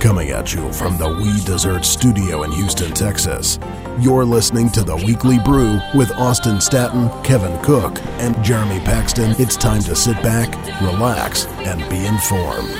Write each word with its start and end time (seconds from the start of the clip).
Coming 0.00 0.30
at 0.30 0.54
you 0.54 0.72
from 0.72 0.96
the 0.96 1.08
We 1.08 1.44
Dessert 1.44 1.84
Studio 1.84 2.42
in 2.42 2.52
Houston, 2.52 2.92
Texas. 2.92 3.58
You're 4.00 4.24
listening 4.24 4.70
to 4.70 4.82
the 4.82 4.96
Weekly 4.96 5.38
Brew 5.40 5.78
with 5.94 6.10
Austin 6.12 6.58
Staton, 6.60 7.10
Kevin 7.22 7.62
Cook, 7.62 7.98
and 8.18 8.42
Jeremy 8.42 8.80
Paxton. 8.80 9.34
It's 9.38 9.56
time 9.56 9.82
to 9.82 9.94
sit 9.94 10.16
back, 10.22 10.48
relax, 10.80 11.44
and 11.66 11.78
be 11.90 12.06
informed. 12.06 12.79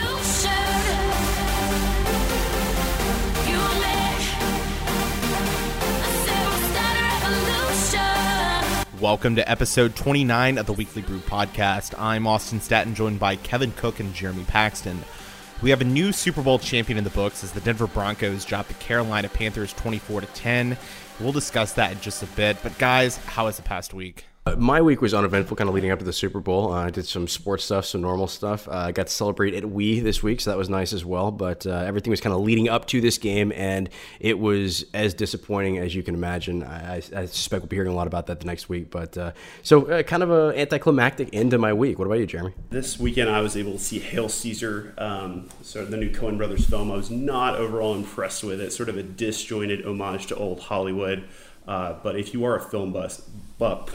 Welcome 9.11 9.35
to 9.35 9.51
episode 9.51 9.97
29 9.97 10.57
of 10.57 10.67
the 10.67 10.73
Weekly 10.73 11.03
Brew 11.03 11.19
podcast. 11.19 11.99
I'm 11.99 12.29
Austin 12.29 12.61
Staton, 12.61 12.95
joined 12.95 13.19
by 13.19 13.35
Kevin 13.35 13.73
Cook 13.73 13.99
and 13.99 14.15
Jeremy 14.15 14.45
Paxton. 14.45 15.03
We 15.61 15.71
have 15.71 15.81
a 15.81 15.85
new 15.85 16.13
Super 16.13 16.43
Bowl 16.43 16.61
champion 16.61 16.97
in 16.97 17.03
the 17.03 17.11
books 17.11 17.43
as 17.43 17.51
the 17.51 17.61
Denver 17.61 17.89
Broncos 17.89 18.45
drop 18.45 18.69
the 18.69 18.75
Carolina 18.75 19.29
Panthers 19.29 19.73
24 19.73 20.21
to 20.21 20.27
10. 20.29 20.79
We'll 21.19 21.33
discuss 21.33 21.73
that 21.73 21.91
in 21.91 22.01
just 22.01 22.23
a 22.23 22.27
bit. 22.27 22.59
But 22.63 22.79
guys, 22.79 23.17
how 23.17 23.47
was 23.47 23.57
the 23.57 23.65
past 23.65 23.93
week? 23.93 24.27
Uh, 24.47 24.57
my 24.57 24.81
week 24.81 25.03
was 25.03 25.13
uneventful, 25.13 25.55
kind 25.55 25.69
of 25.69 25.75
leading 25.75 25.91
up 25.91 25.99
to 25.99 26.05
the 26.05 26.15
Super 26.15 26.41
Bowl. 26.41 26.73
Uh, 26.73 26.87
I 26.87 26.91
did 26.91 27.05
some 27.05 27.29
sports 27.29 27.65
stuff, 27.65 27.85
some 27.85 28.01
normal 28.01 28.27
stuff. 28.27 28.67
Uh, 28.69 28.73
I 28.73 28.93
got 28.93 29.09
to 29.09 29.13
celebrate 29.13 29.53
at 29.53 29.65
Wii 29.65 30.03
this 30.03 30.23
week, 30.23 30.41
so 30.41 30.49
that 30.49 30.57
was 30.57 30.71
nice 30.71 30.95
as 30.95 31.05
well. 31.05 31.31
But 31.31 31.67
uh, 31.67 31.73
everything 31.73 32.11
was 32.11 32.23
kind 32.23 32.35
of 32.35 32.41
leading 32.41 32.67
up 32.67 32.87
to 32.87 33.03
this 33.03 33.19
game, 33.19 33.53
and 33.55 33.91
it 34.19 34.39
was 34.39 34.87
as 34.95 35.13
disappointing 35.13 35.77
as 35.77 35.95
you 35.95 36.03
can 36.03 36.15
imagine. 36.15 36.63
I, 36.63 36.97
I 36.97 37.27
suspect 37.27 37.61
we'll 37.61 37.69
be 37.69 37.77
hearing 37.77 37.93
a 37.93 37.95
lot 37.95 38.07
about 38.07 38.29
that 38.29 38.41
the 38.41 38.47
next 38.47 38.71
week. 38.71 38.91
But 38.91 39.19
uh, 39.19 39.33
so, 39.63 39.85
uh, 39.91 40.03
kind 40.05 40.23
of 40.23 40.31
an 40.31 40.59
anticlimactic 40.59 41.29
end 41.35 41.51
to 41.51 41.59
my 41.59 41.75
week. 41.75 41.99
What 41.99 42.07
about 42.07 42.21
you, 42.21 42.27
Jeremy? 42.27 42.55
This 42.71 42.99
weekend, 42.99 43.29
I 43.29 43.43
was 43.43 43.59
able 43.59 43.73
to 43.73 43.79
see 43.79 43.99
Hail 43.99 44.31
Caesar, 44.31 44.95
um, 44.97 45.51
sort 45.61 45.85
of 45.85 45.91
the 45.91 45.99
new 45.99 46.11
Coen 46.11 46.39
Brothers 46.39 46.65
film. 46.65 46.91
I 46.91 46.97
was 46.97 47.11
not 47.11 47.57
overall 47.57 47.95
impressed 47.95 48.43
with 48.43 48.59
it. 48.63 48.73
Sort 48.73 48.89
of 48.89 48.97
a 48.97 49.03
disjointed 49.03 49.85
homage 49.85 50.29
to 50.29 50.37
old 50.37 50.61
Hollywood. 50.61 51.29
but 51.67 52.19
if 52.19 52.33
you 52.33 52.47
are 52.47 52.57
a 52.57 52.63
film 52.63 52.95
bus, 52.95 53.21
but 53.59 53.87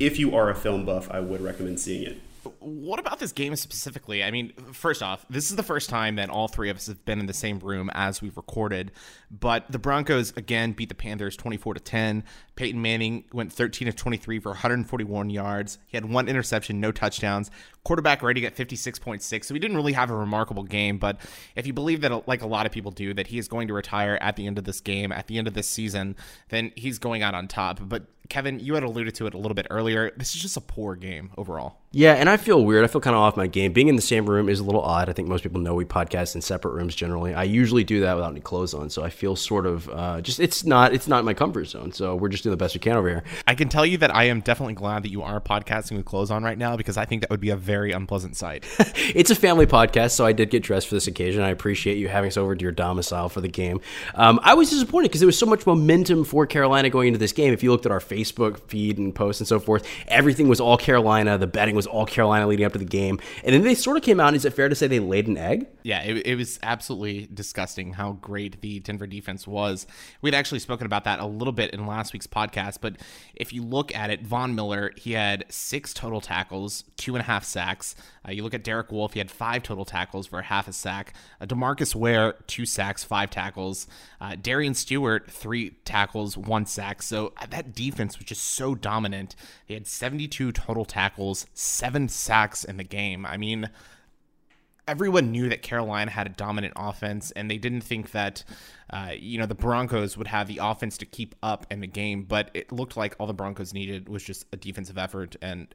if 0.00 0.18
you 0.18 0.34
are 0.34 0.48
a 0.48 0.54
film 0.54 0.84
buff, 0.84 1.08
I 1.10 1.20
would 1.20 1.42
recommend 1.42 1.78
seeing 1.78 2.02
it. 2.02 2.18
What 2.58 2.98
about 2.98 3.18
this 3.18 3.32
game 3.32 3.54
specifically? 3.54 4.24
I 4.24 4.30
mean, 4.30 4.54
first 4.72 5.02
off, 5.02 5.26
this 5.28 5.50
is 5.50 5.56
the 5.56 5.62
first 5.62 5.90
time 5.90 6.16
that 6.16 6.30
all 6.30 6.48
three 6.48 6.70
of 6.70 6.76
us 6.78 6.86
have 6.86 7.04
been 7.04 7.20
in 7.20 7.26
the 7.26 7.34
same 7.34 7.58
room 7.58 7.90
as 7.92 8.22
we've 8.22 8.36
recorded. 8.36 8.92
But 9.30 9.70
the 9.70 9.78
Broncos 9.78 10.32
again 10.38 10.72
beat 10.72 10.88
the 10.88 10.94
Panthers 10.94 11.36
24 11.36 11.74
to 11.74 11.80
10. 11.80 12.24
Peyton 12.56 12.80
Manning 12.80 13.24
went 13.34 13.52
13 13.52 13.88
of 13.88 13.96
23 13.96 14.38
for 14.38 14.48
141 14.50 15.28
yards. 15.28 15.78
He 15.86 15.98
had 15.98 16.06
one 16.06 16.28
interception, 16.28 16.80
no 16.80 16.92
touchdowns. 16.92 17.50
Quarterback 17.84 18.22
rating 18.22 18.46
at 18.46 18.56
56.6. 18.56 19.44
So 19.44 19.52
he 19.52 19.60
didn't 19.60 19.76
really 19.76 19.92
have 19.92 20.10
a 20.10 20.16
remarkable 20.16 20.62
game, 20.62 20.96
but 20.96 21.18
if 21.56 21.66
you 21.66 21.74
believe 21.74 22.00
that 22.00 22.26
like 22.26 22.40
a 22.40 22.46
lot 22.46 22.64
of 22.64 22.72
people 22.72 22.90
do 22.90 23.12
that 23.14 23.26
he 23.26 23.38
is 23.38 23.48
going 23.48 23.68
to 23.68 23.74
retire 23.74 24.16
at 24.22 24.36
the 24.36 24.46
end 24.46 24.56
of 24.56 24.64
this 24.64 24.80
game, 24.80 25.12
at 25.12 25.26
the 25.26 25.36
end 25.36 25.46
of 25.46 25.52
this 25.52 25.68
season, 25.68 26.16
then 26.48 26.72
he's 26.74 26.98
going 26.98 27.22
out 27.22 27.34
on 27.34 27.48
top. 27.48 27.80
But 27.82 28.04
Kevin, 28.30 28.60
you 28.60 28.74
had 28.74 28.84
alluded 28.84 29.14
to 29.16 29.26
it 29.26 29.34
a 29.34 29.36
little 29.36 29.54
bit 29.54 29.66
earlier. 29.68 30.12
This 30.16 30.34
is 30.34 30.40
just 30.40 30.56
a 30.56 30.60
poor 30.60 30.94
game 30.94 31.32
overall. 31.36 31.76
Yeah, 31.92 32.12
and 32.12 32.28
I 32.30 32.36
feel 32.36 32.64
weird. 32.64 32.84
I 32.84 32.86
feel 32.86 33.00
kind 33.00 33.16
of 33.16 33.22
off 33.22 33.36
my 33.36 33.48
game. 33.48 33.72
Being 33.72 33.88
in 33.88 33.96
the 33.96 34.02
same 34.02 34.30
room 34.30 34.48
is 34.48 34.60
a 34.60 34.62
little 34.62 34.80
odd. 34.80 35.08
I 35.08 35.12
think 35.12 35.26
most 35.26 35.42
people 35.42 35.60
know 35.60 35.74
we 35.74 35.84
podcast 35.84 36.36
in 36.36 36.40
separate 36.40 36.70
rooms 36.70 36.94
generally. 36.94 37.34
I 37.34 37.42
usually 37.42 37.82
do 37.82 38.02
that 38.02 38.14
without 38.14 38.30
any 38.30 38.38
clothes 38.38 38.74
on, 38.74 38.90
so 38.90 39.02
I 39.02 39.10
feel 39.10 39.34
sort 39.34 39.66
of 39.66 39.88
uh, 39.88 40.20
just 40.20 40.38
it's 40.38 40.64
not 40.64 40.94
it's 40.94 41.08
not 41.08 41.24
my 41.24 41.34
comfort 41.34 41.64
zone. 41.64 41.90
So 41.90 42.14
we're 42.14 42.28
just 42.28 42.44
doing 42.44 42.52
the 42.52 42.56
best 42.56 42.76
we 42.76 42.78
can 42.78 42.96
over 42.96 43.08
here. 43.08 43.24
I 43.44 43.56
can 43.56 43.68
tell 43.68 43.84
you 43.84 43.98
that 43.98 44.14
I 44.14 44.24
am 44.24 44.40
definitely 44.40 44.74
glad 44.74 45.02
that 45.02 45.10
you 45.10 45.22
are 45.22 45.40
podcasting 45.40 45.96
with 45.96 46.04
clothes 46.04 46.30
on 46.30 46.44
right 46.44 46.56
now 46.56 46.76
because 46.76 46.96
I 46.96 47.06
think 47.06 47.22
that 47.22 47.30
would 47.30 47.40
be 47.40 47.50
a 47.50 47.56
very 47.56 47.90
unpleasant 47.90 48.36
sight. 48.36 48.64
it's 48.78 49.32
a 49.32 49.34
family 49.34 49.66
podcast, 49.66 50.12
so 50.12 50.24
I 50.24 50.30
did 50.30 50.50
get 50.50 50.62
dressed 50.62 50.86
for 50.86 50.94
this 50.94 51.08
occasion. 51.08 51.42
I 51.42 51.48
appreciate 51.48 51.98
you 51.98 52.06
having 52.06 52.28
us 52.28 52.36
over 52.36 52.54
to 52.54 52.62
your 52.62 52.70
domicile 52.70 53.28
for 53.28 53.40
the 53.40 53.48
game. 53.48 53.80
Um, 54.14 54.38
I 54.44 54.54
was 54.54 54.70
disappointed 54.70 55.08
because 55.08 55.22
there 55.22 55.26
was 55.26 55.36
so 55.36 55.46
much 55.46 55.66
momentum 55.66 56.24
for 56.24 56.46
Carolina 56.46 56.88
going 56.88 57.08
into 57.08 57.18
this 57.18 57.32
game. 57.32 57.52
If 57.52 57.64
you 57.64 57.72
looked 57.72 57.86
at 57.86 57.90
our 57.90 57.98
Facebook 57.98 58.60
feed 58.68 58.96
and 58.98 59.12
posts 59.12 59.40
and 59.40 59.48
so 59.48 59.58
forth, 59.58 59.84
everything 60.06 60.46
was 60.48 60.60
all 60.60 60.76
Carolina. 60.76 61.36
The 61.36 61.48
betting 61.48 61.74
was 61.79 61.79
all 61.86 62.06
Carolina 62.06 62.46
leading 62.46 62.66
up 62.66 62.72
to 62.72 62.78
the 62.78 62.84
game, 62.84 63.20
and 63.44 63.54
then 63.54 63.62
they 63.62 63.74
sort 63.74 63.96
of 63.96 64.02
came 64.02 64.20
out. 64.20 64.34
Is 64.34 64.44
it 64.44 64.52
fair 64.52 64.68
to 64.68 64.74
say 64.74 64.86
they 64.86 65.00
laid 65.00 65.26
an 65.26 65.36
egg? 65.36 65.66
Yeah, 65.82 66.02
it, 66.02 66.26
it 66.26 66.34
was 66.36 66.58
absolutely 66.62 67.28
disgusting 67.32 67.94
how 67.94 68.12
great 68.12 68.60
the 68.60 68.80
Denver 68.80 69.06
defense 69.06 69.46
was. 69.46 69.86
We'd 70.22 70.34
actually 70.34 70.58
spoken 70.60 70.86
about 70.86 71.04
that 71.04 71.20
a 71.20 71.26
little 71.26 71.52
bit 71.52 71.72
in 71.72 71.86
last 71.86 72.12
week's 72.12 72.26
podcast, 72.26 72.78
but 72.80 72.96
if 73.34 73.52
you 73.52 73.62
look 73.62 73.94
at 73.94 74.10
it, 74.10 74.22
Von 74.26 74.54
Miller, 74.54 74.92
he 74.96 75.12
had 75.12 75.44
six 75.48 75.94
total 75.94 76.20
tackles, 76.20 76.84
two 76.96 77.14
and 77.14 77.22
a 77.22 77.24
half 77.24 77.44
sacks. 77.44 77.94
Uh, 78.26 78.32
you 78.32 78.42
look 78.42 78.54
at 78.54 78.64
Derek 78.64 78.92
Wolfe, 78.92 79.14
he 79.14 79.18
had 79.18 79.30
five 79.30 79.62
total 79.62 79.84
tackles 79.84 80.26
for 80.26 80.42
half 80.42 80.68
a 80.68 80.72
sack. 80.72 81.14
Uh, 81.40 81.46
Demarcus 81.46 81.94
Ware, 81.94 82.34
two 82.46 82.66
sacks, 82.66 83.02
five 83.02 83.30
tackles. 83.30 83.86
Uh, 84.20 84.36
Darian 84.40 84.74
Stewart, 84.74 85.30
three 85.30 85.70
tackles, 85.84 86.36
one 86.36 86.66
sack. 86.66 87.02
So 87.02 87.32
uh, 87.40 87.46
that 87.50 87.74
defense 87.74 88.18
was 88.18 88.26
just 88.26 88.44
so 88.44 88.74
dominant. 88.74 89.34
They 89.66 89.74
had 89.74 89.86
72 89.86 90.52
total 90.52 90.84
tackles, 90.84 91.46
seven 91.54 92.08
sacks 92.08 92.64
in 92.64 92.76
the 92.76 92.84
game. 92.84 93.24
I 93.24 93.36
mean, 93.36 93.70
everyone 94.90 95.30
knew 95.30 95.48
that 95.48 95.62
Carolina 95.62 96.10
had 96.10 96.26
a 96.26 96.30
dominant 96.30 96.74
offense, 96.76 97.30
and 97.30 97.48
they 97.50 97.58
didn't 97.58 97.82
think 97.82 98.10
that, 98.10 98.44
uh, 98.90 99.12
you 99.16 99.38
know, 99.38 99.46
the 99.46 99.54
Broncos 99.54 100.16
would 100.16 100.26
have 100.26 100.48
the 100.48 100.58
offense 100.60 100.98
to 100.98 101.06
keep 101.06 101.34
up 101.42 101.66
in 101.70 101.80
the 101.80 101.86
game. 101.86 102.24
But 102.24 102.50
it 102.54 102.72
looked 102.72 102.96
like 102.96 103.14
all 103.18 103.26
the 103.26 103.32
Broncos 103.34 103.72
needed 103.72 104.08
was 104.08 104.24
just 104.24 104.46
a 104.52 104.56
defensive 104.56 104.98
effort, 104.98 105.36
and 105.40 105.72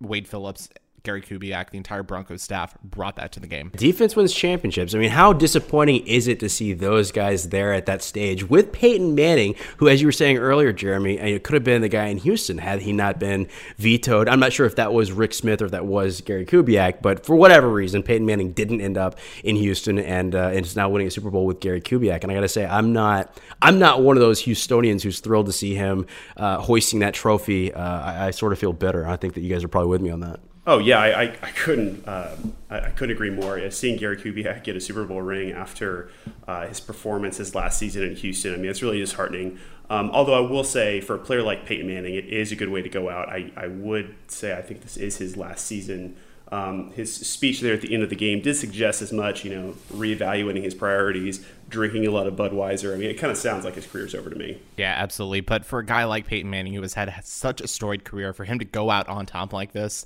Wade 0.00 0.28
Phillips 0.28 0.68
Gary 1.02 1.22
Kubiak, 1.22 1.70
the 1.70 1.78
entire 1.78 2.02
Broncos 2.02 2.42
staff 2.42 2.76
brought 2.82 3.16
that 3.16 3.32
to 3.32 3.40
the 3.40 3.46
game. 3.46 3.70
Defense 3.76 4.16
wins 4.16 4.32
championships. 4.32 4.94
I 4.94 4.98
mean, 4.98 5.10
how 5.10 5.32
disappointing 5.32 6.06
is 6.06 6.28
it 6.28 6.40
to 6.40 6.48
see 6.48 6.72
those 6.72 7.12
guys 7.12 7.48
there 7.48 7.72
at 7.72 7.86
that 7.86 8.02
stage 8.02 8.48
with 8.48 8.72
Peyton 8.72 9.14
Manning, 9.14 9.54
who, 9.78 9.88
as 9.88 10.00
you 10.00 10.06
were 10.06 10.12
saying 10.12 10.38
earlier, 10.38 10.72
Jeremy, 10.72 11.18
it 11.18 11.44
could 11.44 11.54
have 11.54 11.64
been 11.64 11.82
the 11.82 11.88
guy 11.88 12.06
in 12.06 12.18
Houston 12.18 12.58
had 12.58 12.82
he 12.82 12.92
not 12.92 13.18
been 13.18 13.48
vetoed. 13.76 14.28
I'm 14.28 14.40
not 14.40 14.52
sure 14.52 14.66
if 14.66 14.76
that 14.76 14.92
was 14.92 15.12
Rick 15.12 15.34
Smith 15.34 15.62
or 15.62 15.66
if 15.66 15.70
that 15.72 15.86
was 15.86 16.20
Gary 16.20 16.46
Kubiak, 16.46 17.02
but 17.02 17.24
for 17.24 17.36
whatever 17.36 17.68
reason, 17.68 18.02
Peyton 18.02 18.26
Manning 18.26 18.52
didn't 18.52 18.80
end 18.80 18.98
up 18.98 19.18
in 19.44 19.56
Houston 19.56 19.98
and, 19.98 20.34
uh, 20.34 20.48
and 20.48 20.66
is 20.66 20.76
now 20.76 20.88
winning 20.88 21.08
a 21.08 21.10
Super 21.10 21.30
Bowl 21.30 21.46
with 21.46 21.60
Gary 21.60 21.80
Kubiak. 21.80 22.22
And 22.22 22.30
I 22.30 22.34
got 22.34 22.40
to 22.40 22.48
say, 22.48 22.66
I'm 22.66 22.92
not 22.92 23.38
I'm 23.62 23.78
not 23.78 24.02
one 24.02 24.16
of 24.16 24.20
those 24.20 24.42
Houstonians 24.42 25.02
who's 25.02 25.20
thrilled 25.20 25.46
to 25.46 25.52
see 25.52 25.74
him 25.74 26.06
uh, 26.36 26.58
hoisting 26.58 27.00
that 27.00 27.14
trophy. 27.14 27.72
Uh, 27.72 27.80
I, 27.80 28.26
I 28.26 28.30
sort 28.30 28.52
of 28.52 28.58
feel 28.58 28.72
bitter. 28.72 29.06
I 29.06 29.16
think 29.16 29.34
that 29.34 29.40
you 29.40 29.52
guys 29.52 29.64
are 29.64 29.68
probably 29.68 29.90
with 29.90 30.00
me 30.00 30.10
on 30.10 30.20
that. 30.20 30.40
Oh 30.66 30.78
yeah, 30.78 30.98
I, 30.98 31.22
I, 31.22 31.24
I 31.42 31.50
couldn't 31.52 32.06
uh, 32.06 32.36
I, 32.68 32.80
I, 32.80 32.90
couldn't 32.90 33.14
agree 33.14 33.30
more. 33.30 33.70
Seeing 33.70 33.98
Gary 33.98 34.16
Kubiak 34.16 34.62
get 34.62 34.76
a 34.76 34.80
Super 34.80 35.04
Bowl 35.04 35.22
ring 35.22 35.52
after 35.52 36.10
uh, 36.46 36.66
his 36.66 36.80
performances 36.80 37.54
last 37.54 37.78
season 37.78 38.02
in 38.02 38.14
Houston, 38.16 38.54
I 38.54 38.56
mean, 38.56 38.70
it's 38.70 38.82
really 38.82 38.98
disheartening. 38.98 39.58
Um, 39.88 40.10
although 40.12 40.34
I 40.34 40.48
will 40.48 40.62
say, 40.62 41.00
for 41.00 41.16
a 41.16 41.18
player 41.18 41.42
like 41.42 41.66
Peyton 41.66 41.86
Manning, 41.86 42.14
it 42.14 42.26
is 42.26 42.52
a 42.52 42.56
good 42.56 42.68
way 42.68 42.80
to 42.80 42.88
go 42.88 43.10
out. 43.10 43.28
I, 43.28 43.50
I 43.56 43.66
would 43.66 44.14
say 44.28 44.56
I 44.56 44.62
think 44.62 44.82
this 44.82 44.96
is 44.96 45.16
his 45.16 45.36
last 45.36 45.66
season. 45.66 46.16
Um, 46.52 46.92
his 46.92 47.14
speech 47.14 47.60
there 47.60 47.74
at 47.74 47.80
the 47.80 47.92
end 47.94 48.02
of 48.02 48.10
the 48.10 48.16
game 48.16 48.40
did 48.40 48.54
suggest 48.54 49.02
as 49.02 49.12
much, 49.12 49.44
you 49.44 49.54
know, 49.54 49.74
reevaluating 49.92 50.62
his 50.62 50.74
priorities, 50.74 51.44
drinking 51.68 52.06
a 52.06 52.10
lot 52.10 52.26
of 52.26 52.34
Budweiser. 52.34 52.92
I 52.92 52.98
mean, 52.98 53.10
it 53.10 53.14
kind 53.14 53.30
of 53.30 53.36
sounds 53.36 53.64
like 53.64 53.74
his 53.74 53.86
career's 53.86 54.14
over 54.14 54.30
to 54.30 54.36
me. 54.36 54.60
Yeah, 54.76 54.94
absolutely. 54.96 55.40
But 55.40 55.64
for 55.64 55.78
a 55.78 55.86
guy 55.86 56.04
like 56.04 56.26
Peyton 56.26 56.50
Manning, 56.50 56.74
who 56.74 56.82
has 56.82 56.94
had 56.94 57.12
such 57.24 57.60
a 57.60 57.68
storied 57.68 58.04
career, 58.04 58.32
for 58.32 58.44
him 58.44 58.58
to 58.58 58.64
go 58.64 58.90
out 58.90 59.08
on 59.08 59.26
top 59.26 59.52
like 59.52 59.72
this, 59.72 60.04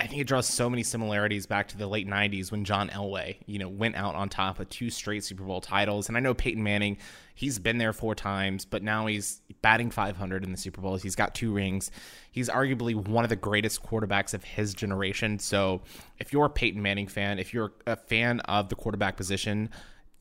I 0.00 0.06
think 0.06 0.22
it 0.22 0.26
draws 0.26 0.48
so 0.48 0.70
many 0.70 0.82
similarities 0.82 1.44
back 1.44 1.68
to 1.68 1.76
the 1.76 1.86
late 1.86 2.08
'90s 2.08 2.50
when 2.50 2.64
John 2.64 2.88
Elway, 2.88 3.36
you 3.44 3.58
know, 3.58 3.68
went 3.68 3.96
out 3.96 4.14
on 4.14 4.30
top 4.30 4.58
of 4.58 4.68
two 4.70 4.88
straight 4.88 5.24
Super 5.24 5.44
Bowl 5.44 5.60
titles. 5.60 6.08
And 6.08 6.16
I 6.16 6.20
know 6.20 6.32
Peyton 6.32 6.62
Manning, 6.62 6.96
he's 7.34 7.58
been 7.58 7.76
there 7.76 7.92
four 7.92 8.14
times, 8.14 8.64
but 8.64 8.82
now 8.82 9.06
he's 9.06 9.42
batting 9.60 9.90
500 9.90 10.42
in 10.42 10.52
the 10.52 10.56
Super 10.56 10.80
Bowls. 10.80 11.02
He's 11.02 11.16
got 11.16 11.34
two 11.34 11.52
rings. 11.52 11.90
He's 12.32 12.48
arguably 12.48 12.94
one 12.94 13.24
of 13.24 13.28
the 13.28 13.36
greatest 13.36 13.82
quarterbacks 13.82 14.32
of 14.32 14.42
his 14.42 14.72
generation. 14.72 15.38
So 15.38 15.82
if 16.18 16.32
you're 16.32 16.46
a 16.46 16.50
Peyton 16.50 16.80
Manning 16.80 17.06
fan, 17.06 17.38
if 17.38 17.52
you're 17.52 17.72
a 17.86 17.96
fan 17.96 18.40
of 18.40 18.70
the 18.70 18.76
quarterback 18.76 19.18
position, 19.18 19.68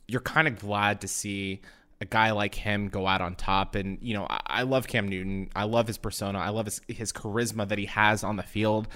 you're 0.09 0.19
kind 0.19 0.49
of 0.49 0.59
glad 0.59 0.99
to 1.01 1.07
see 1.07 1.61
a 2.01 2.05
guy 2.05 2.31
like 2.31 2.55
him 2.55 2.89
go 2.89 3.07
out 3.07 3.21
on 3.21 3.35
top. 3.35 3.75
And, 3.75 3.97
you 4.01 4.13
know, 4.13 4.27
I, 4.29 4.63
love 4.63 4.87
Cam 4.87 5.07
Newton. 5.07 5.49
I 5.55 5.65
love 5.65 5.87
his 5.87 5.97
persona. 5.97 6.39
I 6.39 6.49
love 6.49 6.65
his, 6.65 6.81
his 6.87 7.13
charisma 7.13 7.67
that 7.67 7.77
he 7.77 7.85
has 7.85 8.23
on 8.23 8.35
the 8.35 8.43
field 8.43 8.87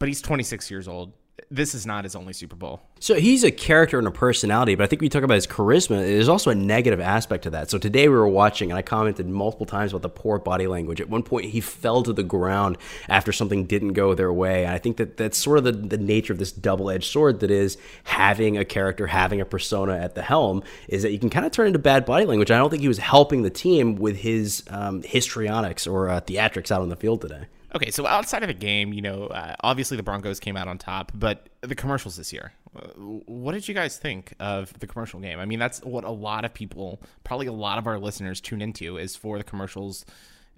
but 0.00 0.08
he's 0.08 0.20
26 0.20 0.68
years 0.70 0.88
old. 0.88 1.12
this 1.50 1.74
is 1.74 1.86
not 1.86 2.04
his 2.04 2.14
only 2.14 2.32
Super 2.32 2.56
Bowl. 2.56 2.80
So 3.00 3.14
he's 3.14 3.44
a 3.44 3.50
character 3.50 3.98
and 3.98 4.06
a 4.06 4.10
personality, 4.10 4.74
but 4.74 4.84
I 4.84 4.86
think 4.86 5.00
we 5.02 5.08
talk 5.08 5.22
about 5.22 5.34
his 5.34 5.46
charisma. 5.46 5.98
There's 5.98 6.28
also 6.28 6.50
a 6.50 6.54
negative 6.54 7.00
aspect 7.00 7.44
to 7.44 7.50
that. 7.50 7.70
So 7.70 7.78
today 7.78 8.08
we 8.08 8.14
were 8.14 8.28
watching, 8.28 8.70
and 8.70 8.78
I 8.78 8.82
commented 8.82 9.26
multiple 9.26 9.66
times 9.66 9.92
about 9.92 10.02
the 10.02 10.08
poor 10.08 10.38
body 10.38 10.66
language. 10.66 11.00
At 11.00 11.08
one 11.08 11.22
point, 11.22 11.46
he 11.46 11.60
fell 11.60 12.02
to 12.02 12.12
the 12.12 12.22
ground 12.22 12.78
after 13.08 13.32
something 13.32 13.64
didn't 13.64 13.94
go 13.94 14.14
their 14.14 14.32
way. 14.32 14.64
And 14.64 14.72
I 14.72 14.78
think 14.78 14.98
that 14.98 15.16
that's 15.16 15.38
sort 15.38 15.58
of 15.58 15.64
the, 15.64 15.72
the 15.72 15.98
nature 15.98 16.32
of 16.32 16.38
this 16.38 16.52
double 16.52 16.90
edged 16.90 17.10
sword 17.10 17.40
that 17.40 17.50
is 17.50 17.76
having 18.04 18.56
a 18.56 18.64
character, 18.64 19.06
having 19.06 19.40
a 19.40 19.44
persona 19.44 19.96
at 19.96 20.14
the 20.14 20.22
helm, 20.22 20.62
is 20.88 21.02
that 21.02 21.12
you 21.12 21.18
can 21.18 21.30
kind 21.30 21.46
of 21.46 21.52
turn 21.52 21.66
into 21.66 21.78
bad 21.78 22.04
body 22.04 22.26
language. 22.26 22.50
I 22.50 22.58
don't 22.58 22.70
think 22.70 22.82
he 22.82 22.88
was 22.88 22.98
helping 22.98 23.42
the 23.42 23.50
team 23.50 23.96
with 23.96 24.16
his 24.16 24.62
um, 24.68 25.02
histrionics 25.02 25.86
or 25.86 26.08
uh, 26.08 26.20
theatrics 26.20 26.70
out 26.70 26.82
on 26.82 26.90
the 26.90 26.96
field 26.96 27.22
today. 27.22 27.46
Okay, 27.74 27.90
so 27.90 28.06
outside 28.06 28.42
of 28.42 28.48
the 28.48 28.54
game, 28.54 28.92
you 28.92 29.02
know, 29.02 29.26
uh, 29.26 29.54
obviously 29.60 29.96
the 29.96 30.02
Broncos 30.02 30.40
came 30.40 30.56
out 30.56 30.66
on 30.66 30.78
top, 30.78 31.12
but 31.14 31.48
the 31.60 31.74
commercials 31.74 32.16
this 32.16 32.32
year, 32.32 32.52
uh, 32.76 32.80
what 33.26 33.52
did 33.52 33.68
you 33.68 33.74
guys 33.74 33.96
think 33.96 34.34
of 34.40 34.76
the 34.80 34.86
commercial 34.86 35.20
game? 35.20 35.38
I 35.38 35.44
mean, 35.44 35.58
that's 35.58 35.80
what 35.82 36.04
a 36.04 36.10
lot 36.10 36.44
of 36.44 36.52
people, 36.52 37.00
probably 37.22 37.46
a 37.46 37.52
lot 37.52 37.78
of 37.78 37.86
our 37.86 37.98
listeners, 37.98 38.40
tune 38.40 38.60
into 38.60 38.96
is 38.96 39.14
for 39.14 39.38
the 39.38 39.44
commercials 39.44 40.04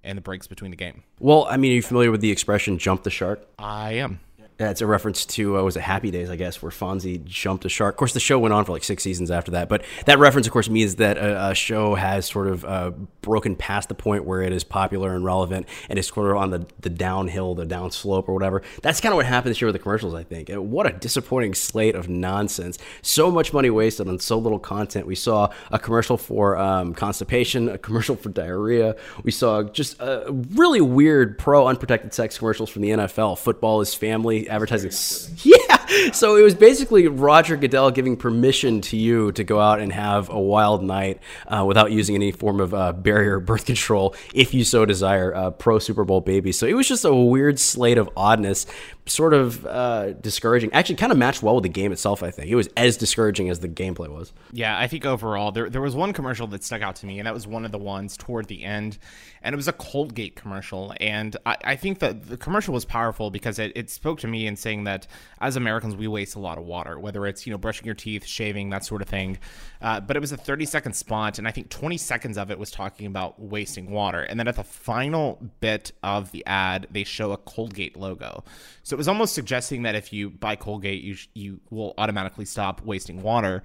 and 0.05 0.17
the 0.17 0.23
breaks 0.23 0.47
between 0.47 0.71
the 0.71 0.77
game. 0.77 1.03
Well, 1.21 1.47
I 1.49 1.57
mean, 1.57 1.73
are 1.73 1.77
you 1.77 1.83
familiar 1.83 2.11
with 2.11 2.21
the 2.21 2.31
expression 2.31 2.79
"jump 2.79 3.03
the 3.03 3.11
shark"? 3.11 3.47
I 3.59 3.93
am. 3.93 4.21
Yeah, 4.61 4.71
it's 4.71 4.81
a 4.81 4.87
reference 4.87 5.25
to 5.27 5.59
uh, 5.59 5.63
was 5.63 5.77
it 5.77 5.81
Happy 5.81 6.11
Days, 6.11 6.31
I 6.31 6.37
guess, 6.37 6.63
where 6.63 6.71
Fonzie 6.71 7.25
jumped 7.25 7.65
a 7.65 7.69
shark. 7.69 7.95
Of 7.95 7.99
course, 7.99 8.13
the 8.13 8.21
show 8.21 8.39
went 8.39 8.53
on 8.53 8.65
for 8.65 8.73
like 8.73 8.85
six 8.85 9.03
seasons 9.03 9.31
after 9.31 9.53
that, 9.53 9.69
but 9.69 9.83
that 10.07 10.19
reference, 10.19 10.47
of 10.47 10.53
course, 10.53 10.69
means 10.69 10.97
that 10.97 11.17
a, 11.17 11.51
a 11.51 11.55
show 11.55 11.95
has 11.95 12.27
sort 12.27 12.49
of 12.49 12.65
uh, 12.65 12.91
broken 13.23 13.57
past 13.57 13.89
the 13.89 13.95
point 13.95 14.25
where 14.25 14.43
it 14.43 14.53
is 14.53 14.63
popular 14.63 15.15
and 15.15 15.25
relevant, 15.25 15.67
and 15.89 15.99
is 15.99 16.07
sort 16.07 16.31
of 16.31 16.37
on 16.37 16.51
the, 16.51 16.67
the 16.81 16.91
downhill, 16.91 17.55
the 17.55 17.65
downslope, 17.65 18.29
or 18.29 18.35
whatever. 18.35 18.63
That's 18.83 19.01
kind 19.01 19.13
of 19.13 19.17
what 19.17 19.27
happened 19.27 19.51
this 19.51 19.61
year 19.61 19.69
with 19.69 19.75
the 19.75 19.79
commercials, 19.79 20.15
I 20.15 20.23
think. 20.23 20.51
And 20.51 20.71
what 20.71 20.87
a 20.87 20.93
disappointing 20.93 21.55
slate 21.55 21.95
of 21.95 22.09
nonsense! 22.09 22.79
So 23.01 23.31
much 23.31 23.53
money 23.53 23.71
wasted 23.71 24.07
on 24.07 24.19
so 24.19 24.39
little 24.39 24.59
content. 24.59 25.07
We 25.07 25.15
saw 25.15 25.49
a 25.71 25.79
commercial 25.79 26.19
for 26.19 26.59
um, 26.59 26.95
constipation, 26.95 27.71
a 27.71 27.79
commercial 27.79 28.17
for 28.17 28.29
diarrhea. 28.29 28.97
We 29.25 29.31
saw 29.31 29.63
just 29.63 30.01
uh, 30.01 30.31
really 30.31 30.83
weird 30.83 31.39
pro 31.39 31.67
unprotected 31.67 32.13
sex 32.13 32.37
commercials 32.39 32.69
from 32.69 32.83
the 32.83 32.91
NFL. 32.91 33.39
Football 33.39 33.81
is 33.81 33.95
family 33.95 34.42
advertising. 34.49 34.93
Yeah, 35.45 36.11
so 36.13 36.37
it 36.37 36.43
was 36.43 36.55
basically 36.55 37.09
Roger 37.09 37.57
Goodell 37.57 37.91
giving 37.91 38.17
permission 38.17 38.81
to 38.83 38.97
you 38.97 39.33
to 39.33 39.45
go 39.45 39.61
out 39.61 39.81
and 39.81 39.93
have 39.93 40.31
a 40.31 40.39
wild 40.39 40.83
night 40.83 41.21
uh, 41.49 41.65
without 41.67 41.91
using 41.91 42.15
any 42.15 42.33
form 42.33 42.61
of 42.61 42.73
uh, 42.73 42.93
barrier 42.93 43.41
birth 43.41 43.67
control, 43.67 44.15
if 44.35 44.55
you 44.55 44.65
so 44.65 44.85
desire. 44.85 45.35
Uh, 45.35 45.51
pro 45.51 45.79
Super 45.79 46.05
Bowl 46.05 46.21
baby. 46.21 46.53
So 46.53 46.67
it 46.67 46.75
was 46.75 46.89
just 46.89 47.05
a 47.05 47.15
weird 47.15 47.59
slate 47.59 47.99
of 47.99 48.09
oddness, 48.17 48.67
sort 49.07 49.35
of 49.35 49.67
uh, 49.67 50.13
discouraging. 50.13 50.73
Actually, 50.73 50.97
kind 50.97 51.11
of 51.11 51.19
matched 51.19 51.43
well 51.43 51.55
with 51.55 51.65
the 51.65 51.69
game 51.69 51.93
itself. 51.93 52.23
I 52.23 52.31
think 52.31 52.49
it 52.49 52.55
was 52.55 52.69
as 52.77 52.97
discouraging 52.97 53.51
as 53.51 53.61
the 53.61 53.69
gameplay 53.69 54.09
was. 54.09 54.33
Yeah, 54.53 54.79
I 54.79 54.87
think 54.87 55.05
overall 55.05 55.51
there 55.51 55.69
there 55.69 55.81
was 55.81 55.95
one 55.95 56.13
commercial 56.13 56.47
that 56.49 56.63
stuck 56.63 56.83
out 56.83 56.97
to 56.97 57.07
me, 57.07 57.19
and 57.19 57.27
that 57.27 57.35
was 57.35 57.47
one 57.47 57.65
of 57.65 57.73
the 57.73 57.79
ones 57.79 58.17
toward 58.17 58.47
the 58.47 58.63
end, 58.63 58.99
and 59.43 59.53
it 59.53 59.57
was 59.57 59.69
a 59.69 59.73
Colgate 59.73 60.37
commercial, 60.37 60.95
and 61.01 61.37
I, 61.45 61.57
I 61.65 61.77
think 61.77 61.99
that 61.99 62.29
the 62.29 62.37
commercial 62.37 62.75
was 62.75 62.85
powerful 62.85 63.31
because 63.31 63.59
it, 63.59 63.73
it 63.75 63.91
spoke 63.91 64.21
to 64.21 64.29
me 64.29 64.47
in 64.47 64.57
saying 64.57 64.85
that 64.85 65.07
as 65.41 65.57
Americans 65.57 65.97
we 65.97 66.07
waste 66.07 66.37
a 66.37 66.41
lot 66.41 66.59
of 66.59 66.65
water, 66.65 66.99
whether 66.99 67.27
it's 67.27 67.47
you 67.47 67.53
know 67.53 67.59
brushing 67.59 67.87
your 67.87 67.95
teeth, 67.95 68.25
shaving, 68.25 68.71
that 68.71 68.85
sort 68.85 69.03
of 69.03 69.09
thing. 69.09 69.39
Uh, 69.81 69.99
but 69.99 70.17
it 70.17 70.21
was 70.21 70.31
a 70.31 70.37
30 70.37 70.65
second 70.67 70.93
spot, 70.93 71.39
and 71.39 71.49
I 71.49 71.51
think 71.51 71.71
20 71.71 71.97
seconds 71.97 72.39
of 72.39 72.51
it 72.53 72.59
was 72.59 72.71
talking 72.71 73.07
about 73.07 73.41
wasting 73.41 73.91
water, 73.91 74.23
and 74.23 74.39
then 74.39 74.47
at 74.47 74.57
the 74.57 74.65
final 74.65 75.41
bit 75.61 75.91
of 76.05 76.31
the 76.31 76.47
ad 76.47 76.87
they 76.91 77.03
show 77.03 77.33
a 77.33 77.37
Colgate 77.37 77.97
logo, 77.97 78.45
so 78.85 78.92
it 78.93 78.99
was 78.99 79.09
almost 79.09 79.35
suggesting 79.35 79.83
that 79.83 79.95
if 79.95 80.13
you 80.13 80.31
buy 80.31 80.57
Colgate 80.57 81.03
you 81.03 81.15
sh- 81.15 81.29
you 81.35 81.61
will 81.71 81.95
automatically 81.99 82.45
stop 82.45 82.83
wasting 82.83 83.23
water, 83.23 83.63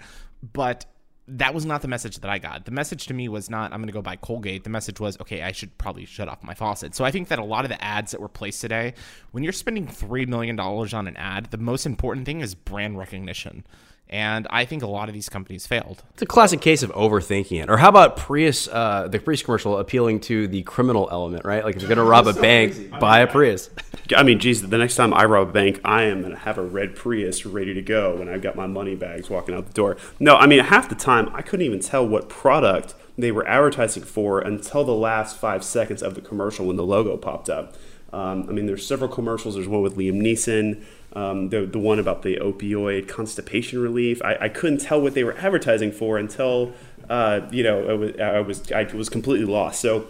but 0.54 0.86
that 1.30 1.54
was 1.54 1.66
not 1.66 1.82
the 1.82 1.90
message 1.90 2.20
that 2.20 2.32
I 2.32 2.38
got. 2.38 2.64
The 2.64 2.72
message 2.72 3.08
to 3.08 3.14
me 3.14 3.28
was 3.28 3.50
not 3.50 3.74
I'm 3.74 3.80
going 3.80 3.88
to 3.88 3.94
go 3.94 4.02
buy 4.02 4.16
Colgate. 4.16 4.64
The 4.64 4.70
message 4.70 5.00
was 5.00 5.20
okay, 5.22 5.42
I 5.44 5.52
should 5.52 5.78
probably 5.78 6.06
shut 6.06 6.30
off 6.30 6.44
my 6.44 6.54
faucet. 6.54 6.96
So 6.96 7.04
I 7.04 7.12
think 7.12 7.28
that 7.28 7.40
a 7.40 7.44
lot 7.44 7.66
of 7.66 7.70
the 7.70 7.84
ads 7.84 8.12
that 8.12 8.22
were 8.22 8.30
placed 8.30 8.62
today, 8.62 8.94
when 9.32 9.44
you're 9.44 9.54
spending 9.54 9.88
3 9.88 10.26
million 10.26 10.56
dollars 10.56 10.94
on 10.94 11.08
an 11.08 11.18
ad, 11.18 11.52
the 11.52 11.58
most 11.58 11.86
important 11.86 12.26
thing 12.26 12.42
is 12.42 12.56
brand 12.56 12.98
recognition. 12.98 13.66
And 14.10 14.48
I 14.50 14.64
think 14.64 14.84
a 14.84 14.88
lot 14.88 15.10
of 15.10 15.14
these 15.14 15.28
companies 15.28 15.68
failed. 15.68 16.02
It's 16.14 16.22
a 16.22 16.26
classic 16.26 16.62
case 16.62 16.82
of 16.82 16.92
overthinking 16.92 17.62
it. 17.62 17.70
Or 17.70 17.78
how 17.78 17.90
about 17.90 18.16
Prius, 18.16 18.70
uh, 18.70 19.10
the 19.10 19.20
Prius 19.20 19.44
commercial 19.44 19.78
appealing 19.78 20.22
to 20.22 20.48
the 20.48 20.64
criminal 20.64 21.10
element, 21.12 21.44
right? 21.44 21.64
Like 21.64 21.76
if 21.76 21.82
you're 21.82 21.90
going 21.90 21.98
to 22.04 22.04
rob 22.04 22.28
a 22.28 22.34
bank, 22.34 22.90
buy 23.00 23.20
a 23.20 23.28
Prius. 23.28 23.70
I 24.16 24.24
mean, 24.24 24.40
geez, 24.40 24.62
the 24.62 24.78
next 24.78 24.96
time 24.96 25.14
I 25.14 25.26
rob 25.26 25.50
a 25.50 25.52
bank, 25.52 25.82
I 25.84 26.04
am 26.04 26.22
going 26.22 26.32
to 26.32 26.40
have 26.40 26.58
a 26.58 26.64
red 26.64 26.96
Prius 26.96 27.46
ready 27.46 27.74
to 27.74 27.82
go 27.82 28.16
when 28.18 28.30
I've 28.30 28.42
got 28.42 28.56
my 28.56 28.68
money 28.68 28.96
bags 28.96 29.30
walking 29.30 29.54
out 29.54 29.68
the 29.68 29.74
door. 29.74 29.98
No, 30.20 30.38
I 30.38 30.48
mean, 30.48 30.64
half 30.64 30.88
the 30.88 30.96
time, 30.96 31.30
I 31.34 31.42
couldn't 31.42 31.66
even 31.66 31.82
tell 31.82 32.08
what 32.08 32.30
product 32.30 32.96
they 33.18 33.32
were 33.32 33.46
advertising 33.48 34.04
for 34.04 34.40
until 34.40 34.86
the 34.86 34.94
last 34.94 35.38
five 35.38 35.64
seconds 35.64 36.02
of 36.02 36.16
the 36.16 36.22
commercial 36.22 36.66
when 36.66 36.78
the 36.78 36.86
logo 36.86 37.18
popped 37.18 37.50
up. 37.50 37.76
Um, 38.14 38.46
I 38.48 38.54
mean, 38.54 38.68
there's 38.68 38.88
several 38.88 39.10
commercials. 39.10 39.56
There's 39.56 39.68
one 39.68 39.82
with 39.82 39.98
Liam 39.98 40.22
Neeson, 40.22 40.84
um, 41.18 41.50
the, 41.50 41.66
the 41.66 41.80
one 41.80 41.98
about 41.98 42.22
the 42.22 42.36
opioid 42.36 43.08
constipation 43.08 43.80
relief. 43.80 44.22
I, 44.24 44.38
I 44.42 44.50
couldn't 44.50 44.82
tell 44.82 45.02
what 45.02 45.16
they 45.16 45.24
were 45.24 45.36
advertising 45.36 45.92
for 45.92 46.20
until, 46.20 46.74
uh, 47.10 47.42
you 47.52 47.64
know, 47.64 47.90
I 47.90 47.94
was, 47.94 48.20
I 48.20 48.40
was, 48.42 48.72
I 48.72 48.84
was 48.96 49.10
completely 49.10 49.48
lost. 49.48 49.82
So 49.82 50.06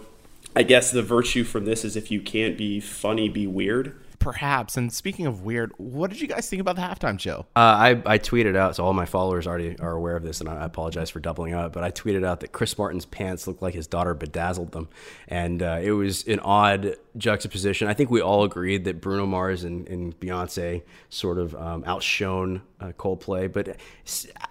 I 0.54 0.64
guess 0.64 0.90
the 0.90 1.02
virtue 1.02 1.44
from 1.44 1.64
this 1.64 1.82
is 1.82 1.96
if 1.96 2.10
you 2.10 2.20
can't 2.20 2.58
be 2.58 2.78
funny, 2.78 3.30
be 3.30 3.46
weird. 3.46 3.98
Perhaps. 4.18 4.76
And 4.76 4.92
speaking 4.92 5.26
of 5.26 5.42
weird, 5.42 5.72
what 5.76 6.10
did 6.10 6.20
you 6.20 6.26
guys 6.26 6.48
think 6.48 6.60
about 6.60 6.76
the 6.76 6.82
halftime 6.82 7.18
show? 7.20 7.46
Uh, 7.54 7.60
I, 7.60 7.90
I 8.04 8.18
tweeted 8.18 8.56
out, 8.56 8.76
so 8.76 8.84
all 8.84 8.92
my 8.92 9.06
followers 9.06 9.46
already 9.46 9.78
are 9.78 9.92
aware 9.92 10.16
of 10.16 10.22
this, 10.22 10.40
and 10.40 10.48
I 10.48 10.64
apologize 10.64 11.10
for 11.10 11.20
doubling 11.20 11.54
up, 11.54 11.72
but 11.72 11.84
I 11.84 11.90
tweeted 11.90 12.24
out 12.24 12.40
that 12.40 12.52
Chris 12.52 12.76
Martin's 12.76 13.04
pants 13.04 13.46
looked 13.46 13.62
like 13.62 13.74
his 13.74 13.86
daughter 13.86 14.14
bedazzled 14.14 14.72
them. 14.72 14.88
And 15.28 15.62
uh, 15.62 15.78
it 15.82 15.92
was 15.92 16.26
an 16.26 16.40
odd 16.40 16.96
juxtaposition. 17.16 17.88
I 17.88 17.94
think 17.94 18.10
we 18.10 18.20
all 18.20 18.44
agreed 18.44 18.84
that 18.84 19.00
Bruno 19.00 19.26
Mars 19.26 19.64
and, 19.64 19.88
and 19.88 20.18
Beyonce 20.18 20.82
sort 21.08 21.38
of 21.38 21.54
um, 21.54 21.84
outshone 21.86 22.62
uh, 22.80 22.92
Coldplay, 22.92 23.52
but 23.52 23.76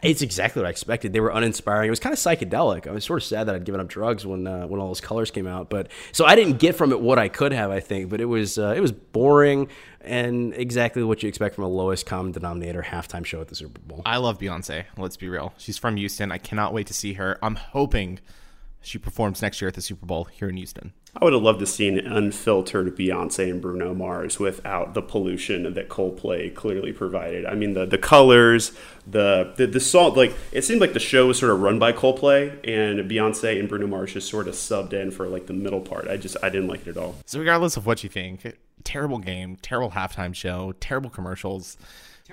it's, 0.04 0.22
exactly 0.22 0.62
what 0.62 0.68
I 0.68 0.70
expected. 0.70 1.14
They 1.14 1.20
were 1.20 1.30
uninspiring. 1.30 1.88
It 1.88 1.90
was 1.90 2.00
kind 2.00 2.14
of 2.14 2.20
psychedelic. 2.20 2.88
I 2.88 2.92
was 2.92 3.06
sort 3.06 3.22
of 3.22 3.28
sad 3.28 3.48
that 3.48 3.56
I'd 3.56 3.64
given 3.64 3.80
up 3.80 3.88
drugs 3.88 4.26
when 4.26 4.48
uh, 4.48 4.68
when 4.68 4.80
all 4.80 4.88
those 4.88 5.02
colors 5.02 5.32
came 5.32 5.48
out, 5.48 5.70
but 5.70 5.90
so 6.12 6.26
I 6.26 6.36
didn't 6.36 6.58
get 6.58 6.76
from 6.76 6.92
it 6.92 7.00
what 7.00 7.20
I 7.20 7.30
could 7.30 7.54
have, 7.54 7.72
I 7.72 7.80
think. 7.80 8.10
But 8.10 8.22
it 8.22 8.26
was 8.26 8.58
uh, 8.58 8.74
it 8.76 8.82
was 8.82 8.92
boring 8.92 9.70
and 10.02 10.54
exactly 10.54 11.04
what 11.04 11.22
you 11.22 11.30
expect 11.30 11.56
from 11.56 11.64
a 11.66 11.70
lowest 11.70 12.06
common 12.06 12.32
denominator 12.32 12.82
halftime 12.82 13.26
show 13.26 13.42
at 13.42 13.48
the 13.48 13.56
Super 13.56 13.80
Bowl. 13.82 14.02
I 14.06 14.18
love 14.18 14.40
Beyonce. 14.40 14.86
Let's 14.98 15.18
be 15.18 15.30
real. 15.30 15.54
She's 15.58 15.78
from 15.78 15.98
Houston. 15.98 16.32
I 16.32 16.38
cannot 16.38 16.74
wait 16.74 16.88
to 16.88 16.94
see 16.94 17.14
her. 17.14 17.38
I'm 17.42 17.56
hoping 17.56 18.20
she 18.82 18.98
performs 18.98 19.42
next 19.42 19.62
year 19.62 19.68
at 19.68 19.74
the 19.74 19.82
Super 19.82 20.06
Bowl 20.06 20.26
here 20.26 20.50
in 20.50 20.58
Houston. 20.58 20.94
I 21.20 21.24
would 21.24 21.34
have 21.34 21.42
loved 21.42 21.60
to 21.62 21.66
see 21.66 21.88
an 21.88 22.00
unfiltered 22.00 22.96
Beyonce 22.96 23.50
and 23.50 23.60
Bruno 23.60 23.96
Mars 23.96 24.40
without 24.40 24.94
the 24.94 25.02
pollution 25.02 25.74
that 25.74 25.90
Coldplay 25.90 26.54
clearly 26.54 26.94
provided. 26.94 27.46
I 27.46 27.56
mean, 27.56 27.74
the 27.74 27.88
the 27.88 27.98
colors, 27.98 28.72
the 29.08 29.52
the, 29.58 29.66
the 29.66 29.80
song, 29.80 30.14
like 30.14 30.36
it 30.52 30.64
seemed 30.64 30.80
like 30.80 30.94
the 30.94 31.00
show 31.00 31.28
was 31.28 31.40
sort 31.40 31.52
of 31.52 31.62
run 31.62 31.80
by 31.80 31.92
Coldplay, 31.92 32.52
and 32.64 33.10
Beyonce 33.10 33.60
and 33.60 33.68
Bruno 33.68 33.88
Mars 33.88 34.14
just 34.14 34.30
sort 34.30 34.48
of 34.48 34.54
subbed 34.54 34.94
in 34.94 35.10
for 35.10 35.28
like 35.28 35.48
the 35.48 35.54
middle 35.54 35.82
part. 35.82 36.08
I 36.08 36.18
just 36.18 36.38
I 36.44 36.50
didn't 36.50 36.68
like 36.68 36.82
it 36.82 36.90
at 36.90 36.98
all. 36.98 37.16
So 37.26 37.40
regardless 37.40 37.78
of 37.78 37.88
what 37.88 38.04
you 38.04 38.10
think, 38.10 38.56
terrible 38.84 39.18
game, 39.18 39.58
terrible 39.62 39.92
halftime 39.92 40.36
show, 40.36 40.74
terrible 40.80 41.10
commercials. 41.10 41.78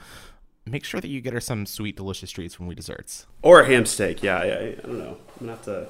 make 0.65 0.85
sure 0.85 1.01
that 1.01 1.09
you 1.09 1.21
get 1.21 1.35
her 1.35 1.41
some 1.41 1.67
sweet, 1.67 1.97
delicious 1.97 2.31
treats 2.31 2.55
from 2.55 2.69
We 2.69 2.75
Desserts. 2.75 3.27
Or 3.43 3.61
a 3.61 3.67
ham 3.67 3.85
steak. 3.85 4.23
Yeah, 4.23 4.39
I, 4.39 4.45
I, 4.45 4.69
I 4.69 4.87
don't 4.87 4.99
know. 4.99 5.19
I'm 5.41 5.47
gonna 5.47 5.53
have 5.53 5.65
to 5.65 5.89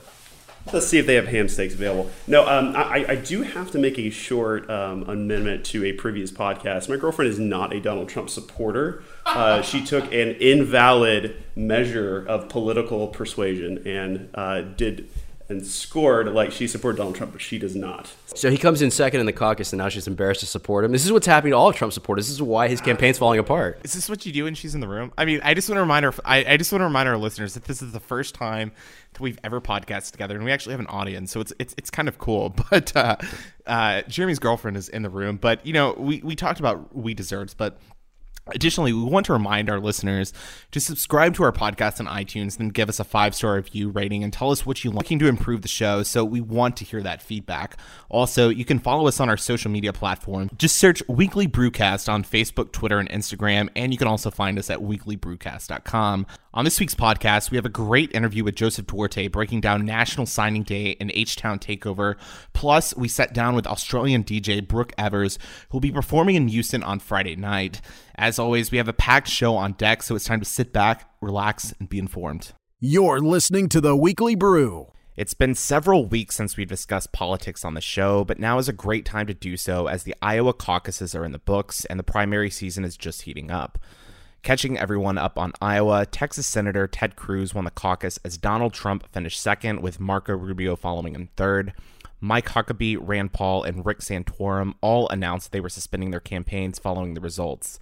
let's 0.72 0.86
see 0.86 0.98
if 0.98 1.06
they 1.06 1.14
have 1.14 1.28
ham 1.28 1.48
steaks 1.48 1.74
available. 1.74 2.10
No, 2.26 2.46
um, 2.46 2.74
I, 2.76 3.04
I 3.08 3.14
do 3.16 3.42
have 3.42 3.70
to 3.72 3.78
make 3.78 3.98
a 3.98 4.10
short 4.10 4.68
um, 4.70 5.04
amendment 5.04 5.64
to 5.66 5.84
a 5.84 5.92
previous 5.92 6.30
podcast. 6.30 6.88
My 6.88 6.96
girlfriend 6.96 7.30
is 7.30 7.38
not 7.38 7.72
a 7.72 7.80
Donald 7.80 8.08
Trump 8.08 8.30
supporter. 8.30 9.02
Uh, 9.26 9.62
she 9.62 9.84
took 9.84 10.04
an 10.06 10.36
invalid 10.40 11.42
measure 11.56 12.24
of 12.26 12.48
political 12.48 13.08
persuasion 13.08 13.86
and 13.86 14.28
uh, 14.34 14.62
did 14.62 15.08
and 15.48 15.66
scored 15.66 16.28
like 16.28 16.52
she 16.52 16.66
supported 16.66 16.98
Donald 16.98 17.16
Trump, 17.16 17.32
but 17.32 17.40
she 17.40 17.58
does 17.58 17.76
not. 17.76 18.12
So 18.34 18.50
he 18.50 18.58
comes 18.58 18.82
in 18.82 18.90
second 18.90 19.20
in 19.20 19.26
the 19.26 19.32
caucus, 19.32 19.72
and 19.72 19.78
now 19.78 19.88
she's 19.88 20.06
embarrassed 20.06 20.40
to 20.40 20.46
support 20.46 20.84
him. 20.84 20.92
This 20.92 21.04
is 21.04 21.12
what's 21.12 21.26
happening 21.26 21.52
to 21.52 21.56
all 21.56 21.68
of 21.68 21.76
Trump's 21.76 21.94
supporters. 21.94 22.26
This 22.26 22.34
is 22.34 22.42
why 22.42 22.68
his 22.68 22.80
campaign's 22.80 23.18
falling 23.18 23.38
apart. 23.38 23.80
Is 23.84 23.92
this 23.92 24.08
what 24.08 24.24
you 24.24 24.32
do 24.32 24.44
when 24.44 24.54
she's 24.54 24.74
in 24.74 24.80
the 24.80 24.88
room? 24.88 25.12
I 25.18 25.24
mean, 25.24 25.40
I 25.42 25.54
just 25.54 25.68
want 25.68 25.76
to 25.76 25.82
remind 25.82 26.06
our, 26.06 26.14
I, 26.24 26.44
I 26.44 26.56
just 26.56 26.72
want 26.72 26.80
to 26.80 26.86
remind 26.86 27.08
our 27.08 27.18
listeners 27.18 27.54
that 27.54 27.64
this 27.64 27.82
is 27.82 27.92
the 27.92 28.00
first 28.00 28.34
time 28.34 28.72
that 29.12 29.20
we've 29.20 29.38
ever 29.44 29.60
podcasted 29.60 30.12
together, 30.12 30.36
and 30.36 30.44
we 30.44 30.52
actually 30.52 30.72
have 30.72 30.80
an 30.80 30.86
audience, 30.86 31.30
so 31.30 31.40
it's 31.40 31.52
it's 31.58 31.74
it's 31.76 31.90
kind 31.90 32.08
of 32.08 32.18
cool. 32.18 32.54
But 32.70 32.96
uh, 32.96 33.16
uh, 33.66 34.02
Jeremy's 34.02 34.38
girlfriend 34.38 34.76
is 34.76 34.88
in 34.88 35.02
the 35.02 35.10
room, 35.10 35.36
but 35.36 35.64
you 35.66 35.72
know, 35.72 35.94
we 35.98 36.22
we 36.22 36.34
talked 36.36 36.58
about 36.60 36.94
we 36.96 37.12
desserts, 37.12 37.52
but 37.52 37.78
Additionally, 38.48 38.92
we 38.92 39.04
want 39.04 39.26
to 39.26 39.32
remind 39.32 39.70
our 39.70 39.78
listeners 39.78 40.32
to 40.72 40.80
subscribe 40.80 41.34
to 41.34 41.44
our 41.44 41.52
podcast 41.52 42.00
on 42.00 42.06
iTunes, 42.06 42.56
then 42.56 42.70
give 42.70 42.88
us 42.88 42.98
a 42.98 43.04
five 43.04 43.36
star 43.36 43.54
review 43.54 43.88
rating 43.88 44.24
and 44.24 44.32
tell 44.32 44.50
us 44.50 44.66
what 44.66 44.82
you're 44.82 44.92
looking 44.92 45.20
to 45.20 45.28
improve 45.28 45.62
the 45.62 45.68
show. 45.68 46.02
So 46.02 46.24
we 46.24 46.40
want 46.40 46.76
to 46.78 46.84
hear 46.84 47.02
that 47.02 47.22
feedback. 47.22 47.76
Also, 48.08 48.48
you 48.48 48.64
can 48.64 48.80
follow 48.80 49.06
us 49.06 49.20
on 49.20 49.28
our 49.28 49.36
social 49.36 49.70
media 49.70 49.92
platform. 49.92 50.50
Just 50.56 50.76
search 50.76 51.02
Weekly 51.08 51.46
Brewcast 51.46 52.12
on 52.12 52.24
Facebook, 52.24 52.72
Twitter, 52.72 52.98
and 52.98 53.08
Instagram, 53.10 53.68
and 53.76 53.92
you 53.92 53.98
can 53.98 54.08
also 54.08 54.30
find 54.30 54.58
us 54.58 54.70
at 54.70 54.80
weeklybrewcast.com. 54.80 56.26
On 56.54 56.64
this 56.64 56.78
week's 56.80 56.94
podcast, 56.94 57.50
we 57.50 57.56
have 57.56 57.64
a 57.64 57.70
great 57.70 58.12
interview 58.12 58.44
with 58.44 58.56
Joseph 58.56 58.86
Duarte 58.86 59.28
breaking 59.28 59.62
down 59.62 59.86
National 59.86 60.26
Signing 60.26 60.64
Day 60.64 60.96
and 61.00 61.10
H 61.14 61.36
Town 61.36 61.58
Takeover. 61.58 62.16
Plus, 62.52 62.94
we 62.94 63.08
sat 63.08 63.32
down 63.32 63.54
with 63.54 63.66
Australian 63.66 64.24
DJ 64.24 64.66
Brooke 64.66 64.92
Evers, 64.98 65.38
who 65.70 65.76
will 65.76 65.80
be 65.80 65.92
performing 65.92 66.34
in 66.34 66.48
Houston 66.48 66.82
on 66.82 66.98
Friday 66.98 67.36
night. 67.36 67.80
As 68.14 68.38
always, 68.38 68.70
we 68.70 68.78
have 68.78 68.88
a 68.88 68.92
packed 68.92 69.28
show 69.28 69.56
on 69.56 69.72
deck, 69.72 70.02
so 70.02 70.14
it's 70.14 70.24
time 70.24 70.40
to 70.40 70.46
sit 70.46 70.72
back, 70.72 71.10
relax, 71.20 71.72
and 71.78 71.88
be 71.88 71.98
informed. 71.98 72.52
You're 72.78 73.20
listening 73.20 73.68
to 73.70 73.80
the 73.80 73.96
Weekly 73.96 74.34
Brew. 74.34 74.92
It's 75.16 75.34
been 75.34 75.54
several 75.54 76.06
weeks 76.06 76.34
since 76.34 76.56
we've 76.56 76.68
discussed 76.68 77.12
politics 77.12 77.64
on 77.64 77.74
the 77.74 77.80
show, 77.80 78.24
but 78.24 78.38
now 78.38 78.58
is 78.58 78.68
a 78.68 78.72
great 78.72 79.04
time 79.04 79.26
to 79.26 79.34
do 79.34 79.56
so 79.56 79.86
as 79.86 80.04
the 80.04 80.14
Iowa 80.22 80.52
caucuses 80.52 81.14
are 81.14 81.24
in 81.24 81.32
the 81.32 81.38
books 81.38 81.84
and 81.84 81.98
the 81.98 82.04
primary 82.04 82.50
season 82.50 82.84
is 82.84 82.96
just 82.96 83.22
heating 83.22 83.50
up. 83.50 83.78
Catching 84.42 84.76
everyone 84.76 85.18
up 85.18 85.38
on 85.38 85.52
Iowa, 85.60 86.04
Texas 86.04 86.46
Senator 86.46 86.88
Ted 86.88 87.14
Cruz 87.14 87.54
won 87.54 87.64
the 87.64 87.70
caucus 87.70 88.18
as 88.24 88.36
Donald 88.36 88.72
Trump 88.72 89.08
finished 89.12 89.40
second, 89.40 89.82
with 89.82 90.00
Marco 90.00 90.34
Rubio 90.34 90.76
following 90.76 91.14
in 91.14 91.28
third. 91.36 91.72
Mike 92.24 92.50
Huckabee, 92.50 92.96
Rand 93.00 93.32
Paul, 93.32 93.64
and 93.64 93.84
Rick 93.84 93.98
Santorum 93.98 94.74
all 94.80 95.08
announced 95.08 95.50
they 95.50 95.60
were 95.60 95.68
suspending 95.68 96.12
their 96.12 96.20
campaigns 96.20 96.78
following 96.78 97.14
the 97.14 97.20
results. 97.20 97.80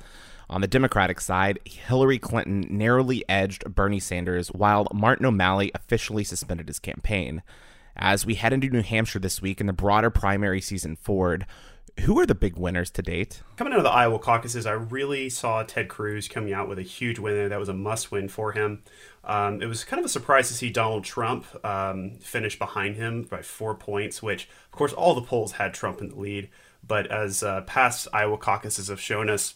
On 0.49 0.62
the 0.62 0.66
Democratic 0.66 1.20
side, 1.20 1.59
Hillary 1.66 2.18
Clinton 2.18 2.66
narrowly 2.70 3.23
edged 3.28 3.75
Bernie 3.75 4.00
Sanders, 4.00 4.49
while 4.49 4.88
Martin 4.94 5.26
O'Malley 5.26 5.70
officially 5.75 6.25
suspended 6.25 6.68
his 6.68 6.78
campaign. 6.78 7.42
As 7.94 8.25
we 8.25 8.37
head 8.37 8.54
into 8.54 8.70
New 8.70 8.80
Hampshire 8.80 9.18
this 9.18 9.42
week 9.42 9.61
and 9.61 9.68
the 9.68 9.75
broader 9.75 10.09
primary 10.09 10.62
season 10.62 10.97
forward, 10.97 11.44
who 12.00 12.19
are 12.19 12.26
the 12.26 12.35
big 12.35 12.57
winners 12.57 12.90
to 12.90 13.02
date? 13.02 13.42
Coming 13.57 13.73
out 13.73 13.78
of 13.78 13.85
the 13.85 13.90
Iowa 13.90 14.19
caucuses, 14.19 14.66
I 14.66 14.73
really 14.73 15.30
saw 15.30 15.62
Ted 15.62 15.88
Cruz 15.88 16.28
coming 16.28 16.52
out 16.52 16.69
with 16.69 16.78
a 16.78 16.83
huge 16.83 17.19
win 17.19 17.35
there. 17.35 17.49
That 17.49 17.59
was 17.59 17.69
a 17.69 17.75
must 17.75 18.11
win 18.11 18.28
for 18.28 18.52
him. 18.52 18.83
Um, 19.25 19.62
it 19.62 19.66
was 19.66 19.85
kind 19.85 20.00
of 20.00 20.07
a 20.07 20.11
surprise 20.11 20.49
to 20.49 20.54
see 20.54 20.71
Donald 20.71 21.04
Trump 21.04 21.47
um, 21.64 22.19
finish 22.21 22.59
behind 22.59 22.97
him 22.97 23.23
by 23.23 23.42
four 23.42 23.75
points, 23.75 24.23
which, 24.23 24.49
of 24.66 24.73
course, 24.73 24.92
all 24.92 25.14
the 25.14 25.23
polls 25.23 25.52
had 25.52 25.75
Trump 25.75 26.00
in 26.00 26.09
the 26.09 26.16
lead. 26.16 26.49
But 26.87 27.07
as 27.09 27.42
uh, 27.42 27.61
past 27.62 28.09
Iowa 28.12 28.38
caucuses 28.38 28.88
have 28.88 29.00
shown 29.00 29.28
us, 29.28 29.54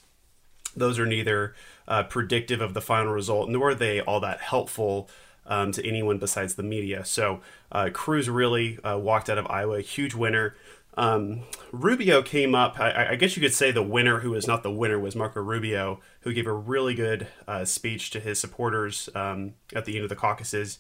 those 0.76 0.98
are 0.98 1.06
neither 1.06 1.54
uh, 1.88 2.04
predictive 2.04 2.60
of 2.60 2.74
the 2.74 2.80
final 2.80 3.12
result, 3.12 3.48
nor 3.48 3.70
are 3.70 3.74
they 3.74 4.00
all 4.00 4.20
that 4.20 4.40
helpful 4.40 5.08
um, 5.46 5.72
to 5.72 5.86
anyone 5.86 6.18
besides 6.18 6.54
the 6.54 6.62
media. 6.62 7.04
So 7.04 7.40
uh, 7.72 7.90
Cruz 7.92 8.28
really 8.28 8.78
uh, 8.80 8.98
walked 8.98 9.28
out 9.28 9.38
of 9.38 9.46
Iowa 9.46 9.76
a 9.76 9.82
huge 9.82 10.14
winner. 10.14 10.56
Um, 10.96 11.42
Rubio 11.72 12.22
came 12.22 12.54
up. 12.54 12.78
I, 12.78 13.10
I, 13.10 13.14
guess 13.16 13.36
you 13.36 13.42
could 13.42 13.52
say 13.52 13.72
the 13.72 13.82
winner, 13.82 14.20
who 14.20 14.30
was 14.30 14.46
not 14.46 14.62
the 14.62 14.70
winner, 14.70 14.98
was 14.98 15.16
Marco 15.16 15.40
Rubio, 15.40 16.00
who 16.20 16.32
gave 16.32 16.46
a 16.46 16.52
really 16.52 16.94
good 16.94 17.26
uh, 17.48 17.64
speech 17.64 18.10
to 18.10 18.20
his 18.20 18.40
supporters 18.40 19.08
um, 19.14 19.54
at 19.74 19.84
the 19.84 19.96
end 19.96 20.04
of 20.04 20.08
the 20.08 20.16
caucuses. 20.16 20.78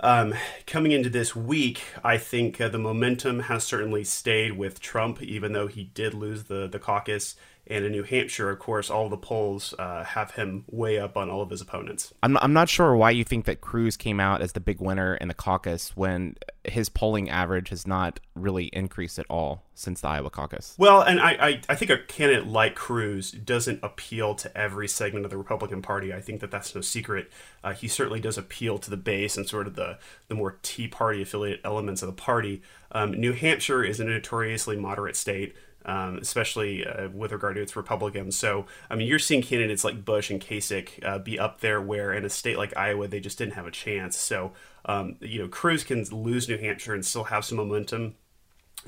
Um, 0.00 0.34
coming 0.66 0.92
into 0.92 1.10
this 1.10 1.36
week, 1.36 1.82
I 2.02 2.16
think 2.16 2.60
uh, 2.60 2.68
the 2.68 2.78
momentum 2.78 3.40
has 3.40 3.62
certainly 3.62 4.04
stayed 4.04 4.56
with 4.56 4.80
Trump, 4.80 5.22
even 5.22 5.52
though 5.52 5.68
he 5.68 5.84
did 5.84 6.14
lose 6.14 6.44
the 6.44 6.66
the 6.66 6.78
caucus. 6.78 7.36
And 7.66 7.84
in 7.84 7.92
New 7.92 8.02
Hampshire, 8.02 8.50
of 8.50 8.58
course, 8.58 8.90
all 8.90 9.08
the 9.08 9.16
polls 9.16 9.72
uh, 9.78 10.02
have 10.02 10.32
him 10.32 10.64
way 10.68 10.98
up 10.98 11.16
on 11.16 11.30
all 11.30 11.42
of 11.42 11.50
his 11.50 11.60
opponents. 11.60 12.12
I'm, 12.22 12.36
I'm 12.38 12.52
not 12.52 12.68
sure 12.68 12.96
why 12.96 13.12
you 13.12 13.24
think 13.24 13.44
that 13.44 13.60
Cruz 13.60 13.96
came 13.96 14.18
out 14.18 14.42
as 14.42 14.52
the 14.52 14.60
big 14.60 14.80
winner 14.80 15.14
in 15.14 15.28
the 15.28 15.34
caucus 15.34 15.96
when 15.96 16.36
his 16.64 16.88
polling 16.88 17.30
average 17.30 17.68
has 17.68 17.86
not 17.86 18.20
really 18.34 18.66
increased 18.66 19.18
at 19.18 19.26
all 19.28 19.64
since 19.74 20.00
the 20.00 20.08
Iowa 20.08 20.30
caucus. 20.30 20.74
Well, 20.76 21.02
and 21.02 21.20
I, 21.20 21.30
I, 21.32 21.60
I 21.68 21.74
think 21.74 21.90
a 21.90 21.98
candidate 21.98 22.46
like 22.46 22.74
Cruz 22.74 23.30
doesn't 23.30 23.80
appeal 23.82 24.34
to 24.36 24.56
every 24.56 24.88
segment 24.88 25.24
of 25.24 25.30
the 25.30 25.38
Republican 25.38 25.82
Party. 25.82 26.12
I 26.12 26.20
think 26.20 26.40
that 26.40 26.50
that's 26.50 26.74
no 26.74 26.80
secret. 26.80 27.30
Uh, 27.62 27.72
he 27.72 27.88
certainly 27.88 28.20
does 28.20 28.38
appeal 28.38 28.78
to 28.78 28.90
the 28.90 28.96
base 28.96 29.36
and 29.36 29.48
sort 29.48 29.66
of 29.66 29.76
the, 29.76 29.98
the 30.28 30.34
more 30.34 30.58
Tea 30.62 30.88
Party 30.88 31.22
affiliated 31.22 31.60
elements 31.64 32.02
of 32.02 32.08
the 32.08 32.12
party. 32.12 32.62
Um, 32.90 33.12
New 33.12 33.32
Hampshire 33.32 33.82
is 33.82 34.00
a 34.00 34.04
notoriously 34.04 34.76
moderate 34.76 35.16
state 35.16 35.54
um, 35.84 36.18
especially 36.18 36.86
uh, 36.86 37.08
with 37.08 37.32
regard 37.32 37.56
to 37.56 37.62
its 37.62 37.76
Republicans. 37.76 38.36
So, 38.36 38.66
I 38.90 38.96
mean, 38.96 39.06
you're 39.06 39.18
seeing 39.18 39.42
candidates 39.42 39.84
like 39.84 40.04
Bush 40.04 40.30
and 40.30 40.40
Kasich 40.40 41.04
uh, 41.04 41.18
be 41.18 41.38
up 41.38 41.60
there 41.60 41.80
where 41.80 42.12
in 42.12 42.24
a 42.24 42.30
state 42.30 42.58
like 42.58 42.76
Iowa, 42.76 43.08
they 43.08 43.20
just 43.20 43.38
didn't 43.38 43.54
have 43.54 43.66
a 43.66 43.70
chance. 43.70 44.16
So, 44.16 44.52
um, 44.84 45.16
you 45.20 45.40
know, 45.40 45.48
Cruz 45.48 45.84
can 45.84 46.04
lose 46.04 46.48
New 46.48 46.58
Hampshire 46.58 46.94
and 46.94 47.04
still 47.04 47.24
have 47.24 47.44
some 47.44 47.56
momentum 47.58 48.14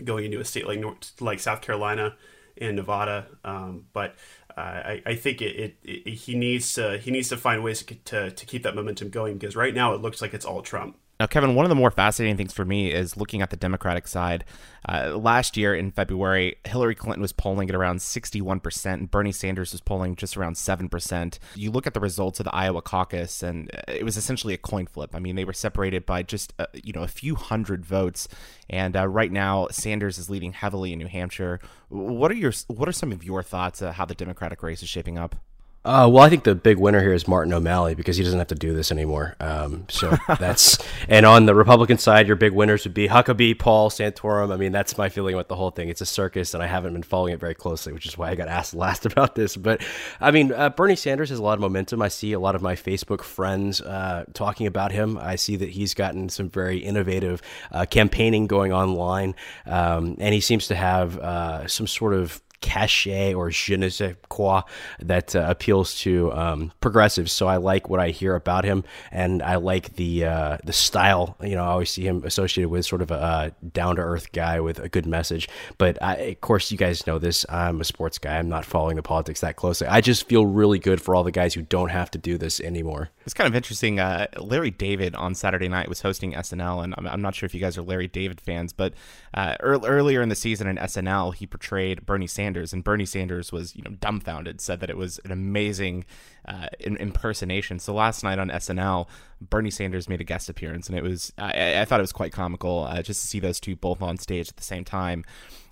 going 0.03 0.25
into 0.25 0.41
a 0.41 0.45
state 0.45 0.67
like 0.67 0.81
North, 0.81 1.13
like 1.21 1.41
South 1.41 1.61
Carolina 1.61 2.17
and 2.59 2.77
Nevada. 2.77 3.27
Um, 3.45 3.87
but 3.93 4.17
uh, 4.57 4.61
I, 4.61 5.03
I, 5.07 5.15
think 5.15 5.43
it, 5.43 5.57
it, 5.57 5.77
it, 5.83 6.09
he 6.09 6.37
needs 6.37 6.75
to 6.75 6.99
he 6.99 7.11
needs 7.11 7.29
to 7.29 7.37
find 7.37 7.63
ways 7.63 7.83
to, 7.83 7.95
to, 7.95 8.31
to 8.31 8.47
keep 8.47 8.63
that 8.63 8.75
momentum 8.75 9.11
going 9.11 9.35
because 9.39 9.57
right 9.57 9.75
now 9.75 9.95
it 9.95 10.01
looks 10.01 10.23
like 10.23 10.35
it's 10.35 10.45
all 10.45 10.63
Trump. 10.63 10.97
Now, 11.25 11.29
Kevin, 11.29 11.55
one 11.55 11.65
of 11.65 11.71
the 11.71 11.75
more 11.75 11.91
fascinating 11.91 12.37
things 12.37 12.53
for 12.53 12.67
me 12.67 12.93
is 12.93 13.17
looking 13.17 13.41
at 13.41 13.49
the 13.49 13.57
Democratic 13.57 14.07
side. 14.07 14.45
Uh, 14.87 15.17
last 15.17 15.57
year 15.57 15.75
in 15.75 15.91
February, 15.91 16.57
Hillary 16.67 16.95
Clinton 16.95 17.23
was 17.23 17.33
polling 17.33 17.71
at 17.71 17.75
around 17.75 18.01
61%, 18.01 18.93
and 18.93 19.11
Bernie 19.11 19.33
Sanders 19.33 19.73
was 19.73 19.81
polling 19.81 20.17
just 20.17 20.37
around 20.37 20.57
7%. 20.57 21.39
You 21.55 21.71
look 21.71 21.87
at 21.87 21.95
the 21.95 22.01
results 22.01 22.41
of 22.41 22.45
the 22.45 22.55
Iowa 22.55 22.83
caucus, 22.83 23.43
and 23.43 23.71
it 23.89 24.05
was 24.05 24.19
essentially 24.19 24.53
a 24.53 24.59
coin 24.59 24.87
flip. 24.87 25.15
I 25.15 25.19
mean, 25.19 25.35
they 25.35 25.47
were 25.47 25.55
separated 25.55 26.05
by 26.05 26.25
just 26.25 26.53
uh, 26.59 26.67
you 26.75 26.93
know 26.93 27.03
a 27.03 27.09
few 27.09 27.37
hundred 27.37 27.87
votes, 27.87 28.29
and 28.69 28.95
uh, 28.95 29.09
right 29.09 29.33
now 29.33 29.69
Sanders 29.71 30.19
is 30.19 30.29
leading 30.29 30.53
heavily 30.53 30.93
in 30.93 30.99
New 30.99 31.09
Hampshire. 31.09 31.59
What 31.89 32.33
are 32.33 32.35
your 32.35 32.53
what 32.67 32.87
are 32.87 32.93
some 32.93 33.13
of 33.13 33.25
your 33.25 33.43
thoughts 33.43 33.81
how 33.81 34.05
the 34.05 34.15
Democratic 34.15 34.63
race 34.63 34.83
is 34.83 34.91
shaping 34.91 35.17
up? 35.17 35.37
Uh, 35.85 36.09
well, 36.11 36.25
I 36.25 36.31
think 36.31 36.45
the 36.45 36.55
big 36.55 36.79
winner 36.79 37.01
here 37.01 37.13
is 37.13 37.29
Martin 37.29 37.53
O'Malley 37.53 37.95
because 37.95 38.17
he 38.17 38.25
doesn't 38.25 38.39
have 38.39 38.49
to 38.49 38.55
do 38.55 38.73
this 38.73 38.91
anymore. 38.91 39.37
Um, 39.39 39.85
so 39.91 40.17
that's 40.39 40.79
and 41.09 41.27
on 41.27 41.45
the 41.45 41.55
Republican 41.55 41.99
side, 41.99 42.27
your 42.27 42.37
big 42.37 42.53
winners 42.53 42.85
would 42.85 42.95
be 42.95 43.07
Huckabee, 43.07 43.59
Paul, 43.59 43.91
Santorum. 43.91 44.51
I 44.51 44.57
mean, 44.57 44.73
that's 44.73 44.97
my 44.97 45.11
feeling 45.11 45.37
with 45.37 45.49
the 45.49 45.57
whole 45.57 45.71
thing. 45.71 45.91
It's 45.91 46.01
a 46.01 46.07
circus, 46.07 46.55
and 46.55 46.63
I 46.63 46.69
haven't 46.69 46.95
been 46.95 47.03
following 47.03 47.35
it 47.35 47.41
very 47.41 47.55
closely, 47.55 47.93
which 47.93 48.07
is 48.07 48.17
why 48.17 48.31
I 48.31 48.35
got 48.35 48.49
asked 48.49 48.75
last 48.75 49.05
about 49.05 49.35
this. 49.35 49.57
But 49.57 49.83
I 50.23 50.31
mean, 50.31 50.53
uh, 50.53 50.71
Bernie 50.71 50.97
Sanders 50.97 51.29
has 51.29 51.39
a 51.39 51.43
lot 51.43 51.55
of 51.55 51.61
momentum. 51.61 52.01
I 52.01 52.09
see 52.09 52.33
a 52.33 52.41
lot 52.41 52.55
of 52.55 52.63
my 52.63 52.77
Facebook 52.77 53.21
friends 53.21 53.83
uh, 53.83 54.25
talking 54.33 54.67
about 54.67 54.91
him. 54.91 55.19
I 55.19 55.37
see 55.37 55.57
that 55.57 55.69
he's 55.69 55.93
gotten 55.93 56.31
some 56.31 56.49
very 56.49 56.79
innovative 56.79 57.43
uh, 57.73 57.85
campaigning 57.85 58.47
going 58.47 58.73
online, 58.73 59.35
um, 59.67 60.17
and 60.19 60.33
he 60.33 60.41
seems 60.41 60.67
to 60.69 60.75
have 60.75 61.19
uh, 61.19 61.69
some 61.69 61.87
sort 61.87 62.15
of 62.15 62.41
cachet 62.61 63.35
or 63.35 63.51
je 63.51 63.77
ne 63.77 63.89
sais 63.89 64.15
quoi 64.29 64.63
that 65.01 65.37
uh, 65.37 65.45
appeals 65.49 65.95
to 66.01 66.33
um, 66.33 66.73
progressives. 66.81 67.33
So 67.33 67.47
I 67.47 67.59
like 67.59 67.89
what 67.89 68.01
I 68.01 68.11
hear 68.11 68.35
about 68.35 68.65
him, 68.65 68.85
and 69.11 69.43
I 69.43 69.57
like 69.57 69.97
the 69.97 70.25
uh, 70.25 70.59
the 70.65 70.73
style. 70.73 71.37
You 71.43 71.57
know, 71.57 71.65
I 71.65 71.69
always 71.69 71.91
see 71.91 72.07
him 72.07 72.23
associated 72.25 72.69
with 72.71 72.87
sort 72.87 73.03
of 73.03 73.11
a, 73.11 73.55
down 73.73 73.97
to 73.97 74.03
earth 74.03 74.33
guy 74.33 74.61
with 74.61 74.79
a 74.79 74.89
good 74.89 75.07
message. 75.07 75.49
But 75.79 76.03
I, 76.03 76.15
of 76.17 76.41
course, 76.41 76.71
you 76.73 76.79
guys 76.79 77.07
know 77.07 77.19
this. 77.19 77.45
I'm 77.49 77.81
a 77.81 77.85
sports 77.85 78.19
guy. 78.19 78.39
I'm 78.39 78.49
not 78.49 78.65
following 78.65 78.97
the 78.97 79.03
politics 79.03 79.41
that 79.41 79.57
closely. 79.57 79.87
I 79.87 80.01
just 80.01 80.29
feel 80.29 80.47
really 80.47 80.79
good 80.79 81.01
for 81.01 81.15
all 81.15 81.25
the 81.25 81.31
guys 81.31 81.55
who 81.55 81.63
don't 81.63 81.91
have 81.91 82.11
to 82.13 82.19
do 82.19 82.39
this 82.39 82.61
anymore. 82.61 83.11
It's 83.25 83.35
kind 83.35 83.49
of 83.49 83.57
interesting. 83.57 83.99
Uh, 83.99 84.27
Larry 84.39 84.71
David 84.71 85.15
on 85.15 85.35
Saturday 85.35 85.69
night 85.69 85.89
was 85.89 86.03
hosting 86.03 86.33
SNL, 86.33 86.85
and 86.85 86.95
I'm, 86.99 87.07
I'm, 87.07 87.23
not 87.23 87.35
sure 87.35 87.47
if 87.47 87.55
you 87.55 87.61
guys 87.61 87.79
are 87.79 87.83
Larry 87.83 88.07
David 88.07 88.41
fans, 88.41 88.73
but 88.73 88.93
uh, 89.33 89.57
earlier 89.61 90.21
in 90.21 90.29
the 90.29 90.35
season 90.35 90.67
in 90.67 90.77
SNL, 90.77 91.35
he 91.35 91.47
portrayed 91.47 92.05
Bernie 92.05 92.27
Sanders 92.27 92.73
and 92.73 92.85
Bernie 92.85 93.07
Sanders 93.07 93.51
was 93.51 93.75
you 93.75 93.83
know 93.83 93.93
dumbfounded, 93.93 94.61
said 94.61 94.81
that 94.81 94.91
it 94.91 94.97
was 94.97 95.19
an 95.25 95.33
amazing 95.33 96.05
uh, 96.47 96.69
impersonation. 96.81 97.79
So 97.79 97.95
last 97.95 98.23
night 98.23 98.39
on 98.39 98.51
SNL, 98.51 99.07
Bernie 99.41 99.71
Sanders 99.71 100.09
made 100.09 100.21
a 100.21 100.25
guest 100.25 100.49
appearance, 100.51 100.89
and 100.89 100.99
it 100.99 101.03
was 101.03 101.33
I, 101.39 101.81
I 101.81 101.85
thought 101.87 102.01
it 102.01 102.03
was 102.03 102.13
quite 102.13 102.33
comical 102.33 102.85
uh, 102.85 103.03
just 103.03 103.23
to 103.23 103.29
see 103.29 103.41
those 103.41 103.59
two 103.59 103.75
both 103.75 104.03
on 104.03 104.19
stage 104.19 104.49
at 104.49 104.57
the 104.57 104.63
same 104.63 104.85
time. 104.85 105.25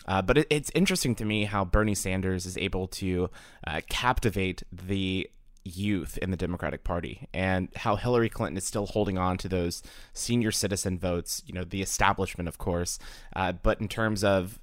Uh, 0.06 0.23
but 0.23 0.38
it, 0.38 0.47
it's 0.50 0.71
interesting 0.75 1.14
to 1.16 1.25
me 1.25 1.44
how 1.44 1.64
Bernie 1.64 1.94
Sanders 1.94 2.47
is 2.47 2.56
able 2.56 2.88
to 2.88 3.30
uh, 3.66 3.80
captivate 3.88 4.62
the 4.73 5.28
youth 5.64 6.19
in 6.19 6.31
the 6.31 6.37
Democratic 6.37 6.85
Party 6.85 7.28
and 7.33 7.69
how 7.76 7.97
Hillary 7.97 8.28
Clinton 8.28 8.57
is 8.57 8.64
still 8.64 8.87
holding 8.87 9.19
on 9.19 9.38
to 9.38 9.49
those 9.49 9.83
senior 10.12 10.50
citizen 10.50 10.99
votes, 10.99 11.42
you 11.47 11.54
know, 11.54 11.64
the 11.64 11.83
establishment, 11.83 12.49
of 12.49 12.59
course. 12.59 12.99
Uh, 13.35 13.52
but 13.52 13.81
in 13.81 13.88
terms 13.88 14.25
of 14.25 14.59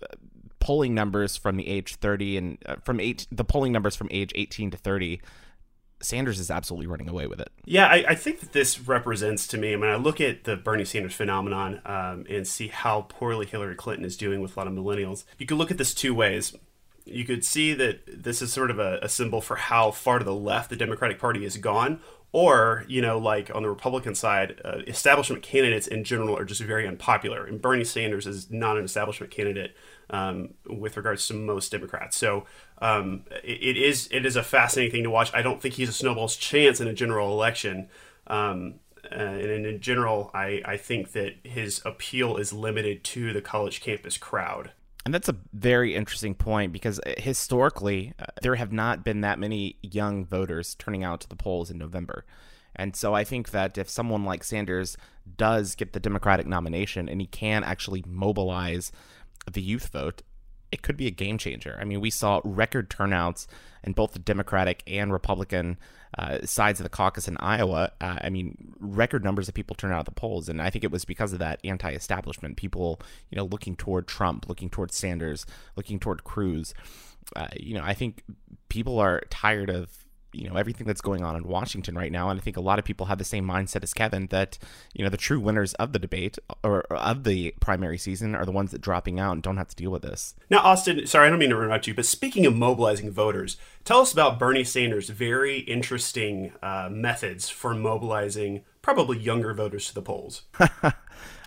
polling 0.60 0.94
numbers 0.94 1.38
from 1.38 1.58
the 1.58 1.68
age 1.68 1.96
30 1.96 2.38
and 2.38 2.58
uh, 2.66 2.76
from 2.84 3.00
eight, 3.00 3.28
the 3.32 3.46
polling 3.46 3.72
numbers 3.72 3.96
from 3.96 4.08
age 4.12 4.32
18 4.36 4.72
to 4.72 4.78
30, 4.78 5.22
Sanders 6.02 6.40
is 6.40 6.50
absolutely 6.50 6.88
running 6.88 7.10
away 7.10 7.28
with 7.28 7.42
it. 7.42 7.50
Yeah, 7.66 7.88
I, 7.88 8.06
I, 8.10 8.16
think 8.16 8.40
that 8.40 8.54
this 8.54 8.80
represents 8.80 9.48
to 9.48 9.58
me. 9.58 9.74
I 9.74 9.76
mean, 9.76 9.90
I 9.90 9.98
look 9.98 10.22
at 10.22 10.46
the 10.46 10.56
Bernie 10.56 10.86
Sanders 10.86 11.14
phenomenon 11.14 11.82
um, 11.86 12.26
and 12.30 12.48
see 12.48 12.70
how 12.70 13.02
poorly 13.02 13.46
Hillary 13.46 13.76
Clinton 13.76 14.06
is 14.06 14.16
doing 14.16 14.40
with 14.40 14.56
a 14.56 14.60
lot 14.60 14.68
of 14.68 14.74
millennials. 14.74 15.26
You 15.38 15.46
can 15.46 15.58
look 15.58 15.72
at 15.72 15.78
this 15.78 15.94
two 15.94 16.16
ways. 16.16 16.56
You 17.12 17.26
could 17.26 17.44
see 17.44 17.74
that 17.74 18.24
this 18.24 18.42
is 18.42 18.54
sort 18.54 18.72
of 18.72 18.80
a, 18.80 19.00
a 19.02 19.10
symbol 19.10 19.42
for 19.42 19.56
how 19.56 19.92
far 19.92 20.20
to 20.20 20.26
the 20.26 20.34
left 20.34 20.70
the 20.70 20.76
Democratic 20.76 21.20
Party 21.20 21.44
has 21.44 21.58
gone, 21.58 22.00
or 22.32 22.86
you 22.88 23.02
know 23.02 23.18
like 23.18 23.54
on 23.56 23.64
the 23.64 23.70
republican 23.70 24.14
side 24.14 24.60
uh, 24.64 24.80
establishment 24.88 25.42
candidates 25.42 25.88
in 25.88 26.04
general 26.04 26.38
are 26.38 26.46
just 26.46 26.62
very 26.62 26.88
unpopular 26.88 27.44
and 27.44 27.60
bernie 27.62 27.84
sanders 27.84 28.28
is 28.28 28.52
not 28.52 28.78
an 28.78 28.86
establishment 28.86 29.32
candidate 29.32 29.76
um, 30.12 30.54
with 30.66 30.98
regards 30.98 31.28
to 31.28 31.34
most 31.34 31.72
democrats. 31.72 32.18
So 32.18 32.46
um, 32.82 33.24
it, 33.44 33.78
it 33.78 33.78
is 33.78 34.08
it 34.12 34.26
is 34.26 34.36
a 34.36 34.44
fascinating 34.44 34.92
thing 34.92 35.04
to 35.04 35.10
watch. 35.10 35.32
I 35.34 35.42
don't 35.42 35.62
think 35.62 35.76
he's 35.76 35.90
a 35.90 35.94
snowball's 35.94 36.36
chance 36.36 36.80
in 36.80 36.88
a 36.88 36.94
general 36.94 37.32
election. 37.32 37.90
Um, 38.28 38.76
uh, 39.12 39.16
and 39.16 39.66
in 39.66 39.80
general 39.80 40.30
I, 40.34 40.62
I 40.66 40.78
think 40.78 41.14
that 41.14 41.36
his 41.44 41.82
appeal 41.86 42.38
is 42.38 42.52
limited 42.52 43.04
to 43.06 43.34
the 43.34 43.42
college 43.42 43.82
campus 43.82 44.18
crowd 44.18 44.72
and 45.06 45.14
that's 45.14 45.30
a 45.30 45.36
very 45.54 45.96
interesting 45.96 46.36
point 46.36 46.74
because 46.74 47.00
uh, 47.00 47.14
historically, 47.18 48.14
uh, 48.20 48.26
there 48.42 48.56
have 48.56 48.72
not 48.72 49.04
been 49.04 49.22
that 49.22 49.40
many 49.40 49.78
young 49.82 50.26
voters 50.26 50.76
turning 50.76 51.04
out 51.04 51.22
to 51.22 51.30
the 51.30 51.36
polls 51.36 51.72
in 51.72 51.78
November. 51.78 52.26
And 52.76 52.96
so 52.96 53.14
I 53.14 53.24
think 53.24 53.52
that 53.52 53.78
if 53.78 53.90
someone 53.90 54.24
like 54.24 54.44
Sanders 54.44 54.98
does 55.38 55.76
get 55.76 55.94
the 55.94 56.00
Democratic 56.00 56.48
nomination 56.48 57.10
and 57.10 57.20
he 57.20 57.28
can 57.28 57.64
actually 57.64 58.04
mobilize 58.08 58.92
the 59.52 59.62
youth 59.62 59.88
vote, 59.88 60.22
it 60.72 60.82
could 60.82 60.98
be 60.98 61.08
a 61.08 61.12
game 61.12 61.38
changer. 61.38 61.78
I 61.82 61.84
mean, 61.84 62.00
we 62.00 62.10
saw 62.10 62.42
record 62.44 62.90
turnouts 62.90 63.48
in 63.84 63.94
both 63.94 64.14
the 64.14 64.20
Democratic 64.20 64.84
and 64.86 65.12
Republican 65.12 65.78
uh, 66.18 66.40
sides 66.46 66.80
of 66.80 66.84
the 66.84 66.90
caucus 66.90 67.28
in 67.28 67.38
Iowa. 67.38 67.92
Uh, 68.02 68.18
I 68.22 68.30
mean, 68.30 68.74
record 68.80 69.24
numbers 69.24 69.48
of 69.48 69.54
people 69.54 69.76
turned 69.76 69.94
out 69.94 70.00
at 70.00 70.06
the 70.06 70.12
polls, 70.12 70.50
and 70.50 70.62
I 70.62 70.70
think 70.70 70.84
it 70.84 70.92
was 70.92 71.06
because 71.06 71.34
of 71.34 71.40
that 71.40 71.60
anti-establishment. 71.64 72.58
People, 72.58 73.00
you 73.30 73.36
know, 73.36 73.46
looking 73.46 73.76
toward 73.76 74.08
Trump, 74.08 74.50
looking 74.50 74.70
toward 74.70 74.92
Sanders, 74.92 75.46
looking 75.76 76.00
toward 76.00 76.24
Cruz. 76.24 76.74
Uh, 77.36 77.48
you 77.56 77.76
know, 77.76 77.84
I 77.84 77.94
think 77.94 78.24
people 78.70 79.00
are 79.00 79.22
tired 79.30 79.70
of 79.70 80.06
you 80.32 80.50
know 80.50 80.56
everything 80.56 80.88
that's 80.88 81.02
going 81.02 81.24
on 81.24 81.36
in 81.36 81.44
Washington 81.44 81.96
right 81.96 82.12
now, 82.12 82.30
and 82.30 82.40
I 82.40 82.44
think 82.44 82.58
a 82.58 82.62
lot 82.62 82.80
of 82.80 82.86
people 82.86 83.08
have 83.08 83.18
the 83.18 83.24
same 83.24 83.46
mindset 83.46 83.84
as 83.84 83.94
Kevin 83.94 84.28
that 84.28 84.58
you 84.94 85.04
know 85.04 85.10
the 85.10 85.18
true 85.18 85.40
winners 85.40 85.74
of 85.76 85.94
the 85.94 86.00
debate 86.00 86.38
or, 86.64 86.82
of 86.92 87.24
the 87.24 87.54
primary 87.60 87.98
season 87.98 88.36
are 88.36 88.46
the 88.46 88.52
ones 88.52 88.72
that 88.72 88.82
dropping 88.82 89.20
out 89.20 89.34
and 89.34 89.44
don't 89.44 89.58
have 89.58 89.70
to 89.70 89.76
deal 89.76 89.92
with 89.92 90.02
this. 90.02 90.36
Now, 90.50 90.60
Austin, 90.60 91.06
sorry, 91.08 91.28
I 91.28 91.30
don't 91.30 91.40
mean 91.40 91.50
to 91.50 91.56
interrupt 91.56 91.88
you, 91.88 91.94
but 91.94 92.06
speaking 92.06 92.46
of 92.46 92.56
mobilizing 92.56 93.12
voters, 93.12 93.58
tell 93.86 94.02
us 94.02 94.14
about 94.14 94.40
Bernie 94.40 94.64
Sanders' 94.64 95.10
very 95.10 95.60
interesting 95.60 96.54
uh, 96.62 96.90
methods 96.92 97.50
for 97.50 97.74
mobilizing 97.74 98.64
probably 98.94 99.20
younger 99.20 99.54
voters 99.54 99.88
to 99.88 99.94
the 99.94 100.02
polls. 100.02 100.44
All 100.60 100.92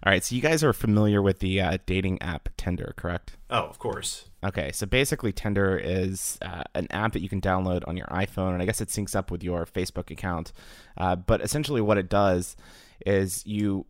right, 0.07 0.23
so 0.23 0.37
you 0.37 0.41
guys 0.41 0.63
are 0.63 0.73
familiar 0.73 1.21
with 1.21 1.41
the 1.41 1.61
uh, 1.61 1.79
dating 1.87 2.23
app 2.23 2.49
Tinder, 2.57 2.95
correct? 2.97 3.37
Oh, 3.51 3.65
of 3.65 3.81
course. 3.81 4.27
Okay, 4.45 4.71
so 4.71 4.87
basically, 4.87 5.33
Tinder 5.33 5.77
is 5.77 6.39
uh, 6.41 6.63
an 6.77 6.87
app 6.91 7.15
that 7.15 7.21
you 7.21 7.29
can 7.29 7.41
download 7.41 7.83
on 7.89 7.97
your 7.97 8.07
iPhone, 8.07 8.53
and 8.53 8.63
I 8.63 8.65
guess 8.65 8.81
it 8.81 8.91
syncs 8.91 9.17
up 9.17 9.33
with 9.33 9.43
your 9.43 9.67
Facebook 9.67 10.11
account. 10.13 10.53
Uh, 10.97 11.17
but 11.17 11.41
essentially, 11.41 11.81
what 11.81 11.99
it 11.99 12.09
does 12.09 12.57
is 13.05 13.45
you 13.45 13.87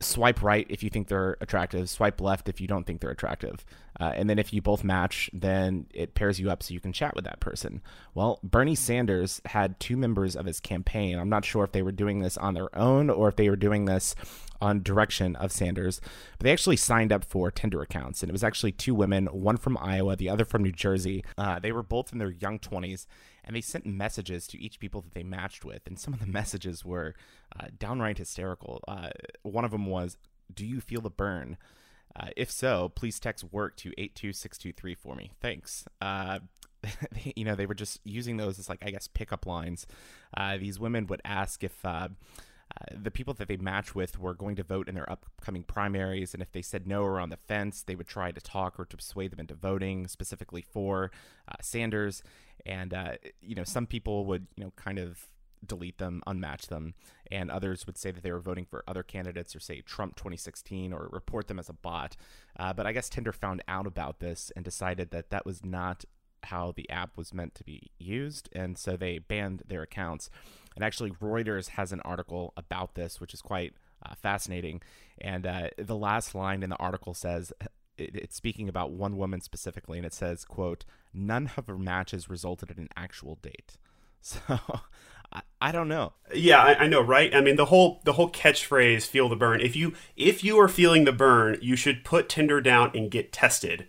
swipe 0.00 0.42
right 0.42 0.66
if 0.70 0.82
you 0.82 0.90
think 0.90 1.08
they're 1.08 1.36
attractive, 1.40 1.88
swipe 1.88 2.20
left 2.20 2.48
if 2.48 2.60
you 2.60 2.66
don't 2.66 2.86
think 2.86 3.00
they're 3.00 3.10
attractive. 3.10 3.64
Uh, 3.98 4.12
and 4.14 4.30
then 4.30 4.38
if 4.38 4.52
you 4.52 4.62
both 4.62 4.82
match, 4.82 5.28
then 5.32 5.86
it 5.92 6.14
pairs 6.14 6.40
you 6.40 6.50
up 6.50 6.62
so 6.62 6.72
you 6.72 6.80
can 6.80 6.92
chat 6.92 7.14
with 7.14 7.24
that 7.24 7.38
person. 7.38 7.82
Well, 8.14 8.40
Bernie 8.42 8.74
Sanders 8.74 9.42
had 9.44 9.78
two 9.78 9.98
members 9.98 10.36
of 10.36 10.46
his 10.46 10.58
campaign. 10.58 11.18
I'm 11.18 11.28
not 11.28 11.44
sure 11.44 11.64
if 11.64 11.72
they 11.72 11.82
were 11.82 11.92
doing 11.92 12.20
this 12.20 12.38
on 12.38 12.54
their 12.54 12.74
own 12.76 13.10
or 13.10 13.28
if 13.28 13.36
they 13.36 13.50
were 13.50 13.56
doing 13.56 13.84
this 13.84 14.14
on 14.60 14.82
direction 14.82 15.36
of 15.36 15.52
Sanders, 15.52 16.00
but 16.38 16.44
they 16.44 16.52
actually 16.52 16.76
signed 16.76 17.12
up 17.12 17.24
for 17.24 17.50
Tinder 17.50 17.82
accounts. 17.82 18.22
And 18.22 18.30
it 18.30 18.32
was 18.32 18.44
actually 18.44 18.72
two 18.72 18.94
women, 18.94 19.26
one 19.26 19.56
from 19.56 19.78
Iowa, 19.78 20.16
the 20.16 20.28
other 20.28 20.44
from 20.44 20.62
New 20.62 20.72
Jersey. 20.72 21.24
Uh, 21.36 21.58
they 21.58 21.72
were 21.72 21.82
both 21.82 22.12
in 22.12 22.18
their 22.18 22.30
young 22.30 22.58
20s 22.58 23.06
and 23.50 23.56
they 23.56 23.60
sent 23.60 23.84
messages 23.84 24.46
to 24.46 24.62
each 24.62 24.78
people 24.78 25.00
that 25.00 25.12
they 25.12 25.24
matched 25.24 25.64
with. 25.64 25.84
And 25.84 25.98
some 25.98 26.14
of 26.14 26.20
the 26.20 26.26
messages 26.38 26.84
were 26.84 27.16
uh, 27.58 27.66
downright 27.76 28.18
hysterical. 28.18 28.80
Uh, 28.86 29.08
one 29.42 29.64
of 29.64 29.72
them 29.72 29.86
was, 29.86 30.16
Do 30.54 30.64
you 30.64 30.80
feel 30.80 31.00
the 31.00 31.10
burn? 31.10 31.56
Uh, 32.14 32.28
if 32.36 32.48
so, 32.48 32.90
please 32.90 33.18
text 33.18 33.44
work 33.50 33.76
to 33.78 33.88
82623 33.98 34.94
for 34.94 35.16
me. 35.16 35.32
Thanks. 35.40 35.84
Uh, 36.00 36.38
you 37.34 37.44
know, 37.44 37.56
they 37.56 37.66
were 37.66 37.74
just 37.74 37.98
using 38.04 38.36
those 38.36 38.60
as, 38.60 38.68
like, 38.68 38.84
I 38.86 38.92
guess, 38.92 39.08
pickup 39.08 39.46
lines. 39.46 39.84
Uh, 40.36 40.56
these 40.56 40.78
women 40.78 41.08
would 41.08 41.20
ask 41.24 41.64
if. 41.64 41.84
Uh, 41.84 42.10
uh, 42.70 42.94
the 42.96 43.10
people 43.10 43.34
that 43.34 43.48
they 43.48 43.56
match 43.56 43.96
with 43.96 44.16
were 44.16 44.32
going 44.32 44.54
to 44.54 44.62
vote 44.62 44.88
in 44.88 44.94
their 44.94 45.10
upcoming 45.10 45.64
primaries, 45.64 46.34
and 46.34 46.40
if 46.40 46.52
they 46.52 46.62
said 46.62 46.86
no 46.86 47.02
or 47.02 47.18
on 47.18 47.30
the 47.30 47.36
fence, 47.36 47.82
they 47.82 47.96
would 47.96 48.06
try 48.06 48.30
to 48.30 48.40
talk 48.40 48.78
or 48.78 48.84
to 48.84 48.96
persuade 48.96 49.32
them 49.32 49.40
into 49.40 49.54
voting 49.54 50.06
specifically 50.06 50.62
for 50.62 51.10
uh, 51.48 51.56
Sanders. 51.60 52.22
And 52.66 52.94
you 53.40 53.54
know, 53.54 53.64
some 53.64 53.86
people 53.86 54.26
would 54.26 54.46
you 54.56 54.64
know 54.64 54.72
kind 54.76 54.98
of 54.98 55.28
delete 55.66 55.98
them, 55.98 56.22
unmatch 56.26 56.68
them, 56.68 56.94
and 57.30 57.50
others 57.50 57.86
would 57.86 57.98
say 57.98 58.10
that 58.10 58.22
they 58.22 58.32
were 58.32 58.40
voting 58.40 58.64
for 58.64 58.82
other 58.86 59.02
candidates 59.02 59.54
or 59.54 59.60
say 59.60 59.80
Trump 59.82 60.16
2016 60.16 60.92
or 60.92 61.08
report 61.12 61.48
them 61.48 61.58
as 61.58 61.68
a 61.68 61.74
bot. 61.74 62.16
Uh, 62.58 62.72
but 62.72 62.86
I 62.86 62.92
guess 62.92 63.08
Tinder 63.08 63.32
found 63.32 63.62
out 63.68 63.86
about 63.86 64.20
this 64.20 64.50
and 64.56 64.64
decided 64.64 65.10
that 65.10 65.30
that 65.30 65.46
was 65.46 65.64
not 65.64 66.04
how 66.44 66.72
the 66.74 66.88
app 66.88 67.16
was 67.16 67.34
meant 67.34 67.54
to 67.54 67.64
be 67.64 67.90
used, 67.98 68.48
and 68.52 68.78
so 68.78 68.96
they 68.96 69.18
banned 69.18 69.62
their 69.66 69.82
accounts. 69.82 70.30
And 70.74 70.84
actually, 70.84 71.10
Reuters 71.10 71.68
has 71.70 71.92
an 71.92 72.00
article 72.00 72.52
about 72.56 72.94
this, 72.94 73.20
which 73.20 73.34
is 73.34 73.42
quite 73.42 73.74
uh, 74.04 74.14
fascinating. 74.14 74.80
And 75.20 75.46
uh, 75.46 75.68
the 75.76 75.96
last 75.96 76.34
line 76.34 76.62
in 76.62 76.70
the 76.70 76.76
article 76.76 77.12
says, 77.12 77.52
it's 78.00 78.36
speaking 78.36 78.68
about 78.68 78.92
one 78.92 79.16
woman 79.16 79.40
specifically, 79.40 79.98
and 79.98 80.06
it 80.06 80.14
says, 80.14 80.44
"quote 80.44 80.84
None 81.12 81.50
of 81.56 81.66
her 81.66 81.78
matches 81.78 82.28
resulted 82.28 82.70
in 82.70 82.78
an 82.78 82.88
actual 82.96 83.36
date." 83.42 83.76
So 84.22 84.38
I, 85.32 85.42
I 85.60 85.72
don't 85.72 85.88
know. 85.88 86.12
Yeah, 86.34 86.62
I, 86.62 86.84
I, 86.84 86.86
know, 86.88 87.00
right? 87.00 87.34
I 87.34 87.40
mean, 87.40 87.56
the 87.56 87.66
whole 87.66 88.00
the 88.04 88.14
whole 88.14 88.30
catchphrase 88.30 89.06
"feel 89.06 89.28
the 89.28 89.36
burn." 89.36 89.60
If 89.60 89.76
you 89.76 89.94
if 90.16 90.42
you 90.44 90.58
are 90.60 90.68
feeling 90.68 91.04
the 91.04 91.12
burn, 91.12 91.58
you 91.62 91.76
should 91.76 92.04
put 92.04 92.28
Tinder 92.28 92.60
down 92.60 92.90
and 92.94 93.10
get 93.10 93.32
tested. 93.32 93.88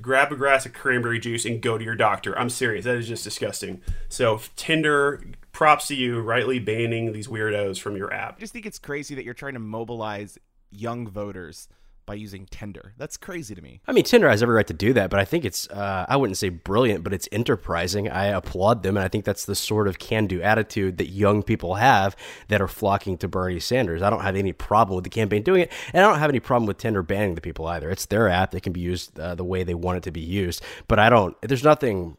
grab 0.00 0.32
a 0.32 0.36
glass 0.36 0.64
of 0.66 0.72
cranberry 0.72 1.18
juice 1.18 1.44
and 1.44 1.60
go 1.60 1.76
to 1.76 1.84
your 1.84 1.96
doctor. 1.96 2.38
I'm 2.38 2.50
serious. 2.50 2.84
That 2.84 2.96
is 2.96 3.08
just 3.08 3.24
disgusting. 3.24 3.82
So 4.08 4.40
Tinder, 4.56 5.22
props 5.52 5.88
to 5.88 5.94
you, 5.94 6.20
rightly 6.20 6.58
banning 6.58 7.12
these 7.12 7.28
weirdos 7.28 7.80
from 7.80 7.96
your 7.96 8.12
app. 8.12 8.36
I 8.36 8.40
just 8.40 8.52
think 8.52 8.66
it's 8.66 8.78
crazy 8.78 9.14
that 9.16 9.24
you're 9.24 9.34
trying 9.34 9.54
to 9.54 9.60
mobilize 9.60 10.38
young 10.70 11.08
voters 11.08 11.68
by 12.08 12.14
using 12.14 12.46
Tinder. 12.46 12.94
That's 12.96 13.18
crazy 13.18 13.54
to 13.54 13.60
me. 13.60 13.82
I 13.86 13.92
mean, 13.92 14.02
Tinder 14.02 14.30
has 14.30 14.42
every 14.42 14.54
right 14.54 14.66
to 14.66 14.72
do 14.72 14.94
that, 14.94 15.10
but 15.10 15.20
I 15.20 15.26
think 15.26 15.44
it's, 15.44 15.68
uh, 15.68 16.06
I 16.08 16.16
wouldn't 16.16 16.38
say 16.38 16.48
brilliant, 16.48 17.04
but 17.04 17.12
it's 17.12 17.28
enterprising. 17.30 18.08
I 18.08 18.26
applaud 18.26 18.82
them, 18.82 18.96
and 18.96 19.04
I 19.04 19.08
think 19.08 19.26
that's 19.26 19.44
the 19.44 19.54
sort 19.54 19.86
of 19.86 19.98
can 19.98 20.26
do 20.26 20.40
attitude 20.40 20.96
that 20.98 21.08
young 21.08 21.42
people 21.42 21.74
have 21.74 22.16
that 22.48 22.62
are 22.62 22.66
flocking 22.66 23.18
to 23.18 23.28
Bernie 23.28 23.60
Sanders. 23.60 24.00
I 24.00 24.08
don't 24.08 24.22
have 24.22 24.36
any 24.36 24.54
problem 24.54 24.96
with 24.96 25.04
the 25.04 25.10
campaign 25.10 25.42
doing 25.42 25.62
it, 25.62 25.72
and 25.92 26.02
I 26.02 26.08
don't 26.08 26.18
have 26.18 26.30
any 26.30 26.40
problem 26.40 26.66
with 26.66 26.78
Tinder 26.78 27.02
banning 27.02 27.34
the 27.34 27.42
people 27.42 27.66
either. 27.66 27.90
It's 27.90 28.06
their 28.06 28.28
app, 28.28 28.52
they 28.52 28.60
can 28.60 28.72
be 28.72 28.80
used 28.80 29.20
uh, 29.20 29.34
the 29.34 29.44
way 29.44 29.62
they 29.62 29.74
want 29.74 29.98
it 29.98 30.04
to 30.04 30.10
be 30.10 30.20
used, 30.20 30.62
but 30.88 30.98
I 30.98 31.10
don't, 31.10 31.36
there's 31.42 31.62
nothing 31.62 32.16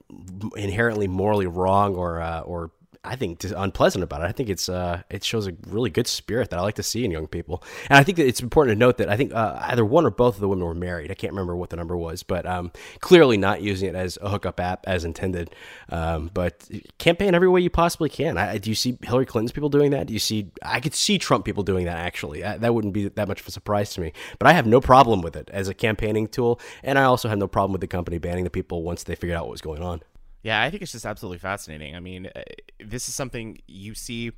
inherently 0.55 1.07
morally 1.07 1.47
wrong 1.47 1.95
or, 1.95 2.21
uh, 2.21 2.41
or 2.41 2.71
I 3.01 3.15
think 3.15 3.41
unpleasant 3.45 4.03
about 4.03 4.21
it. 4.21 4.25
I 4.25 4.33
think 4.33 4.49
it's 4.49 4.67
uh, 4.67 5.03
it 5.09 5.23
shows 5.23 5.47
a 5.47 5.53
really 5.67 5.89
good 5.89 6.05
spirit 6.05 6.49
that 6.49 6.59
I 6.59 6.61
like 6.61 6.75
to 6.75 6.83
see 6.83 7.05
in 7.05 7.11
young 7.11 7.27
people, 7.27 7.63
and 7.89 7.97
I 7.97 8.03
think 8.03 8.17
that 8.17 8.27
it's 8.27 8.41
important 8.41 8.75
to 8.75 8.79
note 8.79 8.97
that 8.97 9.07
I 9.07 9.15
think 9.15 9.33
uh, 9.33 9.57
either 9.61 9.85
one 9.85 10.05
or 10.05 10.09
both 10.09 10.35
of 10.35 10.41
the 10.41 10.49
women 10.49 10.65
were 10.65 10.73
married. 10.73 11.09
I 11.09 11.13
can't 11.13 11.31
remember 11.31 11.55
what 11.55 11.69
the 11.69 11.77
number 11.77 11.95
was, 11.95 12.23
but 12.23 12.45
um, 12.45 12.73
clearly 12.99 13.37
not 13.37 13.61
using 13.61 13.87
it 13.87 13.95
as 13.95 14.17
a 14.21 14.27
hookup 14.29 14.59
app 14.59 14.83
as 14.85 15.05
intended. 15.05 15.55
Um, 15.87 16.29
but 16.33 16.69
campaign 16.97 17.33
every 17.35 17.47
way 17.47 17.61
you 17.61 17.69
possibly 17.69 18.09
can. 18.09 18.37
I, 18.37 18.57
do 18.57 18.69
you 18.69 18.75
see 18.75 18.97
Hillary 19.01 19.25
Clinton's 19.25 19.53
people 19.53 19.69
doing 19.69 19.91
that? 19.91 20.07
Do 20.07 20.13
you 20.13 20.19
see? 20.19 20.51
I 20.61 20.81
could 20.81 20.93
see 20.93 21.17
Trump 21.17 21.45
people 21.45 21.63
doing 21.63 21.85
that. 21.85 21.97
Actually, 21.97 22.43
I, 22.43 22.57
that 22.57 22.73
wouldn't 22.73 22.93
be 22.93 23.07
that 23.07 23.29
much 23.29 23.39
of 23.39 23.47
a 23.47 23.51
surprise 23.51 23.93
to 23.93 24.01
me. 24.01 24.11
But 24.39 24.49
I 24.49 24.51
have 24.51 24.67
no 24.67 24.81
problem 24.81 25.21
with 25.21 25.37
it 25.37 25.49
as 25.53 25.69
a 25.69 25.73
campaigning 25.73 26.27
tool, 26.27 26.59
and 26.83 26.99
I 26.99 27.03
also 27.03 27.29
have 27.29 27.37
no 27.37 27.47
problem 27.47 27.71
with 27.71 27.81
the 27.81 27.87
company 27.87 28.17
banning 28.17 28.43
the 28.43 28.49
people 28.49 28.83
once 28.83 29.03
they 29.03 29.15
figured 29.15 29.37
out 29.37 29.45
what 29.45 29.51
was 29.51 29.61
going 29.61 29.81
on. 29.81 30.01
Yeah, 30.41 30.61
I 30.61 30.69
think 30.69 30.81
it's 30.81 30.93
just 30.93 31.05
absolutely 31.05 31.39
fascinating. 31.39 31.95
I 31.95 31.99
mean, 31.99 32.27
uh, 32.33 32.43
this 32.79 33.09
is 33.09 33.15
something 33.15 33.59
you 33.67 33.93
see 33.93 34.31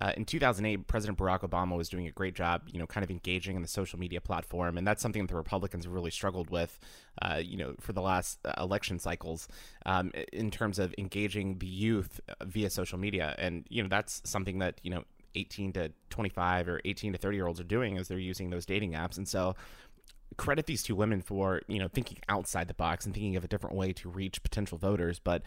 uh, 0.00 0.12
in 0.16 0.24
2008. 0.24 0.88
President 0.88 1.16
Barack 1.16 1.48
Obama 1.48 1.76
was 1.76 1.88
doing 1.88 2.08
a 2.08 2.10
great 2.10 2.34
job, 2.34 2.62
you 2.72 2.78
know, 2.78 2.86
kind 2.86 3.04
of 3.04 3.10
engaging 3.10 3.54
in 3.54 3.62
the 3.62 3.68
social 3.68 3.98
media 3.98 4.20
platform, 4.20 4.76
and 4.76 4.86
that's 4.86 5.00
something 5.00 5.22
that 5.22 5.28
the 5.28 5.36
Republicans 5.36 5.86
really 5.86 6.10
struggled 6.10 6.50
with, 6.50 6.78
uh, 7.22 7.40
you 7.42 7.56
know, 7.56 7.74
for 7.80 7.92
the 7.92 8.02
last 8.02 8.40
uh, 8.44 8.52
election 8.58 8.98
cycles, 8.98 9.46
um, 9.86 10.10
in 10.32 10.50
terms 10.50 10.80
of 10.80 10.92
engaging 10.98 11.58
the 11.58 11.66
youth 11.68 12.20
uh, 12.28 12.44
via 12.44 12.68
social 12.68 12.98
media, 12.98 13.36
and 13.38 13.64
you 13.68 13.80
know, 13.80 13.88
that's 13.88 14.22
something 14.24 14.58
that 14.58 14.80
you 14.82 14.90
know 14.90 15.04
18 15.36 15.72
to 15.74 15.92
25 16.10 16.68
or 16.68 16.80
18 16.84 17.12
to 17.12 17.18
30 17.18 17.36
year 17.36 17.46
olds 17.46 17.60
are 17.60 17.64
doing 17.64 17.98
as 17.98 18.08
they're 18.08 18.18
using 18.18 18.50
those 18.50 18.66
dating 18.66 18.92
apps. 18.92 19.16
And 19.16 19.28
so 19.28 19.54
credit 20.36 20.66
these 20.66 20.82
two 20.82 20.94
women 20.94 21.20
for 21.20 21.62
you 21.68 21.78
know 21.78 21.88
thinking 21.88 22.18
outside 22.28 22.68
the 22.68 22.74
box 22.74 23.04
and 23.04 23.14
thinking 23.14 23.36
of 23.36 23.44
a 23.44 23.48
different 23.48 23.76
way 23.76 23.92
to 23.92 24.08
reach 24.08 24.42
potential 24.42 24.78
voters 24.78 25.18
but 25.18 25.42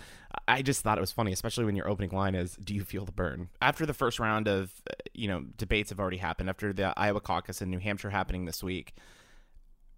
i 0.48 0.62
just 0.62 0.82
thought 0.82 0.98
it 0.98 1.02
was 1.02 1.12
funny 1.12 1.32
especially 1.32 1.66
when 1.66 1.76
your 1.76 1.90
opening 1.90 2.12
line 2.12 2.36
is 2.36 2.56
do 2.58 2.74
you 2.74 2.84
feel 2.84 3.06
the 3.06 3.12
burn? 3.12 3.50
After 3.62 3.86
the 3.86 3.94
first 3.94 4.20
round 4.20 4.48
of 4.48 4.72
uh, 4.90 4.94
you 5.14 5.28
know 5.28 5.46
debates 5.58 5.90
have 5.90 6.00
already 6.00 6.18
happened 6.18 6.50
after 6.50 6.74
the 6.74 6.94
iowa 6.98 7.20
caucus 7.20 7.62
in 7.62 7.70
new 7.70 7.80
hampshire 7.80 8.10
happening 8.10 8.46
this 8.46 8.64
week 8.64 8.94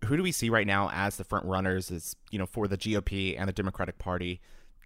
who 0.06 0.15
do 0.15 0.23
we 0.23 0.32
see 0.32 0.49
right 0.49 0.67
now 0.67 0.89
as 0.93 1.17
the 1.17 1.23
front 1.23 1.45
runners 1.45 1.91
is 1.91 2.15
you 2.32 2.39
know 2.39 2.45
for 2.45 2.67
the 2.67 2.78
gop 2.78 3.36
and 3.38 3.47
the 3.47 3.54
democratic 3.54 3.97
party 3.97 4.41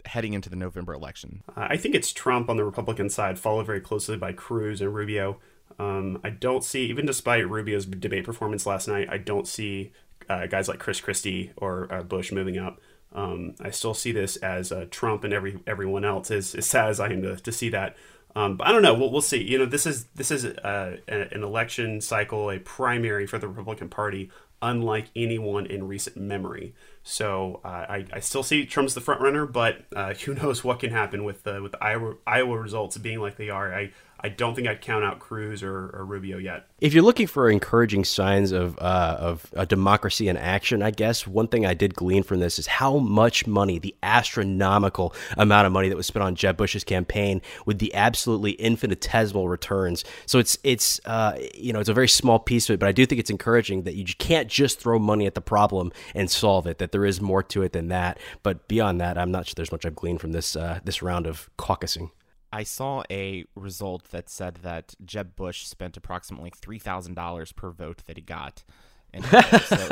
heading 0.05 0.33
into 0.33 0.49
the 0.49 0.55
november 0.55 0.93
election? 0.93 1.43
I 1.55 1.77
think 1.77 1.95
it's 1.95 2.11
trump 2.11 2.49
on 2.49 2.57
the 2.57 2.65
republican 2.65 3.09
side 3.09 3.39
followed 3.39 3.65
very 3.65 3.81
closely 3.81 4.17
by 4.17 4.33
cruz 4.33 4.81
and 4.81 4.93
rubio 4.93 5.39
um, 5.79 6.19
I 6.23 6.29
don't 6.29 6.63
see, 6.63 6.85
even 6.85 7.05
despite 7.05 7.49
Rubio's 7.49 7.85
debate 7.85 8.25
performance 8.25 8.65
last 8.65 8.87
night, 8.87 9.07
I 9.09 9.17
don't 9.17 9.47
see 9.47 9.91
uh, 10.29 10.47
guys 10.47 10.67
like 10.67 10.79
Chris 10.79 11.01
Christie 11.01 11.51
or 11.57 11.87
uh, 11.91 12.03
Bush 12.03 12.31
moving 12.31 12.57
up. 12.57 12.79
Um, 13.13 13.55
I 13.61 13.69
still 13.69 13.93
see 13.93 14.11
this 14.11 14.37
as 14.37 14.71
uh, 14.71 14.85
Trump 14.89 15.23
and 15.23 15.33
every 15.33 15.59
everyone 15.67 16.03
else. 16.03 16.31
As, 16.31 16.55
as 16.55 16.65
sad 16.65 16.89
as 16.89 16.99
I 16.99 17.09
am 17.09 17.21
to, 17.21 17.35
to 17.35 17.51
see 17.51 17.69
that, 17.69 17.95
um, 18.35 18.57
but 18.57 18.67
I 18.67 18.71
don't 18.71 18.81
know. 18.81 18.93
We'll, 18.93 19.11
we'll 19.11 19.21
see. 19.21 19.43
You 19.43 19.59
know, 19.59 19.65
this 19.65 19.85
is 19.85 20.05
this 20.15 20.31
is 20.31 20.45
uh, 20.45 20.97
an 21.07 21.43
election 21.43 22.01
cycle, 22.01 22.49
a 22.49 22.59
primary 22.59 23.27
for 23.27 23.37
the 23.37 23.47
Republican 23.47 23.89
Party, 23.89 24.31
unlike 24.61 25.11
anyone 25.15 25.65
in 25.65 25.87
recent 25.87 26.17
memory. 26.17 26.73
So 27.03 27.61
uh, 27.63 27.67
I, 27.67 28.05
I 28.13 28.19
still 28.19 28.43
see 28.43 28.65
Trump's 28.65 28.93
the 28.93 29.01
front 29.01 29.21
runner, 29.21 29.45
but 29.45 29.85
uh, 29.95 30.13
who 30.25 30.33
knows 30.33 30.63
what 30.63 30.79
can 30.79 30.89
happen 30.89 31.23
with 31.23 31.43
the 31.43 31.61
with 31.61 31.73
the 31.73 31.83
Iowa, 31.83 32.15
Iowa 32.25 32.57
results 32.57 32.97
being 32.97 33.19
like 33.19 33.37
they 33.37 33.49
are. 33.49 33.73
I 33.73 33.91
I 34.25 34.29
don't 34.29 34.55
think 34.55 34.69
I'd 34.69 34.79
count 34.79 35.03
out 35.03 35.19
Cruz 35.19 35.61
or, 35.61 35.89
or 35.93 36.05
Rubio 36.05 36.37
yet. 36.37 36.67
If 36.79 36.93
you're 36.93 37.03
looking 37.03 37.27
for 37.27 37.49
encouraging 37.49 38.05
signs 38.05 38.53
of 38.53 38.77
uh, 38.79 39.17
of 39.19 39.51
a 39.51 39.65
democracy 39.65 40.29
in 40.29 40.37
action, 40.37 40.81
I 40.81 40.91
guess 40.91 41.27
one 41.27 41.49
thing 41.49 41.65
I 41.65 41.73
did 41.73 41.93
glean 41.93 42.23
from 42.23 42.39
this 42.39 42.57
is 42.57 42.67
how 42.67 42.99
much 42.99 43.45
money, 43.45 43.79
the 43.79 43.93
astronomical 44.01 45.13
amount 45.37 45.67
of 45.67 45.73
money 45.73 45.89
that 45.89 45.97
was 45.97 46.07
spent 46.07 46.23
on 46.23 46.35
Jeb 46.35 46.55
Bush's 46.55 46.85
campaign, 46.85 47.41
with 47.65 47.79
the 47.79 47.93
absolutely 47.93 48.53
infinitesimal 48.53 49.49
returns. 49.49 50.05
So 50.25 50.39
it's 50.39 50.57
it's 50.63 51.01
uh, 51.05 51.37
you 51.53 51.73
know 51.73 51.81
it's 51.81 51.89
a 51.89 51.93
very 51.93 52.07
small 52.07 52.39
piece 52.39 52.69
of 52.69 52.75
it, 52.75 52.79
but 52.79 52.87
I 52.87 52.93
do 52.93 53.05
think 53.05 53.19
it's 53.19 53.29
encouraging 53.29 53.83
that 53.83 53.95
you 53.95 54.05
can't 54.05 54.47
just 54.47 54.79
throw 54.79 54.99
money 54.99 55.25
at 55.25 55.35
the 55.35 55.41
problem 55.41 55.91
and 56.15 56.31
solve 56.31 56.65
it. 56.65 56.77
That 56.77 56.93
there 56.93 57.05
is 57.05 57.19
more 57.19 57.43
to 57.43 57.61
it 57.63 57.73
than 57.73 57.89
that. 57.89 58.19
But 58.41 58.69
beyond 58.69 59.01
that, 59.01 59.17
I'm 59.17 59.31
not 59.31 59.47
sure 59.47 59.53
there's 59.57 59.73
much 59.73 59.85
I've 59.85 59.95
gleaned 59.95 60.21
from 60.21 60.31
this 60.31 60.55
uh, 60.55 60.79
this 60.85 61.01
round 61.01 61.27
of 61.27 61.49
caucusing. 61.57 62.11
I 62.53 62.61
saw 62.61 63.01
a 63.09 63.45
result 63.55 64.11
that 64.11 64.29
said 64.29 64.59
that 64.61 64.93
Jeb 65.03 65.35
Bush 65.35 65.65
spent 65.65 65.97
approximately 65.97 66.51
three 66.55 66.77
thousand 66.77 67.15
dollars 67.15 67.51
per 67.51 67.71
vote 67.71 68.03
that 68.05 68.15
he 68.15 68.21
got. 68.21 68.63
And 69.11 69.25
so, 69.25 69.89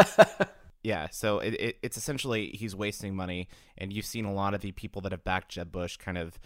yeah, 0.84 1.08
so 1.12 1.40
it, 1.40 1.56
it, 1.56 1.78
it's 1.82 1.98
essentially 1.98 2.52
he's 2.54 2.76
wasting 2.76 3.16
money, 3.16 3.50
and 3.80 3.92
you've 3.92 4.06
seen 4.06 4.26
a 4.26 4.34
lot 4.34 4.54
of 4.54 4.62
the 4.62 4.74
people 4.74 5.02
that 5.02 5.12
have 5.12 5.24
backed 5.24 5.50
Jeb 5.50 5.72
Bush 5.72 5.98
kind 5.98 6.20
of 6.20 6.40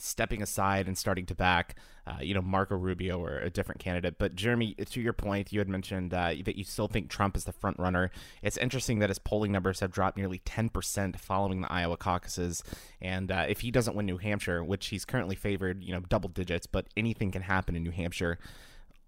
stepping 0.00 0.42
aside 0.42 0.86
and 0.86 0.96
starting 0.96 1.26
to 1.26 1.34
back, 1.34 1.76
uh, 2.06 2.18
you 2.20 2.34
know, 2.34 2.42
Marco 2.42 2.76
Rubio 2.76 3.18
or 3.18 3.38
a 3.38 3.50
different 3.50 3.80
candidate. 3.80 4.18
But 4.18 4.34
Jeremy, 4.34 4.74
to 4.74 5.00
your 5.00 5.12
point, 5.12 5.52
you 5.52 5.58
had 5.58 5.68
mentioned 5.68 6.14
uh, 6.14 6.34
that 6.44 6.56
you 6.56 6.64
still 6.64 6.88
think 6.88 7.08
Trump 7.08 7.36
is 7.36 7.44
the 7.44 7.52
front 7.52 7.78
runner. 7.78 8.10
It's 8.42 8.56
interesting 8.56 8.98
that 9.00 9.10
his 9.10 9.18
polling 9.18 9.52
numbers 9.52 9.80
have 9.80 9.90
dropped 9.90 10.16
nearly 10.16 10.40
10% 10.40 11.18
following 11.18 11.60
the 11.60 11.72
Iowa 11.72 11.96
caucuses. 11.96 12.62
And 13.00 13.30
uh, 13.30 13.46
if 13.48 13.60
he 13.60 13.70
doesn't 13.70 13.96
win 13.96 14.06
New 14.06 14.18
Hampshire, 14.18 14.64
which 14.64 14.86
he's 14.88 15.04
currently 15.04 15.36
favored, 15.36 15.82
you 15.82 15.92
know, 15.92 16.00
double 16.00 16.28
digits, 16.28 16.66
but 16.66 16.86
anything 16.96 17.30
can 17.30 17.42
happen 17.42 17.76
in 17.76 17.82
New 17.82 17.90
Hampshire. 17.92 18.38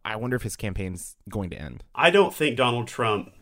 I 0.05 0.16
wonder 0.16 0.37
if 0.37 0.42
his 0.42 0.57
campaign's 0.57 1.16
going 1.29 1.50
to 1.50 1.57
end. 1.57 1.85
I 1.94 2.11
don't 2.11 2.35
think 2.35 2.57
Donald 2.57 2.88
Trump 2.88 3.33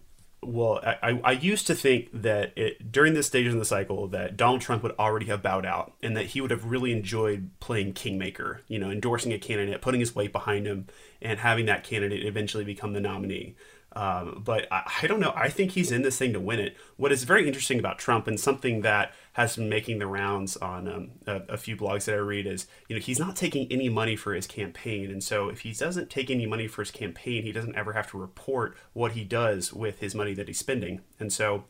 well, 0.43 0.81
I, 0.85 1.21
I 1.25 1.33
used 1.33 1.67
to 1.67 1.75
think 1.75 2.09
that 2.13 2.53
it, 2.57 2.93
during 2.93 3.15
this 3.15 3.27
stage 3.27 3.47
in 3.47 3.59
the 3.59 3.65
cycle 3.65 4.07
that 4.09 4.37
Donald 4.37 4.61
Trump 4.61 4.83
would 4.83 4.95
already 4.99 5.27
have 5.27 5.43
bowed 5.43 5.67
out 5.67 5.95
and 6.03 6.17
that 6.17 6.27
he 6.27 6.41
would 6.41 6.51
have 6.51 6.65
really 6.65 6.93
enjoyed 6.93 7.51
playing 7.61 7.95
kingmaker, 7.95 8.63
you 8.69 8.79
know, 8.79 8.91
endorsing 8.91 9.33
a 9.33 9.39
candidate, 9.39 9.83
putting 9.83 10.01
his 10.01 10.15
weight 10.15 10.33
behind 10.33 10.67
him, 10.67 10.87
and 11.21 11.41
having 11.41 11.67
that 11.67 11.83
candidate 11.83 12.25
eventually 12.25 12.65
become 12.65 12.93
the 12.93 13.01
nominee. 13.01 13.57
Um, 13.95 14.43
but 14.45 14.67
I, 14.71 14.91
I, 15.03 15.07
don't 15.07 15.19
know. 15.19 15.33
I 15.35 15.49
think 15.49 15.73
he's 15.73 15.91
in 15.91 16.03
this 16.03 16.19
thing 16.19 16.35
to 16.35 16.41
win 16.41 16.61
it. 16.61 16.77
What 16.97 17.11
is 17.11 17.25
very 17.25 17.47
interesting 17.47 17.79
about 17.79 17.99
Trump 17.99 18.27
and 18.27 18.39
something 18.39 18.83
that 18.83 19.13
has 19.33 19.57
been 19.57 19.69
making 19.69 19.99
the 19.99 20.07
rounds 20.07 20.57
on 20.59 20.87
um, 20.87 21.11
a, 21.27 21.55
a, 21.55 21.57
few 21.57 21.75
blogs 21.75 22.05
that 22.05 22.15
I 22.15 22.19
read 22.19 22.47
is, 22.47 22.67
you 22.89 22.97
know, 22.97 23.01
he's 23.01 23.19
not 23.19 23.35
taking 23.35 23.67
any 23.73 23.89
money 23.89 24.15
for 24.15 24.35
his 24.35 24.47
campaign. 24.47 25.11
And 25.11 25.25
so 25.25 25.49
if 25.49 25.61
he 25.61 25.73
doesn't 25.73 26.11
take 26.11 26.31
any 26.31 26.45
money 26.45 26.69
for 26.69 26.83
his 26.83 26.91
campaign, 26.91 27.45
he 27.45 27.53
doesn't 27.53 27.77
ever 27.77 27.95
have 27.95 28.11
to 28.11 28.19
report 28.19 28.77
what 28.93 29.13
he 29.13 29.25
does 29.25 29.73
with 29.73 30.01
his 30.01 30.15
money 30.15 30.35
that 30.35 30.49
he's 30.49 30.59
spending. 30.59 31.01
And 31.19 31.33
so 31.33 31.65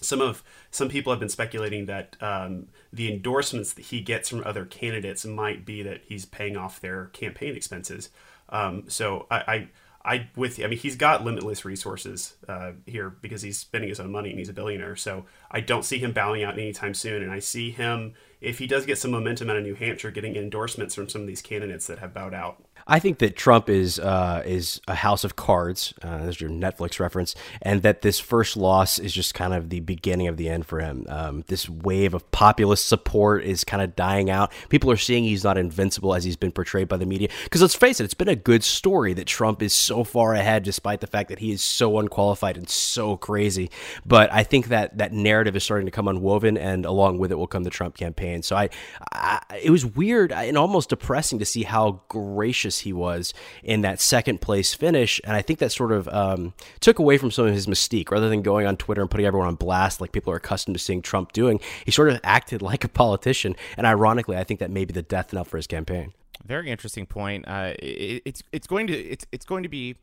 some 0.00 0.20
of 0.20 0.42
some 0.70 0.88
people 0.88 1.12
have 1.12 1.20
been 1.20 1.28
speculating 1.28 1.86
that 1.86 2.16
um, 2.20 2.66
the 2.92 3.12
endorsements 3.12 3.72
that 3.74 3.86
he 3.86 4.00
gets 4.00 4.28
from 4.28 4.42
other 4.44 4.64
candidates 4.64 5.24
might 5.24 5.64
be 5.64 5.82
that 5.82 6.02
he's 6.06 6.26
paying 6.26 6.56
off 6.56 6.80
their 6.80 7.06
campaign 7.06 7.54
expenses. 7.54 8.10
Um, 8.48 8.84
so 8.88 9.26
I, 9.30 9.36
I 9.36 9.68
I 10.04 10.28
with 10.36 10.60
I 10.62 10.66
mean 10.66 10.78
he's 10.78 10.96
got 10.96 11.24
limitless 11.24 11.64
resources 11.64 12.36
uh, 12.46 12.72
here 12.86 13.08
because 13.08 13.42
he's 13.42 13.58
spending 13.58 13.88
his 13.88 14.00
own 14.00 14.12
money 14.12 14.30
and 14.30 14.38
he's 14.38 14.50
a 14.50 14.52
billionaire. 14.52 14.96
So 14.96 15.24
I 15.50 15.60
don't 15.60 15.84
see 15.84 15.98
him 15.98 16.12
bowing 16.12 16.42
out 16.44 16.54
anytime 16.58 16.92
soon, 16.94 17.22
and 17.22 17.32
I 17.32 17.38
see 17.38 17.70
him 17.70 18.14
if 18.40 18.58
he 18.58 18.66
does 18.66 18.84
get 18.84 18.98
some 18.98 19.10
momentum 19.12 19.48
out 19.48 19.56
of 19.56 19.62
New 19.62 19.74
Hampshire, 19.74 20.10
getting 20.10 20.36
endorsements 20.36 20.94
from 20.94 21.08
some 21.08 21.22
of 21.22 21.26
these 21.26 21.40
candidates 21.40 21.86
that 21.86 22.00
have 22.00 22.12
bowed 22.12 22.34
out. 22.34 22.62
I 22.86 22.98
think 22.98 23.18
that 23.18 23.36
Trump 23.36 23.68
is 23.68 23.98
uh, 23.98 24.42
is 24.44 24.80
a 24.86 24.94
house 24.94 25.24
of 25.24 25.36
cards. 25.36 25.94
Uh, 26.02 26.18
there's 26.18 26.40
your 26.40 26.50
Netflix 26.50 27.00
reference, 27.00 27.34
and 27.62 27.82
that 27.82 28.02
this 28.02 28.20
first 28.20 28.56
loss 28.56 28.98
is 28.98 29.12
just 29.12 29.34
kind 29.34 29.54
of 29.54 29.70
the 29.70 29.80
beginning 29.80 30.28
of 30.28 30.36
the 30.36 30.48
end 30.48 30.66
for 30.66 30.80
him. 30.80 31.06
Um, 31.08 31.44
this 31.46 31.68
wave 31.68 32.14
of 32.14 32.30
populist 32.30 32.86
support 32.86 33.44
is 33.44 33.64
kind 33.64 33.82
of 33.82 33.96
dying 33.96 34.28
out. 34.28 34.52
People 34.68 34.90
are 34.90 34.96
seeing 34.96 35.24
he's 35.24 35.44
not 35.44 35.56
invincible 35.56 36.14
as 36.14 36.24
he's 36.24 36.36
been 36.36 36.52
portrayed 36.52 36.88
by 36.88 36.96
the 36.96 37.06
media. 37.06 37.28
Because 37.44 37.62
let's 37.62 37.74
face 37.74 38.00
it, 38.00 38.04
it's 38.04 38.14
been 38.14 38.28
a 38.28 38.36
good 38.36 38.62
story 38.62 39.14
that 39.14 39.26
Trump 39.26 39.62
is 39.62 39.72
so 39.72 40.04
far 40.04 40.34
ahead, 40.34 40.62
despite 40.62 41.00
the 41.00 41.06
fact 41.06 41.30
that 41.30 41.38
he 41.38 41.52
is 41.52 41.62
so 41.62 41.98
unqualified 41.98 42.56
and 42.56 42.68
so 42.68 43.16
crazy. 43.16 43.70
But 44.04 44.30
I 44.32 44.42
think 44.42 44.68
that 44.68 44.98
that 44.98 45.12
narrative 45.12 45.56
is 45.56 45.64
starting 45.64 45.86
to 45.86 45.92
come 45.92 46.08
unwoven, 46.08 46.58
and 46.58 46.84
along 46.84 47.18
with 47.18 47.32
it 47.32 47.36
will 47.36 47.46
come 47.46 47.64
the 47.64 47.70
Trump 47.70 47.96
campaign. 47.96 48.42
So 48.42 48.56
I, 48.56 48.68
I 49.12 49.40
it 49.62 49.70
was 49.70 49.86
weird 49.86 50.32
and 50.32 50.58
almost 50.58 50.90
depressing 50.90 51.38
to 51.38 51.44
see 51.44 51.62
how 51.62 52.02
gracious 52.08 52.73
as 52.74 52.80
he 52.80 52.92
was 52.92 53.32
in 53.62 53.80
that 53.82 54.00
second 54.00 54.40
place 54.40 54.74
finish. 54.74 55.20
And 55.24 55.36
I 55.36 55.42
think 55.42 55.58
that 55.60 55.72
sort 55.72 55.92
of 55.92 56.08
um, 56.08 56.54
took 56.80 56.98
away 56.98 57.18
from 57.18 57.30
some 57.30 57.46
of 57.46 57.54
his 57.54 57.66
mystique. 57.66 58.10
Rather 58.10 58.28
than 58.28 58.42
going 58.42 58.66
on 58.66 58.76
Twitter 58.76 59.00
and 59.00 59.10
putting 59.10 59.26
everyone 59.26 59.48
on 59.48 59.54
blast 59.54 60.00
like 60.00 60.12
people 60.12 60.32
are 60.32 60.36
accustomed 60.36 60.74
to 60.74 60.82
seeing 60.82 61.02
Trump 61.02 61.32
doing, 61.32 61.60
he 61.84 61.90
sort 61.90 62.10
of 62.10 62.20
acted 62.24 62.62
like 62.70 62.84
a 62.84 62.88
politician. 62.88 63.56
And 63.76 63.86
ironically, 63.86 64.36
I 64.36 64.44
think 64.44 64.60
that 64.60 64.70
may 64.70 64.84
be 64.84 64.92
the 64.92 65.02
death 65.02 65.32
knell 65.32 65.44
for 65.44 65.56
his 65.56 65.66
campaign. 65.66 66.12
Very 66.44 66.70
interesting 66.70 67.06
point. 67.06 67.46
Uh, 67.48 67.72
it, 67.78 68.22
it's 68.24 68.42
it's 68.52 68.66
going 68.66 68.86
to 68.88 68.92
it's 68.92 69.24
it's 69.32 69.46
going 69.46 69.62
to 69.62 69.68
be 69.68 69.96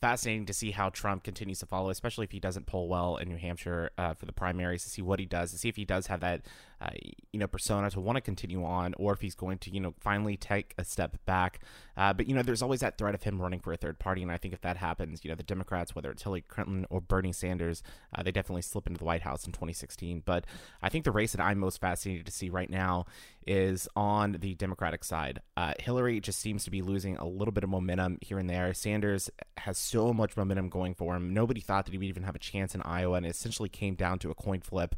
fascinating 0.00 0.46
to 0.46 0.52
see 0.52 0.70
how 0.70 0.88
Trump 0.88 1.22
continues 1.22 1.58
to 1.58 1.66
follow, 1.66 1.90
especially 1.90 2.24
if 2.24 2.30
he 2.30 2.40
doesn't 2.40 2.66
poll 2.66 2.88
well 2.88 3.16
in 3.16 3.28
New 3.28 3.36
Hampshire 3.36 3.90
uh, 3.98 4.14
for 4.14 4.26
the 4.26 4.32
primaries, 4.32 4.82
to 4.84 4.88
see 4.90 5.02
what 5.02 5.18
he 5.18 5.26
does, 5.26 5.52
to 5.52 5.58
see 5.58 5.68
if 5.68 5.76
he 5.76 5.84
does 5.84 6.06
have 6.06 6.20
that, 6.20 6.42
uh, 6.80 6.90
you 7.32 7.38
know, 7.38 7.46
persona 7.46 7.90
to 7.90 8.00
want 8.00 8.16
to 8.16 8.20
continue 8.20 8.64
on, 8.64 8.94
or 8.98 9.12
if 9.12 9.20
he's 9.20 9.34
going 9.34 9.58
to, 9.58 9.72
you 9.72 9.80
know, 9.80 9.94
finally 10.00 10.36
take 10.36 10.74
a 10.78 10.84
step 10.84 11.16
back. 11.26 11.60
Uh, 11.96 12.12
but 12.12 12.28
you 12.28 12.34
know, 12.34 12.42
there's 12.42 12.62
always 12.62 12.80
that 12.80 12.96
threat 12.96 13.14
of 13.14 13.22
him 13.22 13.40
running 13.40 13.60
for 13.60 13.72
a 13.72 13.76
third 13.76 13.98
party, 13.98 14.22
and 14.22 14.32
I 14.32 14.36
think 14.36 14.54
if 14.54 14.60
that 14.62 14.76
happens, 14.76 15.24
you 15.24 15.30
know, 15.30 15.34
the 15.34 15.42
Democrats, 15.42 15.94
whether 15.94 16.10
it's 16.10 16.22
Hillary 16.22 16.42
Clinton 16.42 16.86
or 16.90 17.00
Bernie 17.00 17.32
Sanders, 17.32 17.82
uh, 18.14 18.22
they 18.22 18.32
definitely 18.32 18.62
slip 18.62 18.86
into 18.86 18.98
the 18.98 19.04
White 19.04 19.22
House 19.22 19.44
in 19.44 19.52
2016. 19.52 20.22
But 20.24 20.44
I 20.82 20.88
think 20.88 21.04
the 21.04 21.12
race 21.12 21.32
that 21.32 21.42
I'm 21.42 21.58
most 21.58 21.80
fascinated 21.80 22.26
to 22.26 22.32
see 22.32 22.48
right 22.48 22.70
now 22.70 23.06
is 23.46 23.88
on 23.96 24.36
the 24.40 24.54
Democratic 24.54 25.02
side. 25.02 25.40
Uh, 25.56 25.72
Hillary 25.80 26.20
just 26.20 26.38
seems 26.38 26.64
to 26.64 26.70
be 26.70 26.82
losing 26.82 27.16
a 27.16 27.26
little 27.26 27.52
bit 27.52 27.64
of 27.64 27.70
momentum 27.70 28.18
here 28.20 28.38
and 28.38 28.48
there. 28.48 28.72
Sanders 28.74 29.28
has 29.58 29.76
so 29.76 30.12
much 30.12 30.36
momentum 30.36 30.68
going 30.68 30.94
for 30.94 31.16
him. 31.16 31.34
Nobody 31.34 31.60
thought 31.60 31.84
that 31.86 31.92
he 31.92 31.98
would 31.98 32.06
even 32.06 32.22
have 32.22 32.36
a 32.36 32.40
chance 32.40 32.74
in 32.74 32.82
Iowa, 32.82 33.16
and 33.16 33.26
it 33.26 33.30
essentially 33.30 33.68
came 33.68 33.94
down 33.94 34.18
to 34.20 34.30
a 34.30 34.34
coin 34.34 34.60
flip. 34.60 34.94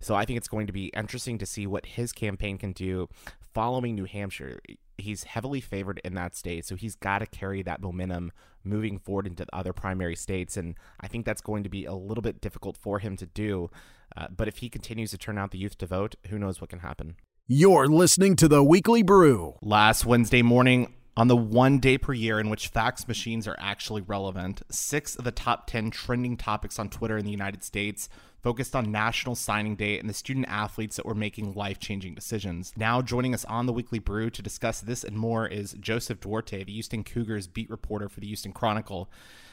So 0.00 0.14
I 0.14 0.24
think 0.24 0.36
it's 0.36 0.48
going 0.48 0.66
to 0.66 0.72
be 0.72 0.86
interesting 0.88 1.25
to 1.38 1.46
see 1.46 1.66
what 1.66 1.86
his 1.86 2.12
campaign 2.12 2.58
can 2.58 2.72
do 2.72 3.08
following 3.52 3.94
New 3.94 4.04
Hampshire. 4.04 4.60
He's 4.98 5.24
heavily 5.24 5.60
favored 5.60 6.00
in 6.04 6.14
that 6.14 6.36
state, 6.36 6.64
so 6.64 6.76
he's 6.76 6.94
got 6.94 7.18
to 7.18 7.26
carry 7.26 7.62
that 7.62 7.82
momentum 7.82 8.32
moving 8.64 8.98
forward 8.98 9.26
into 9.26 9.44
the 9.44 9.54
other 9.54 9.72
primary 9.72 10.16
states, 10.16 10.56
and 10.56 10.76
I 11.00 11.08
think 11.08 11.26
that's 11.26 11.40
going 11.40 11.62
to 11.64 11.68
be 11.68 11.84
a 11.84 11.94
little 11.94 12.22
bit 12.22 12.40
difficult 12.40 12.76
for 12.76 12.98
him 12.98 13.16
to 13.16 13.26
do. 13.26 13.70
Uh, 14.16 14.28
but 14.34 14.48
if 14.48 14.58
he 14.58 14.68
continues 14.68 15.10
to 15.10 15.18
turn 15.18 15.38
out 15.38 15.50
the 15.50 15.58
youth 15.58 15.76
to 15.78 15.86
vote, 15.86 16.14
who 16.28 16.38
knows 16.38 16.60
what 16.60 16.70
can 16.70 16.78
happen. 16.78 17.16
You're 17.46 17.86
listening 17.86 18.36
to 18.36 18.48
the 18.48 18.62
Weekly 18.62 19.02
Brew. 19.02 19.54
Last 19.62 20.04
Wednesday 20.04 20.42
morning, 20.42 20.92
on 21.16 21.28
the 21.28 21.36
one 21.36 21.78
day 21.78 21.96
per 21.96 22.12
year 22.12 22.38
in 22.38 22.50
which 22.50 22.68
fax 22.68 23.08
machines 23.08 23.48
are 23.48 23.56
actually 23.58 24.02
relevant, 24.02 24.62
six 24.70 25.16
of 25.16 25.24
the 25.24 25.30
top 25.30 25.66
10 25.66 25.90
trending 25.90 26.36
topics 26.36 26.78
on 26.78 26.90
Twitter 26.90 27.16
in 27.16 27.24
the 27.24 27.30
United 27.30 27.64
States 27.64 28.08
focused 28.42 28.76
on 28.76 28.92
National 28.92 29.34
Signing 29.34 29.74
Day 29.74 29.98
and 29.98 30.08
the 30.08 30.14
student 30.14 30.46
athletes 30.48 30.94
that 30.96 31.06
were 31.06 31.16
making 31.16 31.54
life 31.54 31.80
changing 31.80 32.14
decisions. 32.14 32.72
Now, 32.76 33.02
joining 33.02 33.34
us 33.34 33.44
on 33.46 33.66
the 33.66 33.72
Weekly 33.72 33.98
Brew 33.98 34.30
to 34.30 34.42
discuss 34.42 34.80
this 34.80 35.02
and 35.02 35.16
more 35.16 35.48
is 35.48 35.72
Joseph 35.80 36.20
Duarte, 36.20 36.62
the 36.62 36.72
Houston 36.72 37.02
Cougars 37.02 37.48
beat 37.48 37.68
reporter 37.68 38.08
for 38.08 38.20
the 38.20 38.26
Houston 38.28 38.52
Chronicle. 38.52 39.10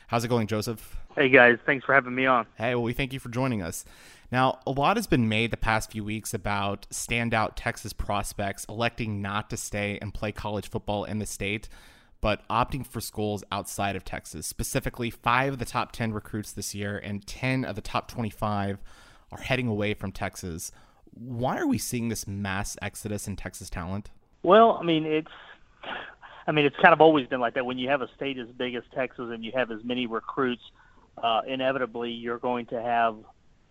How's 0.07 0.23
it 0.23 0.27
going, 0.27 0.45
Joseph? 0.45 0.97
Hey, 1.15 1.29
guys. 1.29 1.57
Thanks 1.65 1.85
for 1.85 1.95
having 1.95 2.13
me 2.13 2.27
on. 2.27 2.45
Hey, 2.55 2.75
well, 2.75 2.83
we 2.83 2.93
thank 2.93 3.13
you 3.13 3.19
for 3.19 3.29
joining 3.29 3.63
us. 3.63 3.83
Now, 4.33 4.57
a 4.65 4.71
lot 4.71 4.97
has 4.97 5.05
been 5.05 5.29
made 5.29 5.51
the 5.51 5.57
past 5.57 5.91
few 5.91 6.03
weeks 6.03 6.33
about 6.33 6.87
standout 6.89 7.51
Texas 7.55 7.93
prospects 7.93 8.65
electing 8.67 9.21
not 9.21 9.47
to 9.51 9.57
stay 9.57 9.99
and 10.01 10.11
play 10.11 10.31
college 10.31 10.67
football 10.67 11.03
in 11.03 11.19
the 11.19 11.27
state, 11.27 11.69
but 12.19 12.41
opting 12.47 12.83
for 12.83 12.99
schools 12.99 13.43
outside 13.51 13.95
of 13.95 14.03
Texas. 14.03 14.47
Specifically, 14.47 15.11
five 15.11 15.53
of 15.53 15.59
the 15.59 15.65
top 15.65 15.91
10 15.91 16.13
recruits 16.13 16.51
this 16.51 16.73
year 16.73 16.97
and 16.97 17.27
10 17.27 17.63
of 17.63 17.75
the 17.75 17.81
top 17.81 18.07
25 18.09 18.81
are 19.31 19.37
heading 19.37 19.67
away 19.67 19.93
from 19.93 20.11
Texas. 20.11 20.71
Why 21.13 21.59
are 21.59 21.67
we 21.67 21.77
seeing 21.77 22.09
this 22.09 22.25
mass 22.25 22.75
exodus 22.81 23.27
in 23.27 23.35
Texas 23.35 23.69
talent? 23.69 24.09
Well, 24.41 24.79
I 24.81 24.83
mean, 24.83 25.05
it's. 25.05 25.27
I 26.47 26.51
mean, 26.51 26.65
it's 26.65 26.75
kind 26.77 26.91
of 26.91 27.01
always 27.01 27.27
been 27.27 27.39
like 27.39 27.53
that. 27.53 27.67
When 27.67 27.77
you 27.77 27.87
have 27.89 28.01
a 28.01 28.09
state 28.15 28.39
as 28.39 28.47
big 28.47 28.73
as 28.73 28.81
Texas 28.95 29.29
and 29.31 29.45
you 29.45 29.51
have 29.53 29.69
as 29.69 29.83
many 29.83 30.07
recruits, 30.07 30.63
uh, 31.21 31.41
inevitably 31.47 32.09
you're 32.09 32.39
going 32.39 32.65
to 32.65 32.81
have 32.81 33.15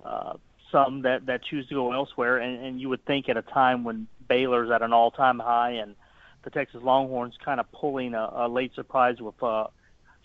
uh, 0.05 0.35
some 0.73 1.03
that 1.03 1.27
that 1.27 1.45
choose 1.45 1.69
to 1.69 1.75
go 1.75 1.93
elsewhere, 1.93 2.39
and, 2.39 2.65
and 2.65 2.81
you 2.81 2.89
would 2.89 3.05
think 3.05 3.29
at 3.29 3.37
a 3.37 3.43
time 3.43 3.85
when 3.85 4.09
Baylor's 4.29 4.71
at 4.71 4.83
an 4.83 4.93
all-time 4.93 5.39
high 5.39 5.73
and 5.73 5.95
the 6.43 6.51
Texas 6.51 6.83
Longhorns 6.83 7.37
kind 7.45 7.61
of 7.61 7.71
pulling 7.71 8.15
a, 8.15 8.29
a 8.35 8.49
late 8.49 8.75
surprise 8.75 9.21
with 9.21 9.41
uh, 9.43 9.67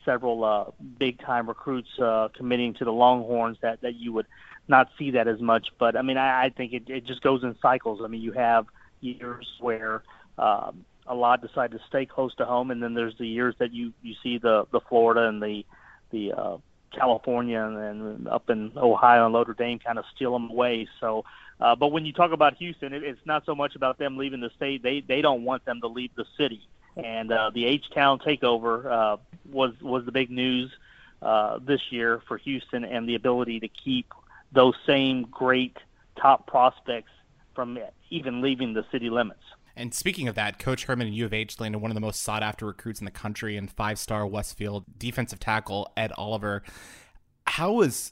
several 0.06 0.44
uh, 0.44 0.66
big-time 0.98 1.48
recruits 1.48 1.90
uh, 2.00 2.30
committing 2.36 2.74
to 2.76 2.86
the 2.86 2.92
Longhorns, 2.92 3.58
that 3.62 3.82
that 3.82 3.96
you 3.96 4.14
would 4.14 4.26
not 4.68 4.90
see 4.98 5.12
that 5.12 5.28
as 5.28 5.40
much. 5.40 5.68
But 5.78 5.96
I 5.96 6.02
mean, 6.02 6.18
I, 6.18 6.46
I 6.46 6.50
think 6.50 6.74
it, 6.74 6.90
it 6.90 7.06
just 7.06 7.22
goes 7.22 7.44
in 7.44 7.56
cycles. 7.62 8.02
I 8.04 8.08
mean, 8.08 8.22
you 8.22 8.32
have 8.32 8.66
years 9.02 9.48
where 9.60 10.04
um, 10.38 10.86
a 11.06 11.16
lot 11.16 11.42
decide 11.42 11.72
to 11.72 11.80
stay 11.88 12.06
close 12.06 12.34
to 12.36 12.46
home, 12.46 12.72
and 12.72 12.82
then 12.82 12.94
there's 12.94 13.18
the 13.18 13.28
years 13.28 13.56
that 13.60 13.74
you 13.74 13.94
you 14.02 14.16
see 14.24 14.38
the 14.38 14.66
the 14.72 14.82
Florida 14.82 15.28
and 15.28 15.42
the 15.42 15.66
the 16.12 16.34
uh, 16.34 16.58
California 16.92 17.62
and, 17.62 17.78
and 17.78 18.28
up 18.28 18.50
in 18.50 18.72
Ohio 18.76 19.26
and 19.26 19.34
Notre 19.34 19.54
Dame 19.54 19.80
kind 19.80 20.00
of 20.00 20.06
steal 20.16 20.34
them 20.34 20.50
away. 20.50 20.88
So, 21.00 21.26
uh, 21.60 21.76
but 21.76 21.92
when 21.92 22.06
you 22.06 22.14
talk 22.14 22.32
about 22.32 22.56
Houston, 22.56 22.94
it, 22.94 23.04
it's 23.04 23.26
not 23.26 23.46
so 23.46 23.56
much 23.56 23.76
about 23.76 23.98
them 23.98 24.18
leaving 24.18 24.42
the 24.42 24.52
state. 24.56 24.84
They 24.84 25.02
they 25.02 25.22
don't 25.22 25.44
want 25.44 25.66
them 25.66 25.82
to 25.82 25.88
leave 25.88 26.12
the 26.16 26.26
city. 26.38 26.62
And 26.96 27.32
uh, 27.32 27.52
the 27.54 27.66
H 27.66 27.90
Town 27.94 28.20
takeover 28.20 28.86
uh, 28.86 29.18
was 29.52 29.74
was 29.82 30.06
the 30.06 30.12
big 30.12 30.32
news 30.32 30.72
uh, 31.22 31.60
this 31.60 31.82
year 31.92 32.22
for 32.28 32.38
Houston, 32.38 32.84
and 32.84 33.08
the 33.08 33.16
ability 33.16 33.60
to 33.60 33.68
keep 33.68 34.14
those 34.52 34.76
same 34.86 35.24
great 35.24 35.78
top 36.16 36.48
prospects 36.48 37.12
from 37.54 37.78
even 38.10 38.42
leaving 38.42 38.74
the 38.74 38.86
city 38.92 39.10
limits. 39.10 39.44
And 39.78 39.94
speaking 39.94 40.28
of 40.28 40.36
that, 40.36 40.60
Coach 40.60 40.86
Herman 40.86 41.08
and 41.08 41.16
U 41.16 41.26
of 41.26 41.34
H 41.34 41.60
landed 41.60 41.80
one 41.80 41.92
of 41.92 41.96
the 41.96 42.02
most 42.02 42.22
sought 42.22 42.44
after 42.44 42.66
recruits 42.66 43.00
in 43.00 43.06
the 43.06 43.12
country 43.12 43.56
and 43.56 43.70
five 43.70 44.00
star 44.00 44.26
Westfield 44.26 44.86
defensive 44.98 45.40
tackle 45.40 45.92
Ed 45.96 46.12
Oliver. 46.18 46.64
How 47.46 47.72
was 47.74 48.12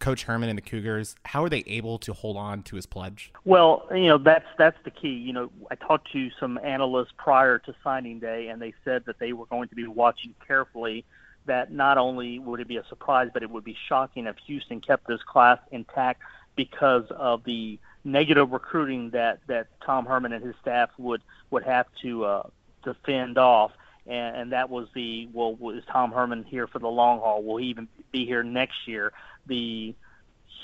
Coach 0.00 0.24
Herman 0.24 0.48
and 0.48 0.58
the 0.58 0.62
Cougars, 0.62 1.14
how 1.24 1.44
are 1.44 1.48
they 1.48 1.64
able 1.66 1.98
to 2.00 2.12
hold 2.12 2.36
on 2.36 2.62
to 2.64 2.76
his 2.76 2.84
pledge? 2.84 3.32
Well, 3.44 3.86
you 3.90 4.06
know 4.06 4.18
that's 4.18 4.46
that's 4.58 4.76
the 4.84 4.90
key. 4.90 5.14
You 5.14 5.32
know, 5.32 5.50
I 5.70 5.76
talked 5.76 6.12
to 6.12 6.30
some 6.38 6.58
analysts 6.62 7.12
prior 7.16 7.58
to 7.60 7.74
signing 7.82 8.18
day, 8.18 8.48
and 8.48 8.60
they 8.60 8.74
said 8.84 9.04
that 9.06 9.18
they 9.18 9.32
were 9.32 9.46
going 9.46 9.68
to 9.68 9.74
be 9.74 9.86
watching 9.86 10.34
carefully. 10.46 11.04
That 11.46 11.72
not 11.72 11.98
only 11.98 12.38
would 12.38 12.60
it 12.60 12.68
be 12.68 12.78
a 12.78 12.84
surprise, 12.88 13.30
but 13.32 13.42
it 13.42 13.50
would 13.50 13.64
be 13.64 13.76
shocking 13.88 14.26
if 14.26 14.36
Houston 14.46 14.80
kept 14.80 15.06
this 15.06 15.22
class 15.22 15.58
intact 15.70 16.22
because 16.56 17.04
of 17.10 17.44
the 17.44 17.78
negative 18.04 18.52
recruiting 18.52 19.10
that 19.10 19.40
that 19.46 19.68
Tom 19.84 20.06
Herman 20.06 20.32
and 20.32 20.44
his 20.44 20.54
staff 20.60 20.90
would 20.98 21.22
would 21.50 21.64
have 21.64 21.86
to 22.02 22.24
uh, 22.24 22.42
to 22.84 22.94
fend 23.06 23.38
off. 23.38 23.72
And, 24.06 24.36
and 24.36 24.52
that 24.52 24.68
was 24.68 24.88
the 24.94 25.28
well, 25.32 25.56
is 25.70 25.84
Tom 25.90 26.12
Herman 26.12 26.44
here 26.44 26.66
for 26.66 26.78
the 26.78 26.88
long 26.88 27.20
haul? 27.20 27.42
Will 27.42 27.56
he 27.56 27.66
even 27.66 27.88
be 28.12 28.26
here 28.26 28.42
next 28.42 28.86
year? 28.86 29.12
The 29.46 29.94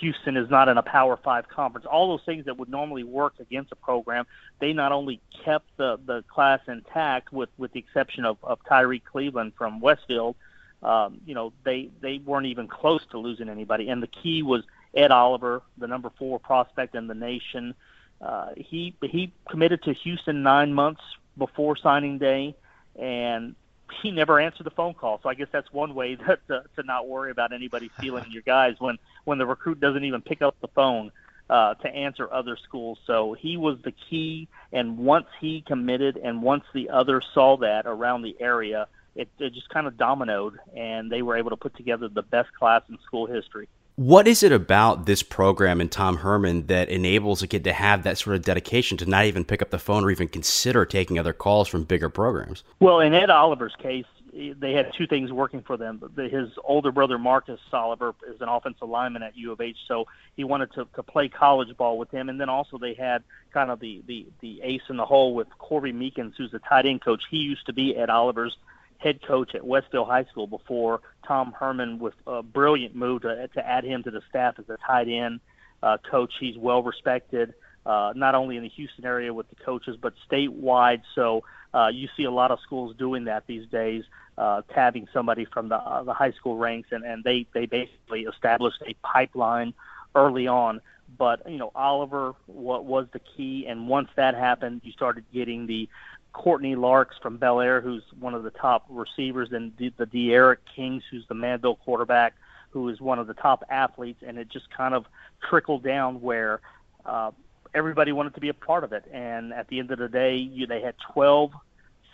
Houston 0.00 0.36
is 0.36 0.50
not 0.50 0.68
in 0.68 0.78
a 0.78 0.82
Power 0.82 1.16
Five 1.16 1.48
conference. 1.48 1.86
All 1.86 2.08
those 2.08 2.24
things 2.24 2.44
that 2.46 2.58
would 2.58 2.68
normally 2.68 3.04
work 3.04 3.34
against 3.38 3.72
a 3.72 3.76
program, 3.76 4.26
they 4.58 4.72
not 4.72 4.92
only 4.92 5.20
kept 5.44 5.66
the 5.76 5.98
the 6.04 6.22
class 6.28 6.60
intact, 6.68 7.32
with 7.32 7.48
with 7.56 7.72
the 7.72 7.78
exception 7.78 8.24
of 8.24 8.36
of 8.42 8.58
Tyrie 8.68 9.00
Cleveland 9.00 9.52
from 9.56 9.80
Westfield. 9.80 10.36
Um, 10.82 11.20
you 11.26 11.34
know, 11.34 11.52
they 11.64 11.90
they 12.00 12.18
weren't 12.18 12.46
even 12.46 12.66
close 12.66 13.04
to 13.10 13.18
losing 13.18 13.48
anybody. 13.48 13.88
And 13.88 14.02
the 14.02 14.06
key 14.06 14.42
was 14.42 14.64
Ed 14.94 15.10
Oliver, 15.10 15.62
the 15.78 15.86
number 15.86 16.10
four 16.18 16.38
prospect 16.38 16.94
in 16.94 17.06
the 17.06 17.14
nation. 17.14 17.74
Uh, 18.20 18.48
he 18.56 18.94
he 19.02 19.32
committed 19.48 19.82
to 19.84 19.92
Houston 19.92 20.42
nine 20.42 20.74
months 20.74 21.02
before 21.38 21.76
signing 21.76 22.18
day, 22.18 22.54
and 22.98 23.54
he 24.02 24.10
never 24.10 24.38
answered 24.38 24.64
the 24.64 24.70
phone 24.70 24.94
call. 24.94 25.20
So 25.22 25.28
I 25.28 25.34
guess 25.34 25.48
that's 25.50 25.72
one 25.72 25.94
way 25.94 26.14
that, 26.26 26.46
to, 26.48 26.64
to 26.76 26.82
not 26.82 27.08
worry 27.08 27.30
about 27.30 27.52
anybody 27.52 27.90
stealing 27.98 28.26
your 28.30 28.42
guys 28.42 28.74
when 28.78 28.98
when 29.24 29.38
the 29.38 29.46
recruit 29.46 29.80
doesn't 29.80 30.04
even 30.04 30.22
pick 30.22 30.42
up 30.42 30.56
the 30.60 30.68
phone 30.68 31.12
uh, 31.48 31.74
to 31.74 31.88
answer 31.88 32.32
other 32.32 32.56
schools. 32.56 32.98
So 33.06 33.34
he 33.34 33.56
was 33.56 33.78
the 33.82 33.92
key, 33.92 34.48
and 34.72 34.98
once 34.98 35.26
he 35.40 35.62
committed, 35.62 36.16
and 36.16 36.42
once 36.42 36.64
the 36.72 36.90
others 36.90 37.26
saw 37.34 37.56
that 37.58 37.86
around 37.86 38.22
the 38.22 38.36
area, 38.40 38.86
it, 39.16 39.28
it 39.38 39.52
just 39.52 39.68
kind 39.68 39.86
of 39.86 39.94
dominoed, 39.94 40.58
and 40.76 41.10
they 41.10 41.22
were 41.22 41.36
able 41.36 41.50
to 41.50 41.56
put 41.56 41.76
together 41.76 42.08
the 42.08 42.22
best 42.22 42.52
class 42.54 42.82
in 42.88 42.98
school 43.04 43.26
history. 43.26 43.68
What 44.00 44.26
is 44.26 44.42
it 44.42 44.50
about 44.50 45.04
this 45.04 45.22
program 45.22 45.78
and 45.78 45.92
Tom 45.92 46.16
Herman 46.16 46.68
that 46.68 46.88
enables 46.88 47.42
a 47.42 47.46
kid 47.46 47.64
to 47.64 47.72
have 47.74 48.04
that 48.04 48.16
sort 48.16 48.34
of 48.34 48.42
dedication 48.42 48.96
to 48.96 49.04
not 49.04 49.26
even 49.26 49.44
pick 49.44 49.60
up 49.60 49.68
the 49.68 49.78
phone 49.78 50.04
or 50.04 50.10
even 50.10 50.26
consider 50.26 50.86
taking 50.86 51.18
other 51.18 51.34
calls 51.34 51.68
from 51.68 51.84
bigger 51.84 52.08
programs? 52.08 52.64
Well, 52.80 53.00
in 53.00 53.12
Ed 53.12 53.28
Oliver's 53.28 53.76
case, 53.76 54.06
they 54.32 54.72
had 54.72 54.94
two 54.96 55.06
things 55.06 55.30
working 55.30 55.60
for 55.60 55.76
them. 55.76 56.02
His 56.16 56.48
older 56.64 56.90
brother 56.90 57.18
Marcus 57.18 57.60
Oliver 57.74 58.14
is 58.26 58.40
an 58.40 58.48
offensive 58.48 58.88
lineman 58.88 59.22
at 59.22 59.36
U 59.36 59.52
of 59.52 59.60
H, 59.60 59.76
so 59.86 60.06
he 60.34 60.44
wanted 60.44 60.72
to, 60.76 60.88
to 60.94 61.02
play 61.02 61.28
college 61.28 61.76
ball 61.76 61.98
with 61.98 62.10
him. 62.10 62.30
And 62.30 62.40
then 62.40 62.48
also 62.48 62.78
they 62.78 62.94
had 62.94 63.22
kind 63.52 63.70
of 63.70 63.80
the 63.80 64.02
the 64.06 64.24
the 64.40 64.62
ace 64.62 64.80
in 64.88 64.96
the 64.96 65.04
hole 65.04 65.34
with 65.34 65.48
Corby 65.58 65.92
Meekins, 65.92 66.36
who's 66.38 66.52
the 66.52 66.60
tight 66.60 66.86
end 66.86 67.02
coach. 67.02 67.24
He 67.30 67.36
used 67.36 67.66
to 67.66 67.74
be 67.74 67.94
Ed 67.94 68.08
Oliver's 68.08 68.56
head 69.04 69.18
coach 69.26 69.54
at 69.54 69.64
Westfield 69.64 70.08
High 70.14 70.26
School 70.30 70.46
before 70.46 71.00
Tom 71.26 71.52
Herman, 71.58 71.98
with 71.98 72.14
a 72.26 72.42
brilliant 72.42 72.94
move 72.94 73.22
to, 73.22 73.48
to 73.56 73.60
add 73.66 73.84
him 73.84 74.02
to 74.04 74.10
the 74.10 74.22
staff 74.28 74.54
as 74.58 74.68
a 74.68 74.78
tight 74.86 75.08
end 75.08 75.40
uh, 75.82 75.96
coach. 76.10 76.32
He's 76.38 76.58
well 76.68 76.82
respected. 76.82 77.54
uh, 77.86 78.12
not 78.14 78.34
only 78.34 78.56
in 78.56 78.62
the 78.62 78.68
Houston 78.68 79.04
area 79.04 79.32
with 79.32 79.48
the 79.48 79.56
coaches, 79.56 79.96
but 80.00 80.12
statewide. 80.30 81.02
So 81.14 81.44
uh, 81.72 81.88
you 81.92 82.08
see 82.16 82.24
a 82.24 82.30
lot 82.30 82.50
of 82.50 82.60
schools 82.60 82.94
doing 82.96 83.24
that 83.24 83.46
these 83.46 83.66
days, 83.68 84.04
uh, 84.36 84.62
tabbing 84.74 85.08
somebody 85.12 85.44
from 85.46 85.68
the 85.68 85.76
uh, 85.76 86.02
the 86.02 86.14
high 86.14 86.32
school 86.32 86.56
ranks, 86.56 86.90
and, 86.92 87.04
and 87.04 87.24
they 87.24 87.46
they 87.54 87.66
basically 87.66 88.22
established 88.22 88.82
a 88.86 88.94
pipeline 89.02 89.74
early 90.14 90.46
on. 90.46 90.80
But 91.18 91.50
you 91.50 91.56
know, 91.56 91.72
Oliver, 91.74 92.34
what 92.46 92.84
was 92.84 93.06
the 93.12 93.20
key? 93.36 93.66
And 93.66 93.88
once 93.88 94.08
that 94.16 94.34
happened, 94.34 94.82
you 94.84 94.92
started 94.92 95.24
getting 95.32 95.66
the 95.66 95.88
Courtney 96.32 96.74
Larks 96.74 97.16
from 97.20 97.38
Bellaire, 97.38 97.80
who's 97.80 98.02
one 98.18 98.34
of 98.34 98.42
the 98.42 98.50
top 98.50 98.86
receivers, 98.88 99.50
and 99.52 99.72
the, 99.76 99.92
the 99.96 100.06
D'Eriq 100.06 100.58
Kings, 100.74 101.02
who's 101.10 101.26
the 101.28 101.34
Manvel 101.34 101.78
quarterback, 101.78 102.34
who 102.70 102.88
is 102.88 103.00
one 103.00 103.18
of 103.18 103.26
the 103.26 103.34
top 103.34 103.64
athletes, 103.68 104.22
and 104.26 104.38
it 104.38 104.48
just 104.48 104.70
kind 104.70 104.94
of 104.94 105.06
trickled 105.48 105.82
down 105.82 106.20
where 106.20 106.60
uh, 107.04 107.30
everybody 107.74 108.12
wanted 108.12 108.34
to 108.34 108.40
be 108.40 108.48
a 108.48 108.54
part 108.54 108.84
of 108.84 108.92
it. 108.92 109.04
And 109.12 109.52
at 109.52 109.68
the 109.68 109.78
end 109.78 109.90
of 109.90 109.98
the 109.98 110.08
day, 110.08 110.36
you, 110.36 110.66
they 110.66 110.80
had 110.80 110.94
12 111.12 111.52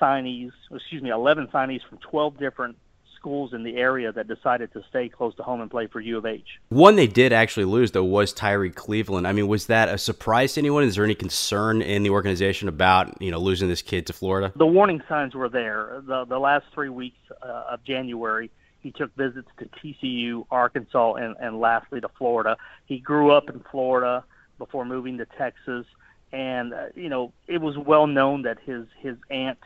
signees, 0.01 0.53
excuse 0.71 1.03
me, 1.03 1.11
11 1.11 1.49
signees 1.49 1.83
from 1.89 1.99
12 1.99 2.39
different 2.39 2.77
schools 3.27 3.53
in 3.53 3.65
the 3.65 3.77
area 3.77 4.13
that 4.13 4.29
decided 4.29 4.73
to 4.73 4.81
stay 4.89 5.09
close 5.09 5.35
to 5.35 5.43
home 5.43 5.61
and 5.61 5.69
play 5.69 5.89
for 5.89 5.99
U 5.99 6.17
of 6.17 6.25
H. 6.25 6.61
One 6.69 6.95
they 6.95 7.09
did 7.09 7.33
actually 7.33 7.65
lose, 7.65 7.91
though, 7.91 8.05
was 8.05 8.33
Tyrie 8.33 8.71
Cleveland. 8.71 9.27
I 9.27 9.33
mean, 9.33 9.49
was 9.49 9.67
that 9.67 9.89
a 9.89 9.99
surprise 9.99 10.53
to 10.53 10.61
anyone? 10.61 10.85
Is 10.85 10.95
there 10.95 11.05
any 11.05 11.17
concern 11.17 11.83
in 11.83 12.05
the 12.05 12.11
organization 12.11 12.69
about 12.69 13.21
you 13.21 13.33
know 13.33 13.41
losing 13.41 13.69
this 13.69 13.83
kid 13.83 14.07
to 14.07 14.13
Florida? 14.13 14.53
The 14.55 14.67
warning 14.67 15.03
signs 15.09 15.35
were 15.35 15.49
there. 15.49 16.03
The 16.07 16.25
the 16.25 16.39
last 16.39 16.67
three 16.73 16.89
weeks 16.89 17.19
uh, 17.43 17.65
of 17.71 17.83
January, 17.83 18.49
he 18.79 18.93
took 18.93 19.13
visits 19.17 19.49
to 19.59 19.65
TCU, 19.65 20.47
Arkansas, 20.53 21.15
and, 21.15 21.35
and 21.41 21.59
lastly 21.59 22.01
to 22.01 22.09
Florida. 22.17 22.57
He 22.85 23.01
grew 23.01 23.33
up 23.33 23.51
in 23.51 23.59
Florida 23.73 24.23
before 24.59 24.85
moving 24.85 25.19
to 25.19 25.27
Texas, 25.37 25.85
and 26.31 26.73
uh, 26.73 26.85
you 26.95 27.09
know 27.09 27.33
it 27.49 27.61
was 27.61 27.77
well 27.77 28.07
known 28.07 28.43
that 28.43 28.59
his 28.65 28.87
his 29.01 29.17
aunt 29.31 29.59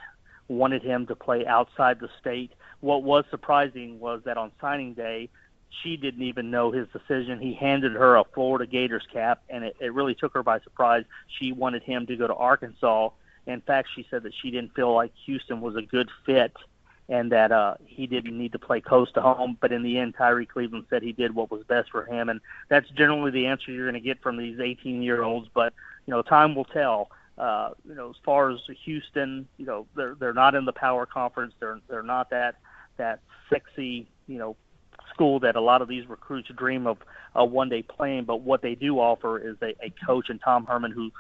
wanted 0.49 0.83
him 0.83 1.07
to 1.09 1.15
play 1.15 1.45
outside 1.45 2.01
the 2.01 2.09
state. 2.19 2.53
What 2.81 3.03
was 3.03 3.25
surprising 3.31 4.01
was 4.01 4.23
that 4.25 4.37
on 4.37 4.53
signing 4.61 4.95
day, 4.95 5.29
she 5.83 5.97
didn't 5.97 6.23
even 6.23 6.51
know 6.51 6.73
his 6.73 6.89
decision. 6.89 7.39
He 7.39 7.55
handed 7.55 7.93
her 7.93 8.17
a 8.17 8.25
Florida 8.35 8.67
Gators 8.67 9.07
cap, 9.13 9.43
and 9.49 9.65
it, 9.65 9.77
it 9.81 9.95
really 9.95 10.15
took 10.15 10.35
her 10.35 10.43
by 10.43 10.61
surprise. 10.61 11.05
She 11.39 11.53
wanted 11.53 11.83
him 11.83 12.07
to 12.07 12.17
go 12.17 12.27
to 12.27 12.35
Arkansas. 12.35 13.11
In 13.47 13.61
fact, 13.61 13.89
she 13.95 14.07
said 14.11 14.25
that 14.25 14.33
she 14.35 14.51
didn't 14.51 14.75
feel 14.75 14.93
like 14.95 15.13
Houston 15.27 15.61
was 15.61 15.77
a 15.77 15.83
good 15.83 16.09
fit 16.27 16.53
and 17.11 17.33
that 17.33 17.51
uh, 17.51 17.75
he 17.85 18.07
didn't 18.07 18.39
need 18.39 18.53
to 18.53 18.59
play 18.59 18.81
close 18.81 19.11
to 19.13 19.21
home. 19.21 19.59
But 19.61 19.73
in 19.73 19.83
the 19.83 19.99
end, 19.99 20.15
Tyrie 20.17 20.47
Cleveland 20.47 20.87
said 20.89 21.03
he 21.03 21.13
did 21.13 21.35
what 21.35 21.51
was 21.51 21.65
best 21.65 21.91
for 21.91 22.05
him, 22.05 22.29
and 22.29 22.41
that's 22.69 22.89
generally 22.91 23.33
the 23.33 23.47
answer 23.47 23.73
you're 23.73 23.91
going 23.91 24.01
to 24.01 24.07
get 24.07 24.23
from 24.23 24.37
these 24.37 24.61
18 24.61 25.03
year 25.03 25.23
olds. 25.23 25.49
But 25.53 25.75
you 26.07 26.13
know, 26.13 26.23
time 26.23 26.55
will 26.55 26.65
tell. 26.65 27.11
Uh, 27.37 27.71
you 27.89 27.95
know, 27.95 28.11
as 28.11 28.17
far 28.25 28.51
as 28.51 28.59
Houston, 28.85 29.49
you 29.57 29.67
know, 29.67 29.87
they're 29.97 30.15
they're 30.15 30.33
not 30.33 30.55
in 30.55 30.65
the 30.65 30.73
power 30.73 31.05
conference. 31.05 31.53
They're 31.59 31.81
they're 31.89 32.03
not 32.05 32.31
that 32.31 32.57
that 33.01 33.21
sexy, 33.49 34.09
you 34.29 34.39
know, 34.39 34.57
school 35.13 35.41
that 35.41 35.57
a 35.57 35.61
lot 35.61 35.83
of 35.83 35.89
these 35.89 36.09
recruits 36.09 36.49
dream 36.57 36.87
of 36.87 36.99
uh, 37.39 37.45
one 37.45 37.69
day 37.69 37.83
playing. 37.83 38.25
But 38.25 38.43
what 38.43 38.63
they 38.63 38.75
do 38.75 39.01
offer 39.01 39.39
is 39.39 39.57
a, 39.63 39.75
a 39.85 39.93
coach 40.07 40.29
and 40.29 40.41
Tom 40.41 40.67
Herman 40.67 40.93
who 40.93 41.11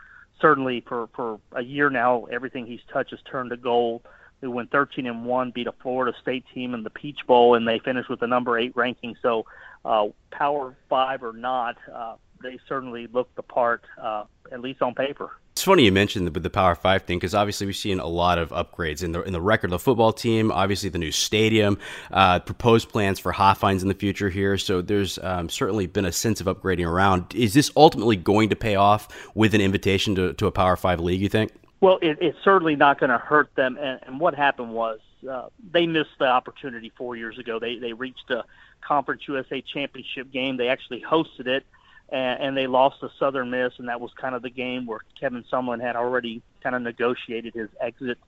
certainly 0.40 0.82
for 0.86 1.08
for 1.14 1.40
a 1.52 1.62
year 1.62 1.90
now 1.90 2.24
everything 2.26 2.66
he's 2.66 2.80
touched 2.92 3.10
has 3.10 3.20
turned 3.30 3.50
to 3.50 3.56
gold 3.56 4.02
who 4.40 4.50
went 4.50 4.70
13 4.70 5.06
and 5.06 5.24
one, 5.24 5.50
beat 5.50 5.66
a 5.66 5.72
Florida 5.82 6.16
State 6.20 6.44
team 6.54 6.74
in 6.74 6.82
the 6.82 6.90
Peach 6.90 7.18
Bowl, 7.26 7.54
and 7.54 7.68
they 7.68 7.78
finished 7.78 8.08
with 8.08 8.22
a 8.22 8.26
number 8.26 8.58
eight 8.58 8.74
ranking. 8.74 9.14
So, 9.20 9.44
uh, 9.84 10.08
Power 10.30 10.74
Five 10.88 11.22
or 11.22 11.32
not, 11.32 11.76
uh, 11.92 12.14
they 12.42 12.58
certainly 12.68 13.06
look 13.12 13.34
the 13.34 13.42
part, 13.42 13.82
uh, 14.00 14.24
at 14.50 14.60
least 14.60 14.82
on 14.82 14.94
paper. 14.94 15.30
It's 15.60 15.66
funny 15.66 15.84
you 15.84 15.92
mentioned 15.92 16.26
the, 16.26 16.40
the 16.40 16.48
Power 16.48 16.74
Five 16.74 17.02
thing 17.02 17.18
because 17.18 17.34
obviously 17.34 17.66
we've 17.66 17.76
seen 17.76 18.00
a 18.00 18.06
lot 18.06 18.38
of 18.38 18.48
upgrades 18.48 19.02
in 19.02 19.12
the 19.12 19.20
in 19.24 19.34
the 19.34 19.42
record 19.42 19.66
of 19.66 19.72
the 19.72 19.78
football 19.78 20.10
team. 20.10 20.50
Obviously, 20.50 20.88
the 20.88 20.96
new 20.96 21.12
stadium, 21.12 21.76
uh, 22.10 22.38
proposed 22.38 22.88
plans 22.88 23.18
for 23.18 23.30
Hofheinz 23.30 23.82
in 23.82 23.88
the 23.88 23.94
future 23.94 24.30
here. 24.30 24.56
So 24.56 24.80
there's 24.80 25.18
um, 25.18 25.50
certainly 25.50 25.86
been 25.86 26.06
a 26.06 26.12
sense 26.12 26.40
of 26.40 26.46
upgrading 26.46 26.88
around. 26.88 27.34
Is 27.34 27.52
this 27.52 27.70
ultimately 27.76 28.16
going 28.16 28.48
to 28.48 28.56
pay 28.56 28.74
off 28.74 29.30
with 29.34 29.54
an 29.54 29.60
invitation 29.60 30.14
to, 30.14 30.32
to 30.32 30.46
a 30.46 30.50
Power 30.50 30.76
Five 30.76 30.98
league? 30.98 31.20
You 31.20 31.28
think? 31.28 31.52
Well, 31.82 31.98
it, 32.00 32.16
it's 32.22 32.38
certainly 32.42 32.74
not 32.74 32.98
going 32.98 33.10
to 33.10 33.18
hurt 33.18 33.54
them. 33.54 33.76
And, 33.78 34.00
and 34.04 34.18
what 34.18 34.34
happened 34.34 34.72
was 34.72 35.00
uh, 35.30 35.48
they 35.74 35.86
missed 35.86 36.18
the 36.18 36.24
opportunity 36.24 36.90
four 36.96 37.16
years 37.16 37.38
ago. 37.38 37.58
They 37.58 37.76
they 37.76 37.92
reached 37.92 38.30
a 38.30 38.46
Conference 38.80 39.20
USA 39.28 39.60
championship 39.60 40.32
game. 40.32 40.56
They 40.56 40.68
actually 40.68 41.02
hosted 41.02 41.48
it, 41.48 41.66
and, 42.10 42.42
and 42.42 42.56
they 42.56 42.66
lost 42.66 43.00
to 43.00 43.10
Southern 43.18 43.50
Miss, 43.50 43.72
and 43.78 43.88
that 43.88 44.00
was 44.00 44.12
kind 44.14 44.34
of 44.34 44.42
the 44.42 44.50
game 44.50 44.86
where 44.86 45.00
Kevin 45.18 45.44
Sumlin 45.50 45.80
had 45.80 45.96
already 45.96 46.42
kind 46.62 46.74
of 46.74 46.82
negotiated 46.82 47.54
his 47.54 47.68
exit 47.80 48.18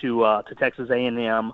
to 0.00 0.24
uh, 0.24 0.42
to 0.42 0.54
Texas 0.54 0.90
A&M. 0.90 1.52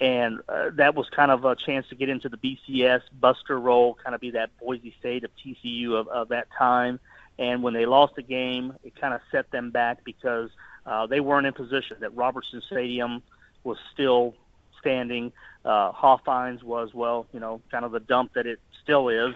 And 0.00 0.40
uh, 0.48 0.70
that 0.76 0.94
was 0.94 1.08
kind 1.10 1.30
of 1.30 1.44
a 1.44 1.54
chance 1.54 1.86
to 1.88 1.94
get 1.94 2.08
into 2.08 2.30
the 2.30 2.38
BCS 2.38 3.02
Buster 3.20 3.60
role, 3.60 3.98
kind 4.02 4.14
of 4.14 4.20
be 4.20 4.30
that 4.30 4.50
Boise 4.58 4.94
State 4.98 5.24
of 5.24 5.30
TCU 5.44 5.92
of, 5.92 6.08
of 6.08 6.28
that 6.28 6.48
time. 6.56 6.98
And 7.38 7.62
when 7.62 7.74
they 7.74 7.84
lost 7.84 8.16
the 8.16 8.22
game, 8.22 8.74
it 8.82 8.98
kind 8.98 9.12
of 9.12 9.20
set 9.30 9.50
them 9.50 9.70
back 9.70 10.02
because 10.04 10.50
uh, 10.86 11.06
they 11.06 11.20
weren't 11.20 11.46
in 11.46 11.52
position. 11.52 11.98
That 12.00 12.16
Robertson 12.16 12.62
Stadium 12.66 13.22
was 13.62 13.76
still 13.92 14.34
standing. 14.78 15.32
Uh, 15.64 15.92
Hofheinz 15.92 16.62
was 16.62 16.94
well, 16.94 17.26
you 17.32 17.40
know, 17.40 17.60
kind 17.70 17.84
of 17.84 17.92
the 17.92 18.00
dump 18.00 18.32
that 18.34 18.46
it 18.46 18.58
still 18.82 19.10
is, 19.10 19.34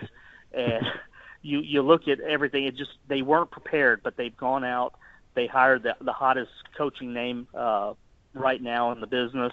and 0.53 0.87
you 1.45 1.61
you 1.61 1.83
look 1.83 2.09
at 2.09 2.21
everything. 2.21 2.65
It 2.65 2.77
just 2.77 2.93
they 3.07 3.23
weren't 3.23 3.51
prepared, 3.51 4.03
but 4.03 4.17
they've 4.17 4.37
gone 4.37 4.65
out. 4.65 4.95
They 5.35 5.47
hired 5.47 5.83
the, 5.83 5.95
the 6.01 6.13
hottest 6.13 6.51
coaching 6.77 7.13
name 7.13 7.47
uh, 7.55 7.95
right 8.33 8.61
now 8.61 8.93
in 8.93 9.01
the 9.01 9.07
business. 9.07 9.53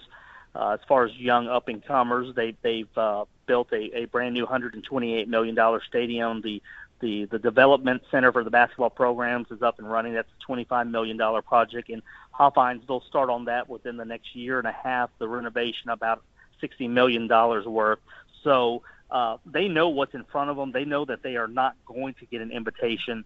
Uh, 0.55 0.71
as 0.71 0.79
far 0.87 1.05
as 1.05 1.15
young 1.15 1.47
up 1.47 1.67
and 1.67 1.85
comers, 1.85 2.33
they 2.35 2.55
they've 2.61 2.97
uh, 2.97 3.25
built 3.45 3.67
a, 3.73 3.99
a 3.99 4.05
brand 4.05 4.33
new 4.33 4.43
128 4.43 5.27
million 5.27 5.53
dollar 5.53 5.81
stadium. 5.87 6.41
The 6.41 6.61
the 7.01 7.25
the 7.25 7.39
development 7.39 8.03
center 8.09 8.31
for 8.31 8.43
the 8.43 8.49
basketball 8.49 8.89
programs 8.89 9.47
is 9.51 9.61
up 9.61 9.79
and 9.79 9.89
running. 9.89 10.13
That's 10.13 10.29
a 10.29 10.45
25 10.45 10.87
million 10.87 11.17
dollar 11.17 11.41
project, 11.41 11.89
and 11.89 12.01
Hofheinz 12.37 12.87
they'll 12.87 13.03
start 13.09 13.29
on 13.29 13.45
that 13.45 13.69
within 13.69 13.97
the 13.97 14.05
next 14.05 14.33
year 14.33 14.59
and 14.59 14.67
a 14.67 14.71
half. 14.71 15.09
The 15.19 15.27
renovation 15.27 15.89
about 15.89 16.23
60 16.61 16.87
million 16.87 17.27
dollars 17.27 17.65
worth. 17.65 17.99
So 18.43 18.83
uh, 19.11 19.37
they 19.45 19.67
know 19.67 19.89
what's 19.89 20.13
in 20.13 20.23
front 20.25 20.49
of 20.49 20.57
them. 20.57 20.71
They 20.71 20.85
know 20.85 21.05
that 21.05 21.21
they 21.21 21.35
are 21.35 21.47
not 21.47 21.75
going 21.85 22.13
to 22.15 22.25
get 22.25 22.41
an 22.41 22.51
invitation 22.51 23.25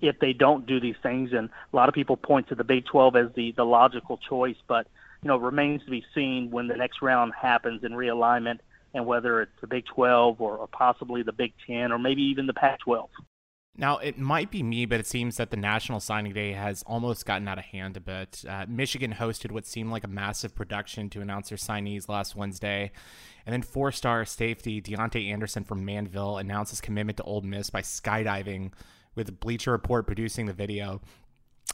if 0.00 0.18
they 0.18 0.32
don't 0.32 0.66
do 0.66 0.80
these 0.80 0.96
things. 1.02 1.32
And 1.32 1.48
a 1.72 1.76
lot 1.76 1.88
of 1.88 1.94
people 1.94 2.16
point 2.16 2.48
to 2.48 2.54
the 2.54 2.64
Big 2.64 2.86
12 2.86 3.16
as 3.16 3.26
the 3.34 3.52
the 3.52 3.64
logical 3.64 4.18
choice, 4.18 4.56
but 4.66 4.86
you 5.22 5.28
know, 5.28 5.36
remains 5.36 5.84
to 5.84 5.90
be 5.90 6.04
seen 6.14 6.50
when 6.50 6.66
the 6.66 6.76
next 6.76 7.02
round 7.02 7.32
happens 7.34 7.84
in 7.84 7.92
realignment 7.92 8.58
and 8.94 9.06
whether 9.06 9.42
it's 9.42 9.52
the 9.60 9.66
Big 9.66 9.86
12 9.86 10.40
or, 10.40 10.56
or 10.56 10.66
possibly 10.66 11.22
the 11.22 11.32
Big 11.32 11.52
10 11.66 11.92
or 11.92 11.98
maybe 11.98 12.22
even 12.22 12.46
the 12.46 12.54
Pac 12.54 12.80
12. 12.80 13.08
Now, 13.76 13.98
it 13.98 14.18
might 14.18 14.50
be 14.50 14.62
me, 14.62 14.84
but 14.84 15.00
it 15.00 15.06
seems 15.06 15.36
that 15.36 15.50
the 15.50 15.56
National 15.56 16.00
Signing 16.00 16.32
Day 16.32 16.52
has 16.52 16.82
almost 16.86 17.24
gotten 17.24 17.48
out 17.48 17.58
of 17.58 17.64
hand 17.64 17.96
a 17.96 18.00
bit. 18.00 18.44
Uh, 18.46 18.66
Michigan 18.68 19.14
hosted 19.14 19.52
what 19.52 19.66
seemed 19.66 19.90
like 19.90 20.04
a 20.04 20.08
massive 20.08 20.54
production 20.54 21.08
to 21.10 21.20
announce 21.20 21.48
their 21.48 21.58
signees 21.58 22.08
last 22.08 22.36
Wednesday. 22.36 22.90
And 23.46 23.52
then 23.52 23.62
four 23.62 23.90
star 23.92 24.24
safety 24.24 24.82
Deontay 24.82 25.30
Anderson 25.30 25.64
from 25.64 25.86
Manvel 25.86 26.40
announced 26.40 26.70
his 26.70 26.80
commitment 26.80 27.16
to 27.18 27.22
Ole 27.22 27.42
Miss 27.42 27.70
by 27.70 27.80
skydiving, 27.80 28.72
with 29.14 29.40
Bleacher 29.40 29.72
Report 29.72 30.06
producing 30.06 30.46
the 30.46 30.52
video. 30.52 31.00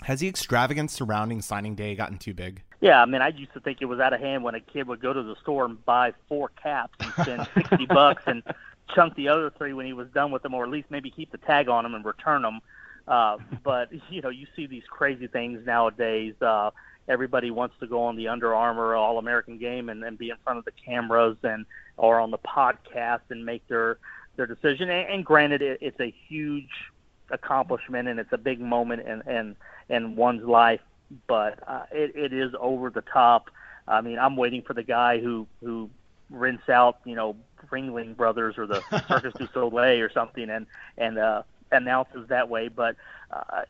Has 0.03 0.21
the 0.21 0.29
extravagance 0.29 0.93
surrounding 0.93 1.41
signing 1.41 1.75
day 1.75 1.95
gotten 1.95 2.19
too 2.19 2.35
big? 2.35 2.63
Yeah, 2.81 3.01
I 3.01 3.07
mean, 3.07 3.23
I 3.23 3.29
used 3.29 3.55
to 3.55 3.61
think 3.61 3.79
it 3.81 3.87
was 3.87 3.99
out 3.99 4.13
of 4.13 4.21
hand 4.21 4.45
when 4.45 4.55
a 4.55 4.61
kid 4.61 4.87
would 4.89 5.01
go 5.01 5.13
to 5.13 5.23
the 5.23 5.35
store 5.41 5.65
and 5.65 5.83
buy 5.87 6.13
four 6.29 6.51
caps 6.63 6.95
and 7.01 7.13
spend 7.13 7.49
sixty 7.55 7.87
bucks 7.87 8.23
and 8.27 8.43
chunk 8.95 9.15
the 9.15 9.29
other 9.29 9.51
three 9.51 9.73
when 9.73 9.87
he 9.87 9.93
was 9.93 10.09
done 10.15 10.31
with 10.31 10.43
them, 10.43 10.55
or 10.55 10.65
at 10.65 10.71
least 10.71 10.91
maybe 10.91 11.11
keep 11.11 11.31
the 11.33 11.39
tag 11.39 11.69
on 11.69 11.85
them 11.85 11.95
and 11.95 12.05
return 12.05 12.43
them. 12.43 12.61
Uh, 13.07 13.39
but 13.65 13.91
you 14.11 14.21
know, 14.23 14.29
you 14.29 14.47
see 14.57 14.67
these 14.67 14.85
crazy 14.89 15.27
things 15.27 15.65
nowadays. 15.67 16.35
Uh, 16.41 16.71
everybody 17.09 17.51
wants 17.51 17.75
to 17.81 17.87
go 17.87 18.05
on 18.05 18.17
the 18.17 18.29
Under 18.29 18.55
Armour 18.55 18.95
All 18.95 19.19
American 19.19 19.59
game 19.59 19.89
and, 19.89 20.03
and 20.05 20.19
be 20.19 20.31
in 20.31 20.37
front 20.45 20.59
of 20.59 20.65
the 20.65 20.73
cameras 20.73 21.37
and 21.43 21.67
or 21.97 22.21
on 22.21 22.31
the 22.31 22.39
podcast 22.39 23.23
and 23.31 23.45
make 23.45 23.67
their 23.69 23.99
their 24.37 24.47
decision. 24.47 24.91
And, 24.91 25.09
and 25.09 25.25
granted, 25.25 25.63
it, 25.63 25.79
it's 25.81 26.01
a 26.01 26.13
huge 26.29 26.71
accomplishment 27.31 28.07
and 28.07 28.21
it's 28.21 28.33
a 28.33 28.39
big 28.39 28.61
moment 28.61 29.07
in 29.07 29.23
in, 29.29 29.57
in 29.89 30.17
one's 30.17 30.45
life 30.45 30.81
but 31.27 31.59
uh, 31.67 31.85
it, 31.93 32.15
it 32.17 32.33
is 32.33 32.53
over 32.59 32.91
the 32.91 33.03
top. 33.03 33.51
I 33.87 34.01
mean, 34.01 34.19
I'm 34.19 34.37
waiting 34.37 34.63
for 34.63 34.75
the 34.75 34.83
guy 34.83 35.21
who 35.21 35.47
who 35.63 35.91
rinse 36.31 36.69
out, 36.69 36.99
you 37.05 37.15
know, 37.15 37.37
Ringling 37.71 38.17
Brothers 38.17 38.59
or 38.59 38.67
the 38.67 38.83
Circus 39.09 39.35
du 39.35 39.49
Soleil 39.53 40.01
or 40.01 40.11
something, 40.11 40.51
and 40.51 40.67
and 40.99 41.19
uh, 41.19 41.43
announces 41.73 42.29
that 42.29 42.49
way. 42.49 42.69
But 42.69 42.97
uh, 43.31 43.63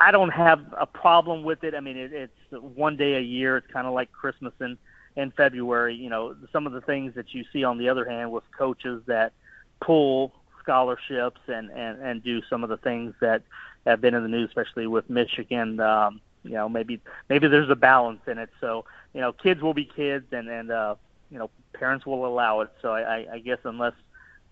I 0.00 0.10
don't 0.10 0.30
have 0.30 0.60
a 0.78 0.86
problem 0.86 1.42
with 1.42 1.64
it. 1.64 1.74
I 1.74 1.80
mean, 1.80 1.96
it, 1.96 2.12
it's 2.12 2.62
one 2.62 2.96
day 2.96 3.14
a 3.14 3.20
year. 3.20 3.56
It's 3.56 3.66
kind 3.68 3.86
of 3.86 3.94
like 3.94 4.12
Christmas 4.12 4.52
in 4.60 4.76
in 5.16 5.30
February. 5.30 5.94
You 5.94 6.10
know, 6.10 6.36
some 6.52 6.66
of 6.66 6.72
the 6.72 6.80
things 6.80 7.14
that 7.14 7.32
you 7.34 7.44
see 7.52 7.64
on 7.64 7.78
the 7.78 7.88
other 7.88 8.08
hand 8.08 8.32
with 8.32 8.44
coaches 8.56 9.02
that 9.06 9.32
pull 9.80 10.32
scholarships 10.62 11.40
and 11.46 11.70
and 11.70 12.00
and 12.02 12.22
do 12.22 12.42
some 12.50 12.62
of 12.62 12.68
the 12.68 12.76
things 12.76 13.14
that 13.20 13.42
have 13.86 14.00
been 14.00 14.14
in 14.14 14.22
the 14.22 14.28
news, 14.28 14.48
especially 14.48 14.86
with 14.86 15.08
Michigan. 15.08 15.80
Um, 15.80 16.20
you 16.44 16.52
know, 16.52 16.68
maybe 16.68 17.00
maybe 17.28 17.48
there's 17.48 17.70
a 17.70 17.76
balance 17.76 18.20
in 18.26 18.38
it. 18.38 18.50
So 18.60 18.84
you 19.14 19.20
know, 19.20 19.32
kids 19.32 19.62
will 19.62 19.74
be 19.74 19.84
kids, 19.86 20.26
and 20.32 20.48
and 20.48 20.70
uh, 20.70 20.96
you 21.30 21.38
know, 21.38 21.50
parents 21.74 22.06
will 22.06 22.26
allow 22.26 22.60
it. 22.60 22.70
So 22.82 22.90
I, 22.92 23.26
I 23.34 23.38
guess 23.38 23.58
unless 23.64 23.94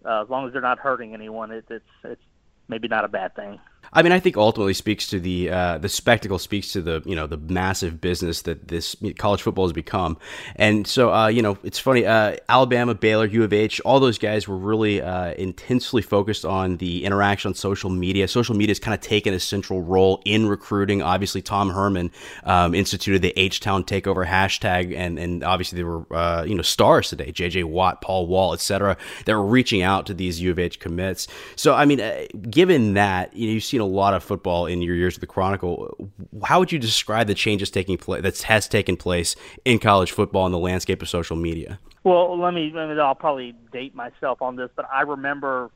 uh, 0.05 0.23
as 0.23 0.29
long 0.29 0.47
as 0.47 0.53
they're 0.53 0.63
not 0.63 0.79
hurting 0.79 1.15
anyone, 1.15 1.51
it, 1.51 1.65
it's 1.71 1.85
it's 2.05 2.23
maybe 2.69 2.89
not 2.89 3.05
a 3.05 3.09
bad 3.09 3.35
thing. 3.35 3.59
I 3.95 4.03
mean, 4.03 4.13
I 4.13 4.19
think 4.19 4.37
ultimately 4.37 4.75
speaks 4.75 5.07
to 5.09 5.21
the 5.21 5.51
uh, 5.51 5.79
the 5.79 5.89
spectacle 5.89 6.39
speaks 6.39 6.73
to 6.73 6.83
the 6.83 7.03
you 7.07 7.15
know 7.15 7.29
the 7.29 7.37
massive 7.37 8.01
business 8.01 8.43
that 8.43 8.67
this 8.67 8.97
college 9.19 9.43
football 9.43 9.67
has 9.67 9.73
become, 9.73 10.19
and 10.57 10.87
so 10.87 11.13
uh, 11.13 11.29
you 11.29 11.43
know 11.43 11.57
it's 11.63 11.79
funny. 11.79 12.05
Uh, 12.05 12.37
Alabama, 12.49 12.95
Baylor, 12.95 13.27
U 13.27 13.45
of 13.45 13.53
H, 13.53 13.81
all 13.83 14.01
those 14.01 14.19
guys 14.19 14.49
were 14.49 14.57
really 14.57 15.01
uh, 15.01 15.33
intensely 15.35 16.03
focused 16.03 16.45
on 16.45 16.79
the 16.79 17.05
interaction 17.05 17.51
on 17.51 17.55
social 17.55 17.89
media. 17.89 18.27
Social 18.27 18.57
media 18.57 18.73
has 18.73 18.81
kind 18.81 18.95
of 18.95 19.01
taken 19.01 19.33
a 19.33 19.39
central 19.39 19.81
role 19.81 20.21
in 20.25 20.49
recruiting. 20.49 21.01
Obviously, 21.01 21.41
Tom 21.41 21.71
Herman 21.71 22.11
um, 22.43 22.75
instituted 22.75 23.23
the 23.23 23.33
H 23.39 23.61
Town 23.61 23.85
Takeover 23.85 24.27
hashtag, 24.27 24.93
and 24.97 25.21
and 25.21 25.45
obviously 25.45 25.77
there 25.77 25.87
were 25.87 26.17
uh, 26.17 26.43
you 26.43 26.57
know 26.57 26.63
stars 26.63 27.11
today, 27.11 27.31
J.J. 27.31 27.63
Watt, 27.63 28.01
Paul 28.01 28.27
Wall, 28.27 28.55
etc. 28.55 28.97
that 29.25 29.33
were 29.33 29.47
reaching 29.47 29.83
out 29.83 30.07
to 30.07 30.15
these 30.15 30.41
U 30.41 30.51
of 30.51 30.59
H 30.59 30.81
commits. 30.81 31.29
So 31.55 31.75
I 31.75 31.85
mean, 31.85 32.01
uh, 32.01 32.27
given 32.51 32.95
that 32.95 33.37
you 33.37 33.47
know, 33.47 33.53
you've 33.53 33.63
seen 33.63 33.84
a 33.85 33.87
lot 33.87 34.15
of 34.15 34.25
football 34.25 34.67
in 34.67 34.83
your 34.83 34.95
years 34.95 35.17
at 35.17 35.21
the 35.21 35.27
Chronicle. 35.27 36.11
How 36.43 36.59
would 36.59 36.73
you 36.73 36.79
describe 36.79 37.27
the 37.27 37.35
changes 37.35 37.71
taking 37.71 37.97
place 37.97 38.23
that 38.23 38.43
has 38.43 38.67
taken 38.67 38.97
place 38.97 39.37
in 39.65 39.79
college 39.79 40.13
football 40.13 40.47
and 40.47 40.55
the 40.55 40.59
landscape 40.59 41.03
of 41.03 41.09
social 41.09 41.37
media? 41.37 41.79
Well, 42.03 42.39
let 42.39 42.55
me, 42.55 42.73
let 42.75 42.89
me. 42.89 42.99
I'll 42.99 43.15
probably 43.15 43.55
date 43.73 43.95
myself 43.95 44.43
on 44.43 44.57
this, 44.57 44.71
but 44.75 44.87
I 44.93 45.03
remember 45.03 45.71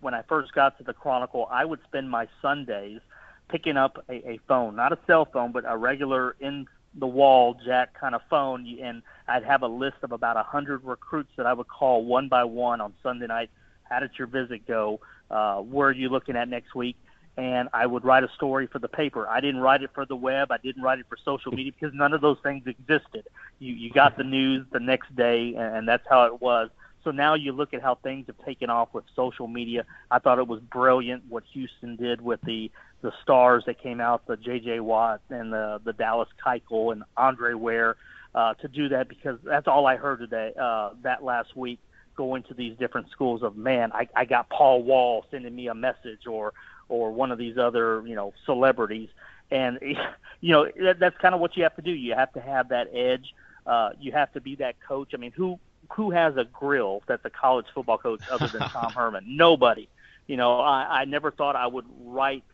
when 0.00 0.14
I 0.14 0.22
first 0.22 0.52
got 0.52 0.76
to 0.78 0.84
the 0.84 0.92
Chronicle, 0.92 1.48
I 1.50 1.64
would 1.64 1.80
spend 1.84 2.10
my 2.10 2.28
Sundays 2.40 3.00
picking 3.48 3.76
up 3.76 4.04
a, 4.08 4.30
a 4.30 4.40
phone, 4.48 4.76
not 4.76 4.92
a 4.92 4.98
cell 5.06 5.24
phone, 5.24 5.52
but 5.52 5.64
a 5.66 5.76
regular 5.76 6.36
in 6.40 6.66
the 6.94 7.06
wall 7.06 7.56
jack 7.64 7.98
kind 7.98 8.14
of 8.14 8.20
phone, 8.28 8.66
and 8.82 9.02
I'd 9.26 9.44
have 9.44 9.62
a 9.62 9.66
list 9.66 9.96
of 10.02 10.12
about 10.12 10.36
a 10.36 10.42
hundred 10.42 10.84
recruits 10.84 11.30
that 11.36 11.46
I 11.46 11.52
would 11.52 11.68
call 11.68 12.04
one 12.04 12.28
by 12.28 12.44
one 12.44 12.80
on 12.80 12.92
Sunday 13.02 13.26
night. 13.26 13.50
How 13.84 14.00
did 14.00 14.10
your 14.18 14.26
visit 14.26 14.66
go? 14.66 15.00
Uh, 15.30 15.60
where 15.60 15.88
are 15.88 15.92
you 15.92 16.08
looking 16.08 16.36
at 16.36 16.48
next 16.48 16.74
week? 16.74 16.96
And 17.36 17.68
I 17.72 17.86
would 17.86 18.04
write 18.04 18.24
a 18.24 18.30
story 18.34 18.66
for 18.66 18.78
the 18.78 18.88
paper. 18.88 19.26
I 19.26 19.40
didn't 19.40 19.60
write 19.60 19.82
it 19.82 19.90
for 19.94 20.04
the 20.04 20.16
web. 20.16 20.52
I 20.52 20.58
didn't 20.58 20.82
write 20.82 20.98
it 20.98 21.06
for 21.08 21.16
social 21.24 21.52
media 21.52 21.72
because 21.72 21.94
none 21.94 22.12
of 22.12 22.20
those 22.20 22.38
things 22.42 22.66
existed. 22.66 23.26
You 23.58 23.74
you 23.74 23.90
got 23.90 24.16
the 24.16 24.24
news 24.24 24.66
the 24.72 24.80
next 24.80 25.14
day, 25.16 25.54
and 25.54 25.88
that's 25.88 26.06
how 26.08 26.24
it 26.26 26.40
was. 26.40 26.70
So 27.04 27.10
now 27.10 27.34
you 27.34 27.52
look 27.52 27.74
at 27.74 27.82
how 27.82 27.96
things 27.96 28.26
have 28.26 28.38
taken 28.44 28.70
off 28.70 28.90
with 28.92 29.04
social 29.16 29.48
media. 29.48 29.84
I 30.10 30.18
thought 30.18 30.38
it 30.38 30.46
was 30.46 30.60
brilliant 30.60 31.24
what 31.28 31.42
Houston 31.52 31.96
did 31.96 32.20
with 32.20 32.40
the 32.42 32.70
the 33.00 33.12
stars 33.22 33.64
that 33.66 33.82
came 33.82 34.00
out, 34.00 34.24
the 34.26 34.36
J.J. 34.36 34.80
Watt 34.80 35.20
and 35.30 35.52
the 35.52 35.80
the 35.84 35.92
Dallas 35.92 36.28
Keuchel 36.44 36.92
and 36.92 37.02
Andre 37.16 37.54
Ware, 37.54 37.96
uh, 38.34 38.54
to 38.54 38.68
do 38.68 38.90
that 38.90 39.08
because 39.08 39.38
that's 39.42 39.66
all 39.66 39.86
I 39.86 39.96
heard 39.96 40.20
today. 40.20 40.52
Uh, 40.60 40.90
that 41.02 41.24
last 41.24 41.56
week 41.56 41.78
going 42.14 42.42
to 42.44 42.54
these 42.54 42.76
different 42.76 43.10
schools 43.10 43.42
of 43.42 43.56
man, 43.56 43.90
I, 43.92 44.06
I 44.14 44.26
got 44.26 44.50
Paul 44.50 44.82
Wall 44.82 45.24
sending 45.30 45.54
me 45.54 45.68
a 45.68 45.74
message 45.74 46.26
or 46.26 46.52
or 46.88 47.12
one 47.12 47.30
of 47.32 47.38
these 47.38 47.58
other 47.58 48.02
you 48.06 48.14
know 48.14 48.32
celebrities 48.44 49.08
and 49.50 49.78
you 50.40 50.52
know 50.52 50.68
that, 50.80 50.98
that's 50.98 51.16
kind 51.18 51.34
of 51.34 51.40
what 51.40 51.56
you 51.56 51.62
have 51.62 51.74
to 51.76 51.82
do 51.82 51.90
you 51.90 52.14
have 52.14 52.32
to 52.32 52.40
have 52.40 52.68
that 52.68 52.88
edge 52.94 53.34
uh, 53.66 53.90
you 54.00 54.12
have 54.12 54.32
to 54.32 54.40
be 54.40 54.56
that 54.56 54.76
coach 54.80 55.10
i 55.14 55.16
mean 55.16 55.32
who 55.32 55.58
who 55.90 56.10
has 56.10 56.36
a 56.36 56.44
grill 56.44 57.02
that's 57.06 57.24
a 57.24 57.30
college 57.30 57.66
football 57.74 57.98
coach 57.98 58.20
other 58.30 58.46
than 58.48 58.60
tom 58.60 58.92
herman 58.94 59.24
nobody 59.26 59.88
you 60.26 60.36
know 60.36 60.60
i 60.60 61.00
i 61.00 61.04
never 61.04 61.30
thought 61.30 61.56
i 61.56 61.66
would 61.66 61.86
write 62.04 62.44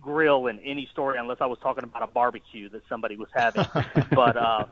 grill 0.00 0.48
in 0.48 0.58
any 0.60 0.86
story 0.86 1.18
unless 1.18 1.38
i 1.40 1.46
was 1.46 1.58
talking 1.60 1.84
about 1.84 2.02
a 2.02 2.06
barbecue 2.06 2.68
that 2.68 2.82
somebody 2.88 3.16
was 3.16 3.28
having 3.34 3.64
but 4.10 4.36
uh 4.36 4.64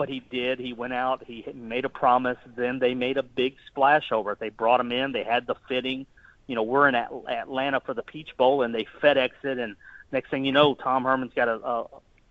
but 0.00 0.08
he 0.08 0.20
did. 0.20 0.58
He 0.58 0.72
went 0.72 0.94
out. 0.94 1.22
He 1.26 1.44
made 1.54 1.84
a 1.84 1.90
promise. 1.90 2.38
Then 2.56 2.78
they 2.78 2.94
made 2.94 3.18
a 3.18 3.22
big 3.22 3.56
splash 3.66 4.12
over 4.12 4.32
it. 4.32 4.38
They 4.38 4.48
brought 4.48 4.80
him 4.80 4.92
in. 4.92 5.12
They 5.12 5.24
had 5.24 5.46
the 5.46 5.56
fitting 5.68 6.06
you 6.50 6.56
know, 6.56 6.64
we're 6.64 6.88
in 6.88 6.96
Atlanta 6.96 7.78
for 7.78 7.94
the 7.94 8.02
Peach 8.02 8.30
Bowl, 8.36 8.62
and 8.62 8.74
they 8.74 8.84
FedEx 9.00 9.30
it, 9.44 9.58
and 9.58 9.76
next 10.10 10.30
thing 10.30 10.44
you 10.44 10.50
know, 10.50 10.74
Tom 10.74 11.04
Herman's 11.04 11.32
got 11.32 11.46
a, 11.46 11.64
a 11.64 11.86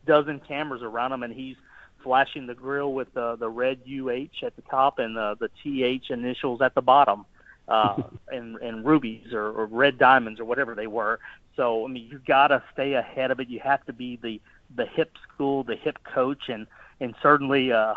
dozen 0.05 0.41
cameras 0.41 0.81
around 0.83 1.13
him, 1.13 1.23
and 1.23 1.33
he's 1.33 1.55
flashing 2.03 2.45
the 2.45 2.53
grill 2.53 2.91
with 2.91 3.13
the 3.13 3.37
the 3.37 3.49
red 3.49 3.79
UH 3.87 4.45
at 4.45 4.57
the 4.57 4.61
top 4.69 4.99
and 4.99 5.15
the 5.15 5.37
the 5.39 5.49
TH 5.63 6.09
initials 6.09 6.61
at 6.61 6.75
the 6.75 6.81
bottom, 6.81 7.25
uh, 7.69 7.95
and 8.27 8.57
and 8.57 8.85
rubies 8.85 9.31
or, 9.31 9.51
or 9.51 9.67
red 9.67 9.97
diamonds 9.97 10.41
or 10.41 10.43
whatever 10.43 10.75
they 10.75 10.87
were. 10.87 11.21
So 11.55 11.85
I 11.85 11.87
mean, 11.87 12.09
you 12.11 12.19
got 12.27 12.47
to 12.47 12.61
stay 12.73 12.95
ahead 12.95 13.31
of 13.31 13.39
it. 13.39 13.47
You 13.47 13.61
have 13.61 13.85
to 13.85 13.93
be 13.93 14.19
the 14.21 14.41
the 14.75 14.85
hip 14.85 15.13
school, 15.33 15.63
the 15.63 15.77
hip 15.77 15.97
coach, 16.03 16.49
and 16.49 16.67
and 16.99 17.15
certainly 17.23 17.71
uh, 17.71 17.93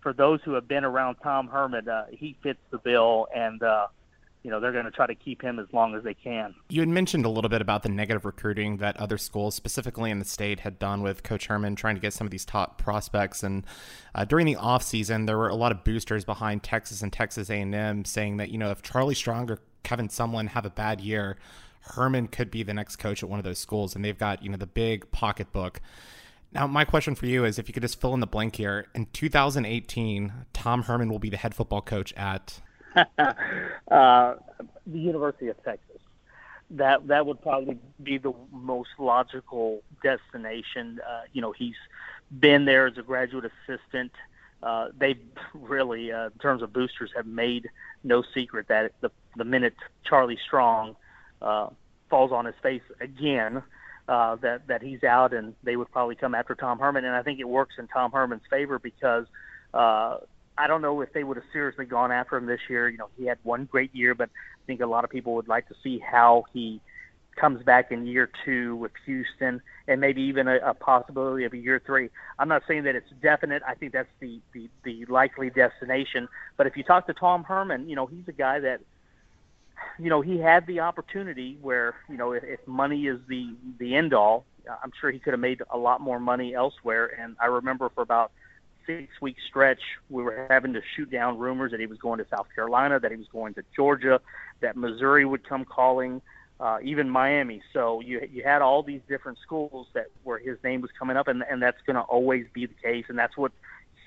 for 0.00 0.12
those 0.12 0.38
who 0.44 0.52
have 0.52 0.68
been 0.68 0.84
around 0.84 1.16
Tom 1.16 1.48
Herman, 1.48 1.88
uh, 1.88 2.06
he 2.12 2.36
fits 2.40 2.60
the 2.70 2.78
bill, 2.78 3.26
and 3.34 3.60
uh, 3.64 3.88
you 4.46 4.52
know 4.52 4.60
they're 4.60 4.70
going 4.70 4.84
to 4.84 4.92
try 4.92 5.08
to 5.08 5.14
keep 5.16 5.42
him 5.42 5.58
as 5.58 5.66
long 5.72 5.96
as 5.96 6.04
they 6.04 6.14
can. 6.14 6.54
You 6.68 6.78
had 6.78 6.88
mentioned 6.88 7.24
a 7.24 7.28
little 7.28 7.48
bit 7.48 7.60
about 7.60 7.82
the 7.82 7.88
negative 7.88 8.24
recruiting 8.24 8.76
that 8.76 8.96
other 8.96 9.18
schools, 9.18 9.56
specifically 9.56 10.08
in 10.08 10.20
the 10.20 10.24
state, 10.24 10.60
had 10.60 10.78
done 10.78 11.02
with 11.02 11.24
Coach 11.24 11.46
Herman 11.46 11.74
trying 11.74 11.96
to 11.96 12.00
get 12.00 12.12
some 12.12 12.28
of 12.28 12.30
these 12.30 12.44
top 12.44 12.80
prospects. 12.80 13.42
And 13.42 13.66
uh, 14.14 14.24
during 14.24 14.46
the 14.46 14.54
offseason, 14.54 15.26
there 15.26 15.36
were 15.36 15.48
a 15.48 15.56
lot 15.56 15.72
of 15.72 15.82
boosters 15.82 16.24
behind 16.24 16.62
Texas 16.62 17.02
and 17.02 17.12
Texas 17.12 17.50
A&M 17.50 18.04
saying 18.04 18.36
that 18.36 18.50
you 18.50 18.58
know 18.58 18.70
if 18.70 18.82
Charlie 18.82 19.16
Strong 19.16 19.50
or 19.50 19.58
Kevin 19.82 20.06
Sumlin 20.06 20.46
have 20.50 20.64
a 20.64 20.70
bad 20.70 21.00
year, 21.00 21.38
Herman 21.80 22.28
could 22.28 22.52
be 22.52 22.62
the 22.62 22.72
next 22.72 22.96
coach 22.96 23.24
at 23.24 23.28
one 23.28 23.40
of 23.40 23.44
those 23.44 23.58
schools, 23.58 23.96
and 23.96 24.04
they've 24.04 24.16
got 24.16 24.44
you 24.44 24.48
know 24.48 24.58
the 24.58 24.66
big 24.66 25.10
pocketbook. 25.10 25.80
Now, 26.52 26.68
my 26.68 26.84
question 26.84 27.16
for 27.16 27.26
you 27.26 27.44
is 27.44 27.58
if 27.58 27.66
you 27.66 27.74
could 27.74 27.82
just 27.82 28.00
fill 28.00 28.14
in 28.14 28.20
the 28.20 28.28
blank 28.28 28.54
here. 28.54 28.86
In 28.94 29.06
2018, 29.06 30.32
Tom 30.52 30.84
Herman 30.84 31.08
will 31.08 31.18
be 31.18 31.30
the 31.30 31.36
head 31.36 31.52
football 31.52 31.82
coach 31.82 32.14
at 32.14 32.60
uh, 33.90 34.34
the 34.86 34.98
University 34.98 35.48
of 35.48 35.62
Texas. 35.64 36.00
That 36.70 37.06
that 37.06 37.26
would 37.26 37.40
probably 37.42 37.78
be 38.02 38.18
the 38.18 38.32
most 38.50 38.90
logical 38.98 39.82
destination. 40.02 41.00
Uh, 41.06 41.22
you 41.32 41.40
know, 41.40 41.52
he's 41.52 41.76
been 42.40 42.64
there 42.64 42.86
as 42.86 42.98
a 42.98 43.02
graduate 43.02 43.44
assistant. 43.44 44.12
Uh, 44.62 44.88
they 44.98 45.16
really, 45.54 46.10
uh, 46.10 46.26
in 46.26 46.38
terms 46.40 46.62
of 46.62 46.72
boosters, 46.72 47.10
have 47.14 47.26
made 47.26 47.68
no 48.02 48.24
secret 48.34 48.66
that 48.68 48.92
the 49.00 49.10
the 49.36 49.44
minute 49.44 49.74
Charlie 50.04 50.38
Strong 50.44 50.96
uh, 51.40 51.68
falls 52.10 52.32
on 52.32 52.46
his 52.46 52.54
face 52.62 52.82
again, 53.00 53.62
uh, 54.08 54.36
that 54.36 54.66
that 54.66 54.82
he's 54.82 55.04
out, 55.04 55.32
and 55.32 55.54
they 55.62 55.76
would 55.76 55.90
probably 55.92 56.16
come 56.16 56.34
after 56.34 56.54
Tom 56.56 56.80
Herman. 56.80 57.04
And 57.04 57.14
I 57.14 57.22
think 57.22 57.38
it 57.38 57.48
works 57.48 57.74
in 57.78 57.86
Tom 57.86 58.10
Herman's 58.10 58.42
favor 58.50 58.80
because 58.80 59.26
uh, 59.72 60.18
I 60.58 60.66
don't 60.66 60.82
know 60.82 61.00
if 61.00 61.12
they 61.12 61.24
would 61.24 61.36
have 61.36 61.46
seriously 61.52 61.84
gone 61.84 62.12
after 62.12 62.36
him 62.36 62.46
this 62.46 62.60
year. 62.68 62.88
You 62.88 62.98
know, 62.98 63.08
he 63.18 63.26
had 63.26 63.38
one 63.42 63.66
great 63.66 63.94
year, 63.94 64.14
but 64.14 64.28
I 64.28 64.62
think 64.66 64.80
a 64.80 64.86
lot 64.86 65.04
of 65.04 65.10
people 65.10 65.34
would 65.34 65.48
like 65.48 65.68
to 65.68 65.74
see 65.82 65.98
how 65.98 66.44
he 66.52 66.80
comes 67.36 67.62
back 67.62 67.92
in 67.92 68.06
year 68.06 68.30
two 68.46 68.74
with 68.76 68.92
Houston, 69.04 69.60
and 69.86 70.00
maybe 70.00 70.22
even 70.22 70.48
a, 70.48 70.56
a 70.56 70.72
possibility 70.72 71.44
of 71.44 71.52
a 71.52 71.58
year 71.58 71.82
three. 71.84 72.08
I'm 72.38 72.48
not 72.48 72.62
saying 72.66 72.84
that 72.84 72.96
it's 72.96 73.10
definite. 73.22 73.62
I 73.66 73.74
think 73.74 73.92
that's 73.92 74.08
the, 74.20 74.40
the 74.54 74.70
the 74.84 75.04
likely 75.06 75.50
destination. 75.50 76.28
But 76.56 76.66
if 76.66 76.76
you 76.78 76.82
talk 76.82 77.06
to 77.08 77.12
Tom 77.12 77.44
Herman, 77.44 77.90
you 77.90 77.96
know, 77.96 78.06
he's 78.06 78.26
a 78.26 78.32
guy 78.32 78.60
that, 78.60 78.80
you 79.98 80.08
know, 80.08 80.22
he 80.22 80.38
had 80.38 80.66
the 80.66 80.80
opportunity 80.80 81.58
where, 81.60 81.94
you 82.08 82.16
know, 82.16 82.32
if, 82.32 82.42
if 82.42 82.66
money 82.66 83.06
is 83.06 83.18
the 83.28 83.54
the 83.78 83.94
end 83.94 84.14
all, 84.14 84.46
I'm 84.82 84.92
sure 84.98 85.10
he 85.10 85.18
could 85.18 85.34
have 85.34 85.40
made 85.40 85.60
a 85.70 85.76
lot 85.76 86.00
more 86.00 86.18
money 86.18 86.54
elsewhere. 86.54 87.20
And 87.20 87.36
I 87.38 87.46
remember 87.46 87.90
for 87.94 88.00
about 88.00 88.32
six 88.86 89.20
week 89.20 89.36
stretch, 89.48 89.80
we 90.08 90.22
were 90.22 90.46
having 90.48 90.72
to 90.74 90.82
shoot 90.94 91.10
down 91.10 91.38
rumors 91.38 91.72
that 91.72 91.80
he 91.80 91.86
was 91.86 91.98
going 91.98 92.18
to 92.18 92.26
South 92.28 92.46
Carolina, 92.54 93.00
that 93.00 93.10
he 93.10 93.16
was 93.16 93.28
going 93.28 93.54
to 93.54 93.64
Georgia, 93.74 94.20
that 94.60 94.76
Missouri 94.76 95.24
would 95.24 95.46
come 95.46 95.64
calling, 95.64 96.22
uh, 96.60 96.78
even 96.82 97.10
Miami. 97.10 97.62
So 97.72 98.00
you 98.00 98.26
you 98.32 98.42
had 98.44 98.62
all 98.62 98.82
these 98.82 99.02
different 99.08 99.38
schools 99.38 99.86
that 99.94 100.06
where 100.24 100.38
his 100.38 100.56
name 100.64 100.80
was 100.80 100.90
coming 100.98 101.16
up, 101.16 101.28
and 101.28 101.44
and 101.50 101.62
that's 101.62 101.80
going 101.86 101.96
to 101.96 102.02
always 102.02 102.46
be 102.52 102.66
the 102.66 102.74
case, 102.74 103.04
and 103.08 103.18
that's 103.18 103.36
what 103.36 103.52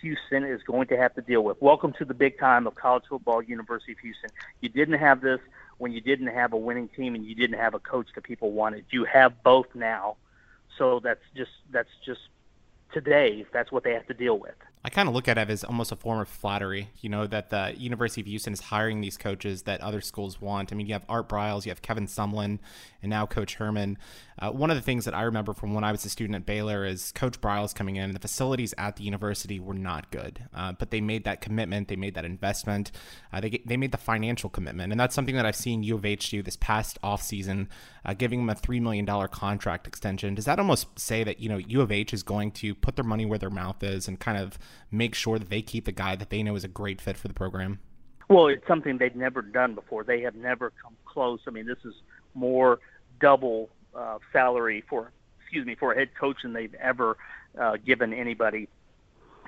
Houston 0.02 0.44
is 0.44 0.62
going 0.64 0.88
to 0.88 0.98
have 0.98 1.14
to 1.16 1.22
deal 1.22 1.44
with. 1.44 1.62
Welcome 1.62 1.94
to 2.00 2.06
the 2.06 2.14
big 2.14 2.40
time 2.40 2.68
of 2.68 2.76
college 2.76 3.04
football, 3.10 3.42
University 3.42 3.92
of 3.92 4.00
Houston. 4.00 4.30
You 4.62 4.70
didn't 4.70 5.00
have 5.00 5.22
this 5.22 5.40
when 5.78 5.92
you 5.92 6.02
didn't 6.02 6.28
have 6.28 6.54
a 6.54 6.58
winning 6.58 6.90
team 6.90 7.16
and 7.16 7.26
you 7.26 7.36
didn't 7.36 7.60
have 7.60 7.74
a 7.74 7.80
coach 7.80 8.08
that 8.16 8.24
people 8.24 8.52
wanted. 8.52 8.86
You 8.92 9.06
have 9.06 9.44
both 9.44 9.68
now. 9.74 10.18
So 10.78 11.00
that's 11.04 11.24
just 11.36 11.52
that's 11.72 11.90
just 12.06 12.22
today 12.94 13.46
that's 13.52 13.72
what 13.72 13.84
they 13.84 13.94
have 13.94 14.08
to 14.08 14.14
deal 14.14 14.38
with. 14.38 14.56
I 14.82 14.90
kind 14.90 15.10
of 15.10 15.16
look 15.16 15.28
at 15.28 15.38
it 15.38 15.50
as 15.50 15.66
almost 15.66 15.92
a 15.92 15.98
form 15.98 16.22
of 16.22 16.30
flattery, 16.30 16.90
you 17.02 17.10
know, 17.10 17.28
that 17.28 17.50
the 17.50 17.74
University 17.78 18.22
of 18.22 18.28
Houston 18.28 18.54
is 18.54 18.62
hiring 18.62 19.02
these 19.02 19.18
coaches 19.18 19.64
that 19.64 19.82
other 19.82 20.00
schools 20.00 20.40
want. 20.40 20.72
I 20.72 20.76
mean, 20.76 20.88
you 20.88 20.94
have 20.94 21.04
Art 21.10 21.28
Briles, 21.28 21.66
you 21.66 21.72
have 21.72 21.82
Kevin 21.82 22.08
Sumlin, 22.08 22.60
and 23.02 23.10
now 23.10 23.26
Coach 23.26 23.56
Herman. 23.56 23.98
Uh, 24.42 24.52
one 24.52 24.70
of 24.70 24.78
the 24.78 24.82
things 24.82 25.04
that 25.04 25.14
I 25.14 25.24
remember 25.24 25.54
from 25.54 25.74
when 25.74 25.84
I 25.84 25.92
was 25.92 26.06
a 26.06 26.10
student 26.10 26.38
at 26.38 26.46
Baylor 26.46 26.86
is 26.86 27.12
Coach 27.12 27.42
Briles 27.42 27.76
coming 27.76 27.98
in. 27.98 28.14
The 28.14 28.20
facilities 28.20 28.74
at 28.78 28.96
the 28.96 29.04
university 29.04 29.60
were 29.60 29.74
not 29.74 30.12
good, 30.12 30.46
uh, 30.54 30.72
but 30.72 30.92
they 30.92 31.02
made 31.02 31.26
that 31.26 31.42
commitment, 31.42 31.90
they 31.90 31.98
made 31.98 32.16
that 32.16 32.24
investment, 32.24 32.92
uh, 33.34 33.42
they 33.42 33.62
they 33.66 33.76
made 33.76 33.92
the 33.92 33.98
financial 33.98 34.50
commitment, 34.50 34.94
and 34.94 35.00
that's 35.00 35.14
something 35.14 35.36
that 35.36 35.46
I've 35.46 35.58
seen 35.58 35.84
U 35.84 35.96
of 35.96 36.06
H 36.06 36.30
do 36.30 36.42
this 36.42 36.56
past 36.56 36.98
offseason, 37.04 37.68
uh, 38.06 38.14
giving 38.14 38.40
them 38.40 38.50
a 38.50 38.56
three 38.56 38.80
million 38.80 39.04
dollar 39.04 39.28
contract 39.28 39.88
extension. 39.88 40.36
Does 40.36 40.46
that 40.46 40.58
almost 40.58 40.88
say 40.98 41.26
that 41.26 41.42
you 41.42 41.50
know 41.50 41.58
U 41.58 41.82
of 41.82 41.92
H 41.92 42.14
is 42.14 42.24
going 42.24 42.52
to 42.54 42.74
put 42.76 42.96
their 42.96 43.04
money 43.04 43.26
where 43.26 43.40
their 43.40 43.50
mouth 43.50 43.84
is 43.84 44.08
and 44.08 44.18
kind 44.18 44.38
of 44.38 44.58
make 44.92 45.16
sure 45.16 45.40
that 45.40 45.50
they 45.50 45.62
keep 45.62 45.86
the 45.86 45.92
guy 45.92 46.16
that 46.16 46.30
they 46.30 46.44
know 46.44 46.56
is 46.56 46.64
a 46.64 46.70
great 46.70 47.02
fit 47.02 47.18
for 47.18 47.28
the 47.28 47.34
program? 47.34 47.80
Well, 48.30 48.48
it's 48.48 48.66
something 48.68 48.98
they've 48.98 49.16
never 49.16 49.42
done 49.42 49.74
before. 49.74 50.04
They 50.04 50.22
have 50.22 50.36
never 50.36 50.72
come 50.82 50.96
close. 51.06 51.40
I 51.48 51.52
mean, 51.52 51.66
this 51.66 51.80
is 51.84 51.96
more 52.36 52.80
double 53.20 53.70
uh, 53.96 54.20
salary 54.32 54.84
for 54.88 55.12
excuse 55.42 55.66
me 55.66 55.76
for 55.76 55.94
a 55.94 55.98
head 55.98 56.10
coach 56.20 56.38
than 56.44 56.54
they've 56.54 56.76
ever 56.76 57.18
uh, 57.60 57.78
given 57.84 58.14
anybody. 58.14 58.70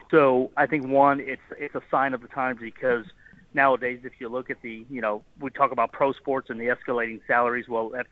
So 0.09 0.51
I 0.57 0.65
think 0.65 0.87
one, 0.87 1.19
it's 1.19 1.41
it's 1.57 1.75
a 1.75 1.81
sign 1.91 2.13
of 2.13 2.21
the 2.21 2.27
times 2.27 2.59
because 2.59 3.05
nowadays, 3.53 3.99
if 4.03 4.13
you 4.19 4.29
look 4.29 4.49
at 4.49 4.61
the 4.61 4.85
you 4.89 5.01
know 5.01 5.23
we 5.39 5.51
talk 5.51 5.71
about 5.71 5.91
pro 5.91 6.11
sports 6.13 6.49
and 6.49 6.59
the 6.59 6.65
escalating 6.65 7.21
salaries, 7.27 7.67
well 7.69 7.89
that's 7.89 8.09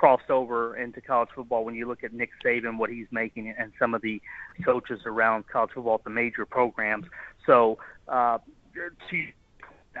crossed 0.00 0.30
over 0.30 0.74
into 0.78 0.98
college 0.98 1.28
football 1.34 1.62
when 1.62 1.74
you 1.74 1.86
look 1.86 2.02
at 2.02 2.14
Nick 2.14 2.30
Saban, 2.42 2.78
what 2.78 2.88
he's 2.88 3.06
making, 3.10 3.54
and 3.58 3.70
some 3.78 3.92
of 3.92 4.00
the 4.00 4.22
coaches 4.64 5.02
around 5.04 5.46
college 5.46 5.72
football 5.74 5.96
at 5.96 6.04
the 6.04 6.10
major 6.10 6.46
programs. 6.46 7.04
So, 7.44 7.76
uh, 8.08 8.38
to, 9.10 9.26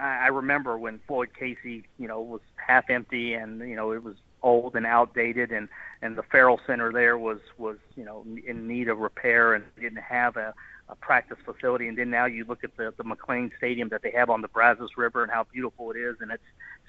I 0.00 0.28
remember 0.28 0.78
when 0.78 1.00
Floyd 1.06 1.28
Casey, 1.38 1.84
you 1.98 2.08
know, 2.08 2.22
was 2.22 2.40
half 2.56 2.88
empty 2.88 3.34
and 3.34 3.60
you 3.60 3.76
know 3.76 3.92
it 3.92 4.02
was 4.02 4.14
old 4.42 4.74
and 4.74 4.86
outdated, 4.86 5.52
and 5.52 5.68
and 6.00 6.16
the 6.16 6.22
Ferrell 6.22 6.58
Center 6.66 6.90
there 6.92 7.18
was 7.18 7.40
was 7.58 7.76
you 7.94 8.06
know 8.06 8.24
in 8.46 8.66
need 8.66 8.88
of 8.88 9.00
repair 9.00 9.52
and 9.52 9.64
didn't 9.78 10.02
have 10.02 10.38
a, 10.38 10.54
a 10.88 10.94
practice 10.94 11.36
facility. 11.44 11.88
And 11.88 11.98
then 11.98 12.08
now 12.08 12.24
you 12.24 12.46
look 12.46 12.64
at 12.64 12.74
the 12.78 12.94
the 12.96 13.04
McLane 13.04 13.50
Stadium 13.58 13.90
that 13.90 14.00
they 14.00 14.12
have 14.12 14.30
on 14.30 14.40
the 14.40 14.48
Brazos 14.48 14.96
River 14.96 15.22
and 15.22 15.30
how 15.30 15.44
beautiful 15.52 15.90
it 15.90 15.98
is, 15.98 16.16
and 16.22 16.30
it's 16.30 16.42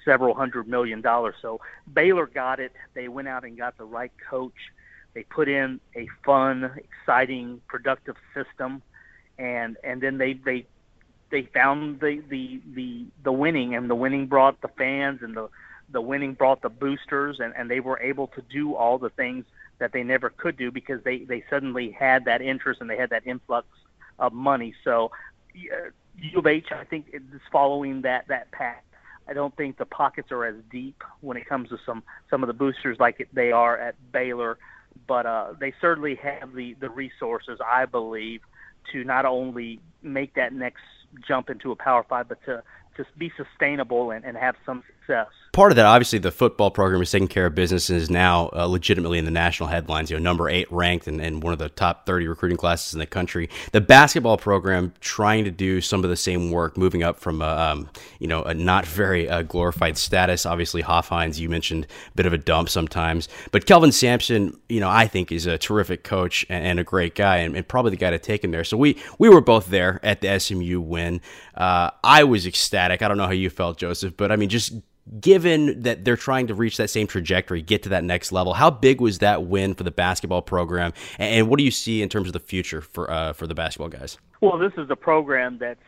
several 0.04 0.34
hundred 0.34 0.68
million 0.68 1.00
dollars. 1.00 1.34
So 1.42 1.60
Baylor 1.92 2.26
got 2.26 2.60
it. 2.60 2.72
They 2.94 3.08
went 3.08 3.28
out 3.28 3.44
and 3.44 3.56
got 3.56 3.76
the 3.78 3.84
right 3.84 4.12
coach. 4.30 4.72
They 5.14 5.24
put 5.24 5.48
in 5.48 5.80
a 5.94 6.06
fun, 6.24 6.70
exciting, 6.76 7.60
productive 7.68 8.16
system, 8.34 8.82
and 9.38 9.76
and 9.84 10.00
then 10.00 10.18
they 10.18 10.34
they 10.34 10.66
they 11.30 11.42
found 11.42 12.00
the 12.00 12.22
the 12.28 12.60
the 12.74 13.04
the 13.22 13.32
winning, 13.32 13.74
and 13.74 13.90
the 13.90 13.94
winning 13.94 14.26
brought 14.26 14.60
the 14.60 14.68
fans, 14.68 15.22
and 15.22 15.36
the 15.36 15.48
the 15.90 16.00
winning 16.00 16.34
brought 16.34 16.62
the 16.62 16.70
boosters, 16.70 17.40
and 17.40 17.52
and 17.56 17.70
they 17.70 17.80
were 17.80 18.00
able 18.00 18.28
to 18.28 18.42
do 18.42 18.74
all 18.74 18.98
the 18.98 19.10
things 19.10 19.44
that 19.78 19.92
they 19.92 20.02
never 20.02 20.30
could 20.30 20.56
do 20.56 20.70
because 20.70 21.02
they 21.02 21.18
they 21.18 21.44
suddenly 21.50 21.90
had 21.90 22.24
that 22.26 22.40
interest 22.40 22.80
and 22.80 22.88
they 22.88 22.96
had 22.96 23.10
that 23.10 23.26
influx 23.26 23.66
of 24.18 24.32
money. 24.32 24.74
So 24.84 25.10
uh, 25.54 25.90
U 26.20 26.38
of 26.38 26.46
H, 26.46 26.70
I 26.70 26.84
think, 26.84 27.06
is 27.12 27.22
following 27.50 28.02
that 28.02 28.28
that 28.28 28.50
path 28.52 28.82
I 29.28 29.32
don't 29.32 29.56
think 29.56 29.78
the 29.78 29.86
pockets 29.86 30.32
are 30.32 30.44
as 30.44 30.56
deep 30.70 31.02
when 31.20 31.36
it 31.36 31.46
comes 31.48 31.68
to 31.70 31.78
some 31.86 32.02
some 32.30 32.42
of 32.42 32.46
the 32.46 32.52
boosters 32.52 32.98
like 32.98 33.28
they 33.32 33.52
are 33.52 33.78
at 33.78 33.94
Baylor, 34.12 34.58
but 35.06 35.26
uh, 35.26 35.54
they 35.58 35.72
certainly 35.80 36.16
have 36.16 36.54
the 36.54 36.74
the 36.80 36.90
resources, 36.90 37.58
I 37.64 37.86
believe, 37.86 38.40
to 38.92 39.04
not 39.04 39.24
only 39.24 39.80
make 40.02 40.34
that 40.34 40.52
next 40.52 40.82
jump 41.26 41.50
into 41.50 41.70
a 41.72 41.76
Power 41.76 42.04
Five, 42.08 42.28
but 42.28 42.42
to 42.46 42.62
to 42.96 43.06
be 43.16 43.32
sustainable 43.36 44.10
and, 44.10 44.24
and 44.24 44.36
have 44.36 44.56
some 44.66 44.82
success 44.86 45.28
part 45.52 45.70
of 45.70 45.76
that, 45.76 45.84
obviously, 45.84 46.18
the 46.18 46.30
football 46.30 46.70
program 46.70 47.02
is 47.02 47.10
taking 47.10 47.28
care 47.28 47.46
of 47.46 47.54
business 47.54 47.90
and 47.90 47.98
is 47.98 48.10
now 48.10 48.48
uh, 48.54 48.64
legitimately 48.64 49.18
in 49.18 49.26
the 49.26 49.30
national 49.30 49.68
headlines. 49.68 50.10
You 50.10 50.16
know, 50.16 50.22
number 50.22 50.48
eight 50.48 50.70
ranked 50.72 51.06
and, 51.06 51.20
and 51.20 51.42
one 51.42 51.52
of 51.52 51.58
the 51.58 51.68
top 51.68 52.06
30 52.06 52.26
recruiting 52.26 52.56
classes 52.56 52.94
in 52.94 52.98
the 52.98 53.06
country. 53.06 53.50
The 53.72 53.82
basketball 53.82 54.38
program 54.38 54.94
trying 55.00 55.44
to 55.44 55.50
do 55.50 55.82
some 55.82 56.04
of 56.04 56.10
the 56.10 56.16
same 56.16 56.50
work, 56.50 56.78
moving 56.78 57.02
up 57.02 57.18
from 57.18 57.42
a, 57.42 57.46
um, 57.46 57.90
you 58.18 58.26
know, 58.26 58.42
a 58.42 58.54
not 58.54 58.86
very 58.86 59.28
uh, 59.28 59.42
glorified 59.42 59.98
status. 59.98 60.46
Obviously, 60.46 60.82
Hofheinz, 60.82 61.38
you 61.38 61.50
mentioned, 61.50 61.86
a 62.12 62.16
bit 62.16 62.26
of 62.26 62.32
a 62.32 62.38
dump 62.38 62.70
sometimes. 62.70 63.28
But 63.50 63.66
Kelvin 63.66 63.92
Sampson, 63.92 64.58
you 64.70 64.80
know, 64.80 64.88
I 64.88 65.06
think 65.06 65.30
is 65.30 65.46
a 65.46 65.58
terrific 65.58 66.02
coach 66.02 66.46
and, 66.48 66.64
and 66.64 66.80
a 66.80 66.84
great 66.84 67.14
guy 67.14 67.38
and, 67.38 67.54
and, 67.54 67.68
probably 67.68 67.90
the 67.90 67.96
guy 67.96 68.10
to 68.10 68.18
take 68.18 68.42
him 68.42 68.50
there. 68.50 68.64
So 68.64 68.76
we, 68.76 68.98
we 69.18 69.28
were 69.28 69.40
both 69.40 69.68
there 69.68 70.00
at 70.02 70.20
the 70.20 70.38
SMU 70.38 70.80
win. 70.80 71.20
Uh, 71.54 71.90
I 72.02 72.24
was 72.24 72.46
ecstatic. 72.46 73.02
I 73.02 73.08
don't 73.08 73.16
know 73.16 73.26
how 73.26 73.32
you 73.32 73.48
felt, 73.50 73.78
Joseph, 73.78 74.16
but 74.16 74.32
I 74.32 74.36
mean, 74.36 74.48
just 74.48 74.72
given 75.20 75.82
that 75.82 76.04
they're 76.04 76.16
trying 76.16 76.46
to 76.46 76.54
reach 76.54 76.76
that 76.76 76.88
same 76.88 77.06
trajectory, 77.06 77.60
get 77.60 77.82
to 77.82 77.88
that 77.90 78.04
next 78.04 78.32
level, 78.32 78.54
how 78.54 78.70
big 78.70 79.00
was 79.00 79.18
that 79.18 79.44
win 79.44 79.74
for 79.74 79.82
the 79.82 79.90
basketball 79.90 80.42
program, 80.42 80.92
and 81.18 81.48
what 81.48 81.58
do 81.58 81.64
you 81.64 81.70
see 81.70 82.02
in 82.02 82.08
terms 82.08 82.28
of 82.28 82.32
the 82.32 82.40
future 82.40 82.80
for 82.80 83.10
uh, 83.10 83.32
for 83.32 83.46
the 83.46 83.54
basketball 83.54 83.88
guys? 83.88 84.18
Well, 84.40 84.58
this 84.58 84.72
is 84.76 84.88
a 84.90 84.96
program 84.96 85.58
that's 85.58 85.80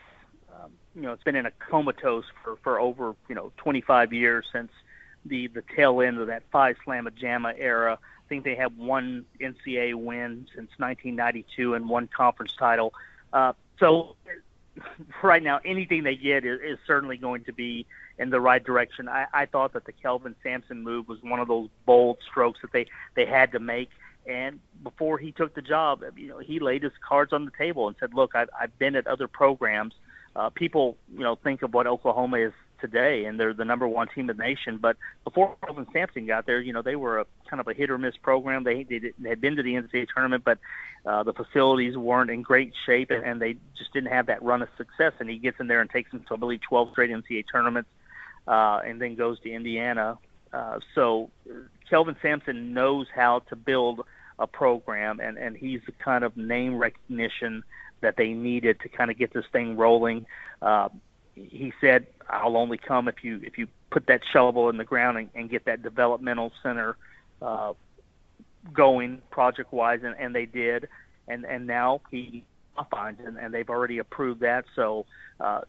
um, 0.52 0.72
you 0.94 1.02
know 1.02 1.12
it's 1.12 1.22
been 1.22 1.36
in 1.36 1.46
a 1.46 1.52
comatose 1.52 2.24
for 2.42 2.56
for 2.62 2.80
over 2.80 3.14
you 3.28 3.34
know 3.34 3.52
25 3.58 4.12
years 4.12 4.46
since 4.52 4.70
the 5.24 5.46
the 5.48 5.62
tail 5.74 6.00
end 6.00 6.18
of 6.18 6.26
that 6.26 6.42
Phi 6.50 6.74
Slama 6.74 7.14
Jama 7.14 7.54
era. 7.56 7.98
I 8.02 8.28
think 8.28 8.44
they 8.44 8.54
have 8.56 8.76
one 8.76 9.26
NCAA 9.40 9.94
win 9.94 10.46
since 10.54 10.70
1992 10.78 11.74
and 11.74 11.88
one 11.88 12.08
conference 12.08 12.54
title. 12.58 12.94
Uh, 13.32 13.52
so 13.78 14.16
right 15.22 15.42
now, 15.42 15.60
anything 15.64 16.02
they 16.04 16.16
get 16.16 16.44
is, 16.44 16.60
is 16.60 16.78
certainly 16.86 17.16
going 17.16 17.44
to 17.44 17.52
be 17.52 17.86
in 18.18 18.30
the 18.30 18.40
right 18.40 18.62
direction. 18.62 19.08
I, 19.08 19.26
I 19.32 19.46
thought 19.46 19.72
that 19.72 19.84
the 19.84 19.92
Kelvin 19.92 20.34
Sampson 20.42 20.82
move 20.82 21.08
was 21.08 21.18
one 21.22 21.40
of 21.40 21.48
those 21.48 21.68
bold 21.86 22.18
strokes 22.28 22.60
that 22.62 22.72
they 22.72 22.86
they 23.14 23.26
had 23.26 23.52
to 23.52 23.58
make. 23.58 23.90
And 24.26 24.60
before 24.82 25.18
he 25.18 25.32
took 25.32 25.54
the 25.54 25.62
job, 25.62 26.02
you 26.16 26.28
know, 26.28 26.38
he 26.38 26.58
laid 26.58 26.82
his 26.82 26.92
cards 27.06 27.32
on 27.32 27.44
the 27.44 27.50
table 27.56 27.88
and 27.88 27.96
said, 28.00 28.14
"Look, 28.14 28.34
I've, 28.34 28.48
I've 28.58 28.78
been 28.78 28.96
at 28.96 29.06
other 29.06 29.28
programs. 29.28 29.94
Uh, 30.36 30.50
people, 30.50 30.96
you 31.12 31.20
know, 31.20 31.36
think 31.36 31.62
of 31.62 31.74
what 31.74 31.86
Oklahoma 31.86 32.38
is 32.38 32.52
today, 32.80 33.24
and 33.24 33.38
they're 33.38 33.54
the 33.54 33.64
number 33.64 33.86
one 33.86 34.08
team 34.08 34.28
in 34.28 34.36
the 34.36 34.42
nation. 34.42 34.78
But 34.78 34.96
before 35.24 35.56
Kelvin 35.64 35.86
Sampson 35.92 36.26
got 36.26 36.46
there, 36.46 36.60
you 36.60 36.72
know, 36.72 36.82
they 36.82 36.96
were 36.96 37.20
a 37.20 37.26
kind 37.48 37.60
of 37.60 37.68
a 37.68 37.74
hit 37.74 37.90
or 37.90 37.98
miss 37.98 38.16
program. 38.16 38.64
They 38.64 38.84
they, 38.84 39.12
they 39.18 39.28
had 39.28 39.40
been 39.40 39.56
to 39.56 39.62
the 39.62 39.74
NCAA 39.74 40.06
tournament, 40.12 40.42
but 40.44 40.58
uh, 41.06 41.22
the 41.22 41.32
facilities 41.32 41.96
weren't 41.96 42.30
in 42.30 42.42
great 42.42 42.72
shape, 42.86 43.10
and, 43.10 43.24
and 43.24 43.42
they 43.42 43.56
just 43.76 43.92
didn't 43.92 44.10
have 44.10 44.26
that 44.26 44.42
run 44.42 44.62
of 44.62 44.68
success. 44.76 45.12
And 45.18 45.28
he 45.28 45.36
gets 45.36 45.60
in 45.60 45.66
there 45.66 45.80
and 45.80 45.90
takes 45.90 46.10
them 46.10 46.24
to, 46.28 46.34
I 46.34 46.36
believe, 46.38 46.60
12 46.62 46.92
straight 46.92 47.10
NCAA 47.10 47.44
tournaments 47.50 47.90
uh, 48.46 48.80
and 48.84 49.00
then 49.00 49.14
goes 49.14 49.38
to 49.40 49.52
Indiana. 49.52 50.18
Uh, 50.52 50.78
so 50.94 51.30
Kelvin 51.88 52.16
Sampson 52.22 52.72
knows 52.72 53.06
how 53.14 53.40
to 53.50 53.56
build 53.56 54.04
a 54.38 54.46
program, 54.46 55.20
and, 55.20 55.38
and 55.38 55.56
he's 55.56 55.80
the 55.86 55.92
kind 55.92 56.24
of 56.24 56.36
name 56.36 56.76
recognition 56.76 57.62
that 58.00 58.16
they 58.16 58.28
needed 58.28 58.80
to 58.80 58.88
kind 58.88 59.10
of 59.10 59.18
get 59.18 59.32
this 59.32 59.44
thing 59.52 59.76
rolling. 59.76 60.26
Uh, 60.60 60.88
he 61.34 61.72
said, 61.80 62.06
"I'll 62.28 62.56
only 62.56 62.78
come 62.78 63.08
if 63.08 63.24
you 63.24 63.40
if 63.42 63.58
you 63.58 63.68
put 63.90 64.06
that 64.06 64.20
shovel 64.32 64.68
in 64.68 64.76
the 64.76 64.84
ground 64.84 65.18
and, 65.18 65.30
and 65.34 65.50
get 65.50 65.64
that 65.64 65.82
developmental 65.82 66.52
center 66.62 66.96
uh, 67.42 67.72
going 68.72 69.22
project 69.30 69.72
wise," 69.72 70.00
and, 70.02 70.14
and 70.18 70.34
they 70.34 70.46
did. 70.46 70.88
And 71.26 71.44
and 71.44 71.66
now 71.66 72.02
he 72.10 72.44
finds 72.90 73.20
and, 73.24 73.38
and 73.38 73.54
they've 73.54 73.70
already 73.70 73.98
approved 73.98 74.40
that. 74.40 74.64
So 74.76 75.06
uh, 75.40 75.62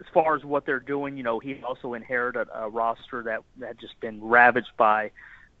as 0.00 0.06
far 0.12 0.36
as 0.36 0.44
what 0.44 0.64
they're 0.64 0.80
doing, 0.80 1.16
you 1.16 1.22
know, 1.22 1.38
he 1.38 1.60
also 1.62 1.94
inherited 1.94 2.48
a 2.54 2.68
roster 2.68 3.22
that 3.24 3.40
had 3.64 3.78
just 3.78 3.98
been 4.00 4.22
ravaged 4.22 4.72
by 4.76 5.10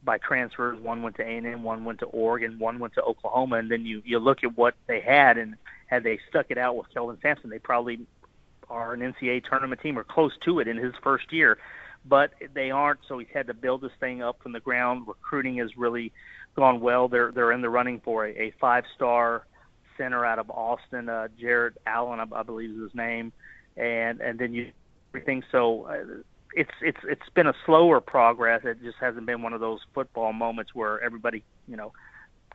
by 0.04 0.18
transfers. 0.18 0.78
One 0.80 1.02
went 1.02 1.16
to 1.16 1.22
A&M, 1.22 1.64
one 1.64 1.84
went 1.84 1.98
to 2.00 2.06
Oregon, 2.06 2.58
one 2.58 2.78
went 2.78 2.94
to 2.94 3.02
Oklahoma, 3.02 3.56
and 3.56 3.70
then 3.70 3.84
you 3.84 4.02
you 4.04 4.18
look 4.18 4.44
at 4.44 4.56
what 4.56 4.74
they 4.86 5.00
had, 5.00 5.38
and 5.38 5.56
had 5.86 6.04
they 6.04 6.20
stuck 6.28 6.46
it 6.50 6.58
out 6.58 6.76
with 6.76 6.92
Kelvin 6.94 7.18
Sampson, 7.20 7.50
they 7.50 7.58
probably 7.58 8.00
are 8.70 8.92
an 8.92 9.00
NCAA 9.00 9.44
tournament 9.44 9.80
team 9.80 9.98
or 9.98 10.04
close 10.04 10.32
to 10.44 10.60
it 10.60 10.68
in 10.68 10.76
his 10.76 10.94
first 11.02 11.32
year. 11.32 11.58
But 12.04 12.32
they 12.54 12.70
aren't, 12.70 13.00
so 13.08 13.18
he's 13.18 13.28
had 13.34 13.48
to 13.48 13.54
build 13.54 13.80
this 13.80 13.92
thing 13.98 14.22
up 14.22 14.40
from 14.42 14.52
the 14.52 14.60
ground. 14.60 15.08
Recruiting 15.08 15.56
has 15.56 15.76
really 15.76 16.12
gone 16.54 16.80
well. 16.80 17.08
They're 17.08 17.32
they're 17.32 17.52
in 17.52 17.60
the 17.60 17.70
running 17.70 18.00
for 18.04 18.26
a, 18.26 18.30
a 18.30 18.54
five 18.60 18.84
star 18.94 19.44
center 19.96 20.24
out 20.24 20.38
of 20.38 20.48
Austin, 20.48 21.08
uh, 21.08 21.26
Jarrett 21.40 21.76
Allen, 21.84 22.20
I, 22.20 22.38
I 22.38 22.44
believe 22.44 22.70
is 22.70 22.80
his 22.82 22.94
name 22.94 23.32
and 23.78 24.20
and 24.20 24.38
then 24.38 24.52
you 24.52 24.72
everything. 25.10 25.42
So 25.50 25.84
uh, 25.84 26.22
it's 26.54 26.70
it's 26.80 27.00
it's 27.04 27.28
been 27.34 27.46
a 27.46 27.54
slower 27.64 28.00
progress. 28.00 28.62
It 28.64 28.82
just 28.82 28.98
hasn't 29.00 29.26
been 29.26 29.42
one 29.42 29.52
of 29.52 29.60
those 29.60 29.80
football 29.94 30.32
moments 30.32 30.74
where 30.74 31.00
everybody 31.00 31.42
you 31.66 31.76
know 31.76 31.92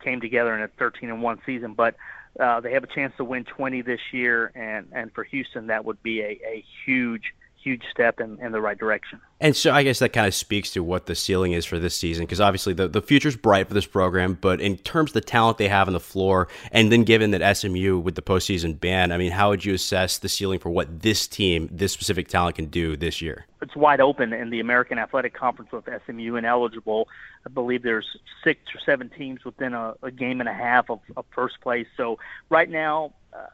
came 0.02 0.20
together 0.20 0.54
in 0.56 0.62
a 0.62 0.68
13 0.68 1.10
and 1.10 1.22
one 1.22 1.40
season. 1.46 1.74
But 1.74 1.96
uh, 2.40 2.60
they 2.60 2.74
have 2.74 2.84
a 2.84 2.88
chance 2.88 3.14
to 3.18 3.24
win 3.24 3.46
20 3.46 3.82
this 3.82 4.02
year, 4.12 4.52
and 4.56 4.88
and 4.92 5.12
for 5.14 5.24
Houston 5.24 5.68
that 5.68 5.86
would 5.86 6.02
be 6.04 6.22
a, 6.22 6.40
a 6.46 6.66
huge 6.86 7.34
huge 7.64 7.84
step 7.90 8.20
in, 8.20 8.40
in 8.40 8.52
the 8.52 8.60
right 8.60 8.78
direction. 8.78 9.22
And 9.40 9.56
so 9.56 9.72
I 9.72 9.84
guess 9.84 10.00
that 10.00 10.14
kind 10.14 10.28
of 10.28 10.34
speaks 10.34 10.72
to 10.72 10.84
what 10.84 11.06
the 11.06 11.16
ceiling 11.16 11.54
is 11.54 11.66
for 11.66 11.80
this 11.80 11.96
season, 11.96 12.26
because 12.26 12.42
obviously 12.42 12.74
the, 12.74 12.88
the 12.88 13.02
future's 13.02 13.36
bright 13.36 13.68
for 13.68 13.74
this 13.74 13.86
program, 13.86 14.38
but 14.40 14.60
in 14.62 14.78
terms 14.78 15.12
of 15.12 15.14
the 15.14 15.22
talent 15.22 15.58
they 15.58 15.68
have 15.68 15.88
on 15.88 15.94
the 15.94 16.00
floor, 16.00 16.48
and 16.72 16.92
then 16.92 17.04
given 17.04 17.32
that 17.32 17.58
SMU 17.58 17.98
with 18.00 18.16
the 18.16 18.22
postseason 18.22 18.80
ban, 18.80 19.12
I 19.12 19.18
mean, 19.18 19.32
how 19.32 19.50
would 19.50 19.64
you 19.64 19.74
assess 19.74 20.18
the 20.18 20.30
ceiling 20.30 20.60
for 20.60 20.70
what 20.70 21.02
this 21.02 21.28
team, 21.28 21.70
this 21.72 21.92
specific 21.94 22.28
talent 22.28 22.58
can 22.58 22.66
do 22.66 22.96
this 22.98 23.22
year? 23.22 23.46
It's 23.62 23.76
wide 23.76 24.02
open 24.02 24.34
in 24.34 24.50
the 24.50 24.60
American 24.60 25.00
Athletic 25.00 25.34
Conference 25.34 25.72
with 25.72 25.88
SMU 26.06 26.36
ineligible. 26.36 27.08
I 27.46 27.50
believe 27.50 27.84
there's 27.84 28.18
six 28.44 28.60
or 28.76 28.80
seven 28.86 29.10
teams 29.10 29.46
within 29.46 29.74
a, 29.74 29.96
a 30.04 30.12
game 30.12 30.42
and 30.42 30.50
a 30.50 30.54
half 30.54 30.90
of, 30.90 31.00
of 31.16 31.26
first 31.34 31.62
place. 31.62 31.88
So 31.96 32.20
right 32.50 32.70
now, 32.70 33.14
uh, 33.32 33.48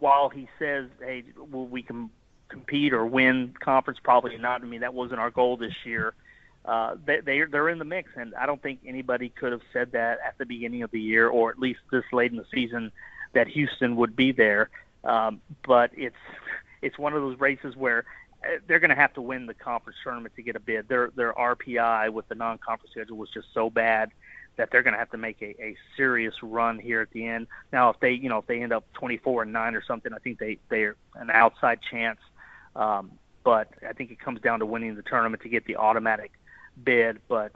while 0.00 0.30
he 0.30 0.48
says, 0.58 0.88
"Hey, 1.00 1.22
well, 1.36 1.66
we 1.66 1.82
can 1.82 2.10
compete 2.50 2.92
or 2.92 3.06
win 3.06 3.54
conference," 3.58 3.98
probably 4.02 4.36
not. 4.36 4.62
I 4.62 4.64
mean, 4.66 4.80
that 4.80 4.94
wasn't 4.94 5.20
our 5.20 5.30
goal 5.30 5.56
this 5.56 5.74
year. 5.84 6.14
Uh, 6.64 6.96
they, 7.04 7.20
they're 7.20 7.46
they're 7.46 7.68
in 7.68 7.78
the 7.78 7.84
mix, 7.84 8.10
and 8.16 8.34
I 8.34 8.46
don't 8.46 8.62
think 8.62 8.80
anybody 8.84 9.30
could 9.30 9.52
have 9.52 9.62
said 9.72 9.92
that 9.92 10.18
at 10.26 10.36
the 10.38 10.44
beginning 10.44 10.82
of 10.82 10.90
the 10.90 11.00
year, 11.00 11.28
or 11.28 11.50
at 11.50 11.58
least 11.58 11.80
this 11.90 12.04
late 12.12 12.30
in 12.30 12.36
the 12.36 12.46
season, 12.52 12.92
that 13.32 13.48
Houston 13.48 13.96
would 13.96 14.14
be 14.14 14.32
there. 14.32 14.68
Um, 15.04 15.40
but 15.66 15.90
it's 15.94 16.16
it's 16.82 16.98
one 16.98 17.14
of 17.14 17.22
those 17.22 17.38
races 17.40 17.76
where 17.76 18.04
uh, 18.44 18.58
they're 18.66 18.78
going 18.78 18.90
to 18.90 18.96
have 18.96 19.14
to 19.14 19.22
win 19.22 19.46
the 19.46 19.54
conference 19.54 19.98
tournament 20.02 20.34
to 20.36 20.42
get 20.42 20.56
a 20.56 20.60
bid. 20.60 20.88
Their 20.88 21.10
their 21.16 21.32
RPI 21.32 22.12
with 22.12 22.28
the 22.28 22.34
non-conference 22.34 22.92
schedule 22.92 23.16
was 23.16 23.30
just 23.30 23.48
so 23.54 23.70
bad 23.70 24.10
that 24.56 24.70
they're 24.70 24.82
going 24.82 24.92
to 24.92 24.98
have 24.98 25.10
to 25.10 25.16
make 25.16 25.40
a, 25.40 25.62
a 25.62 25.76
serious 25.96 26.34
run 26.42 26.78
here 26.78 27.00
at 27.00 27.10
the 27.12 27.26
end. 27.26 27.46
Now, 27.72 27.90
if 27.90 28.00
they 28.00 28.12
you 28.12 28.28
know 28.28 28.38
if 28.38 28.46
they 28.46 28.62
end 28.62 28.72
up 28.72 28.84
24 28.94 29.44
and 29.44 29.52
nine 29.52 29.74
or 29.74 29.82
something, 29.82 30.12
I 30.12 30.18
think 30.18 30.38
they 30.38 30.58
they're 30.68 30.96
an 31.14 31.30
outside 31.30 31.80
chance. 31.90 32.20
Um, 32.76 33.12
but 33.44 33.68
I 33.88 33.92
think 33.92 34.10
it 34.10 34.20
comes 34.20 34.40
down 34.40 34.60
to 34.60 34.66
winning 34.66 34.94
the 34.94 35.02
tournament 35.02 35.42
to 35.42 35.48
get 35.48 35.64
the 35.64 35.76
automatic 35.76 36.32
bid. 36.82 37.18
But 37.28 37.52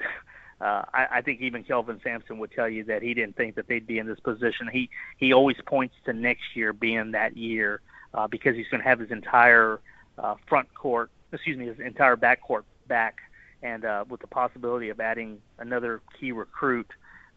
uh, 0.61 0.83
I, 0.93 1.07
I 1.13 1.21
think 1.23 1.41
even 1.41 1.65
Kelvin 1.65 2.01
Sampson 2.03 2.39
would 2.39 2.53
tell 2.53 2.69
you 2.69 2.85
that 2.85 3.03
he 3.03 3.15
didn't 3.15 3.37
think 3.37 3.57
that 3.57 3.69
they'd 3.69 3.87
be 3.87 3.99
in 3.99 4.07
this 4.07 4.21
position. 4.21 4.69
He 4.73 4.91
he 5.19 5.33
always 5.33 5.57
points 5.67 5.95
to 6.07 6.13
next 6.13 6.55
year 6.55 6.73
being 6.73 7.13
that 7.13 7.37
year 7.37 7.81
uh, 8.15 8.27
because 8.27 8.57
he's 8.57 8.69
going 8.69 8.83
to 8.83 8.89
have 8.89 8.99
his 8.99 9.11
entire 9.11 9.81
uh, 10.19 10.37
front 10.47 10.73
court, 10.75 11.11
excuse 11.33 11.59
me, 11.59 11.67
his 11.67 11.81
entire 11.81 12.17
back 12.17 12.41
court 12.41 12.65
back 12.87 13.19
and 13.65 13.85
uh, 13.85 14.05
with 14.09 14.21
the 14.21 14.27
possibility 14.27 14.91
of 14.91 15.01
adding 15.01 15.41
another 15.59 16.03
key 16.21 16.33
recruit, 16.33 16.87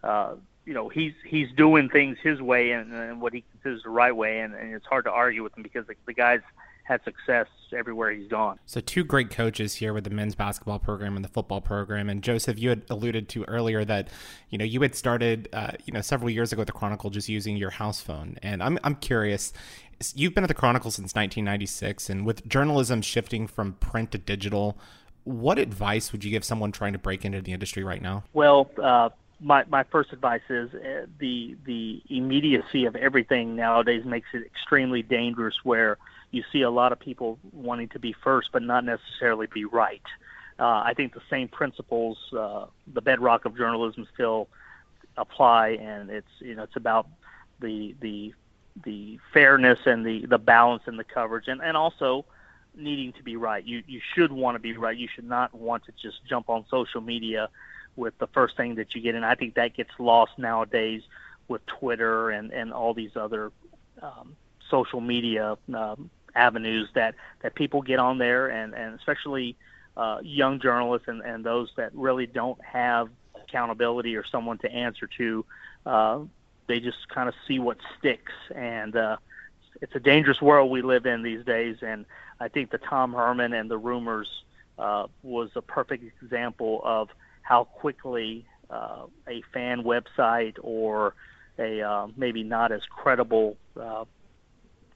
uh, 0.03 0.35
you 0.65 0.73
know, 0.73 0.89
he's 0.89 1.13
he's 1.25 1.47
doing 1.55 1.89
things 1.89 2.17
his 2.21 2.41
way 2.41 2.71
and, 2.71 2.93
and 2.93 3.21
what 3.21 3.33
he 3.33 3.43
considers 3.53 3.81
the 3.83 3.89
right 3.89 4.15
way, 4.15 4.41
and, 4.41 4.53
and 4.53 4.73
it's 4.75 4.85
hard 4.85 5.05
to 5.05 5.11
argue 5.11 5.41
with 5.41 5.55
him 5.57 5.63
because 5.63 5.87
the, 5.87 5.95
the 6.05 6.13
guy's 6.13 6.41
had 6.87 7.03
success 7.03 7.47
everywhere 7.73 8.11
he's 8.11 8.27
gone. 8.27 8.59
So 8.65 8.79
two 8.79 9.03
great 9.03 9.29
coaches 9.29 9.75
here 9.75 9.93
with 9.93 10.05
the 10.05 10.09
men's 10.09 10.35
basketball 10.35 10.79
program 10.79 11.15
and 11.15 11.25
the 11.25 11.29
football 11.29 11.59
program. 11.59 12.09
And 12.09 12.23
Joseph, 12.23 12.57
you 12.57 12.69
had 12.69 12.83
alluded 12.89 13.27
to 13.29 13.43
earlier 13.43 13.83
that 13.85 14.09
you 14.49 14.57
know 14.57 14.65
you 14.65 14.81
had 14.81 14.95
started 14.95 15.49
uh, 15.53 15.71
you 15.85 15.93
know 15.93 16.01
several 16.01 16.29
years 16.29 16.53
ago 16.53 16.61
at 16.61 16.67
the 16.67 16.73
Chronicle 16.73 17.09
just 17.09 17.27
using 17.27 17.57
your 17.57 17.71
house 17.71 17.99
phone, 18.01 18.37
and 18.41 18.63
I'm 18.63 18.79
I'm 18.83 18.95
curious. 18.95 19.53
You've 20.13 20.35
been 20.35 20.43
at 20.43 20.47
the 20.47 20.53
Chronicle 20.53 20.91
since 20.91 21.15
1996, 21.15 22.09
and 22.09 22.25
with 22.25 22.47
journalism 22.47 23.01
shifting 23.01 23.47
from 23.47 23.73
print 23.73 24.11
to 24.11 24.19
digital, 24.19 24.77
what 25.23 25.57
advice 25.57 26.11
would 26.11 26.23
you 26.23 26.29
give 26.29 26.43
someone 26.43 26.71
trying 26.71 26.93
to 26.93 26.99
break 26.99 27.25
into 27.25 27.41
the 27.41 27.51
industry 27.51 27.83
right 27.83 28.01
now? 28.01 28.23
Well, 28.31 28.69
uh, 28.81 29.09
my 29.39 29.65
my 29.67 29.83
first 29.83 30.13
advice 30.13 30.41
is 30.49 30.73
uh, 30.73 31.07
the 31.19 31.57
the 31.65 32.01
immediacy 32.09 32.85
of 32.85 32.95
everything 32.95 33.55
nowadays 33.55 34.05
makes 34.05 34.29
it 34.33 34.45
extremely 34.45 35.01
dangerous. 35.01 35.55
Where 35.63 35.97
you 36.31 36.43
see 36.51 36.61
a 36.61 36.69
lot 36.69 36.91
of 36.91 36.99
people 36.99 37.39
wanting 37.51 37.89
to 37.89 37.99
be 37.99 38.13
first, 38.13 38.49
but 38.51 38.61
not 38.61 38.83
necessarily 38.83 39.47
be 39.47 39.65
right. 39.65 40.01
Uh, 40.59 40.81
I 40.85 40.93
think 40.95 41.13
the 41.13 41.21
same 41.29 41.47
principles, 41.47 42.17
uh, 42.37 42.65
the 42.93 43.01
bedrock 43.01 43.45
of 43.45 43.55
journalism, 43.55 44.07
still 44.13 44.49
apply, 45.15 45.69
and 45.69 46.09
it's 46.09 46.27
you 46.39 46.55
know 46.55 46.63
it's 46.63 46.75
about 46.75 47.07
the 47.59 47.95
the 48.01 48.33
the 48.83 49.19
fairness 49.33 49.79
and 49.85 50.05
the 50.05 50.25
the 50.25 50.37
balance 50.37 50.83
in 50.87 50.97
the 50.97 51.03
coverage, 51.03 51.47
and 51.47 51.61
and 51.61 51.77
also 51.77 52.25
needing 52.75 53.13
to 53.13 53.23
be 53.23 53.35
right. 53.35 53.63
You 53.63 53.83
you 53.87 54.01
should 54.15 54.31
want 54.31 54.55
to 54.55 54.59
be 54.59 54.75
right. 54.75 54.97
You 54.97 55.07
should 55.13 55.27
not 55.27 55.53
want 55.53 55.85
to 55.85 55.91
just 56.01 56.25
jump 56.27 56.49
on 56.49 56.65
social 56.69 57.01
media 57.01 57.49
with 57.95 58.17
the 58.17 58.27
first 58.27 58.57
thing 58.57 58.75
that 58.75 58.95
you 58.95 59.01
get. 59.01 59.15
And 59.15 59.25
I 59.25 59.35
think 59.35 59.55
that 59.55 59.75
gets 59.75 59.91
lost 59.99 60.37
nowadays 60.37 61.01
with 61.47 61.65
Twitter 61.67 62.31
and 62.31 62.51
and 62.51 62.73
all 62.73 62.93
these 62.93 63.15
other 63.15 63.51
um, 64.01 64.35
social 64.69 65.01
media 65.01 65.57
um, 65.73 66.09
avenues 66.37 66.89
that 66.95 67.15
that 67.41 67.55
people 67.55 67.81
get 67.81 67.99
on 67.99 68.17
there, 68.17 68.47
and 68.47 68.73
and 68.73 68.95
especially 68.95 69.55
uh, 69.95 70.19
young 70.21 70.59
journalists 70.59 71.07
and 71.07 71.21
and 71.21 71.43
those 71.43 71.69
that 71.77 71.93
really 71.93 72.25
don't 72.25 72.63
have 72.63 73.09
accountability 73.35 74.15
or 74.15 74.23
someone 74.25 74.57
to 74.59 74.71
answer 74.71 75.07
to. 75.17 75.45
Uh, 75.85 76.19
they 76.67 76.79
just 76.79 77.07
kind 77.09 77.27
of 77.29 77.35
see 77.47 77.59
what 77.59 77.77
sticks 77.97 78.33
and. 78.55 78.95
Uh, 78.95 79.17
it's 79.79 79.93
a 79.93 79.99
dangerous 79.99 80.41
world 80.41 80.71
we 80.71 80.81
live 80.81 81.05
in 81.05 81.21
these 81.21 81.45
days, 81.45 81.77
and 81.83 82.05
I 82.39 82.47
think 82.47 82.71
the 82.71 82.79
Tom 82.79 83.13
Herman 83.13 83.53
and 83.53 83.69
the 83.69 83.77
rumors 83.77 84.27
uh, 84.79 85.07
was 85.23 85.49
a 85.55 85.61
perfect 85.61 86.03
example 86.21 86.81
of 86.83 87.09
how 87.41 87.65
quickly 87.65 88.45
uh, 88.69 89.05
a 89.27 89.41
fan 89.53 89.83
website 89.83 90.55
or 90.61 91.13
a 91.57 91.81
uh, 91.81 92.07
maybe 92.15 92.43
not 92.43 92.71
as 92.71 92.81
credible 92.89 93.57
uh, 93.79 94.05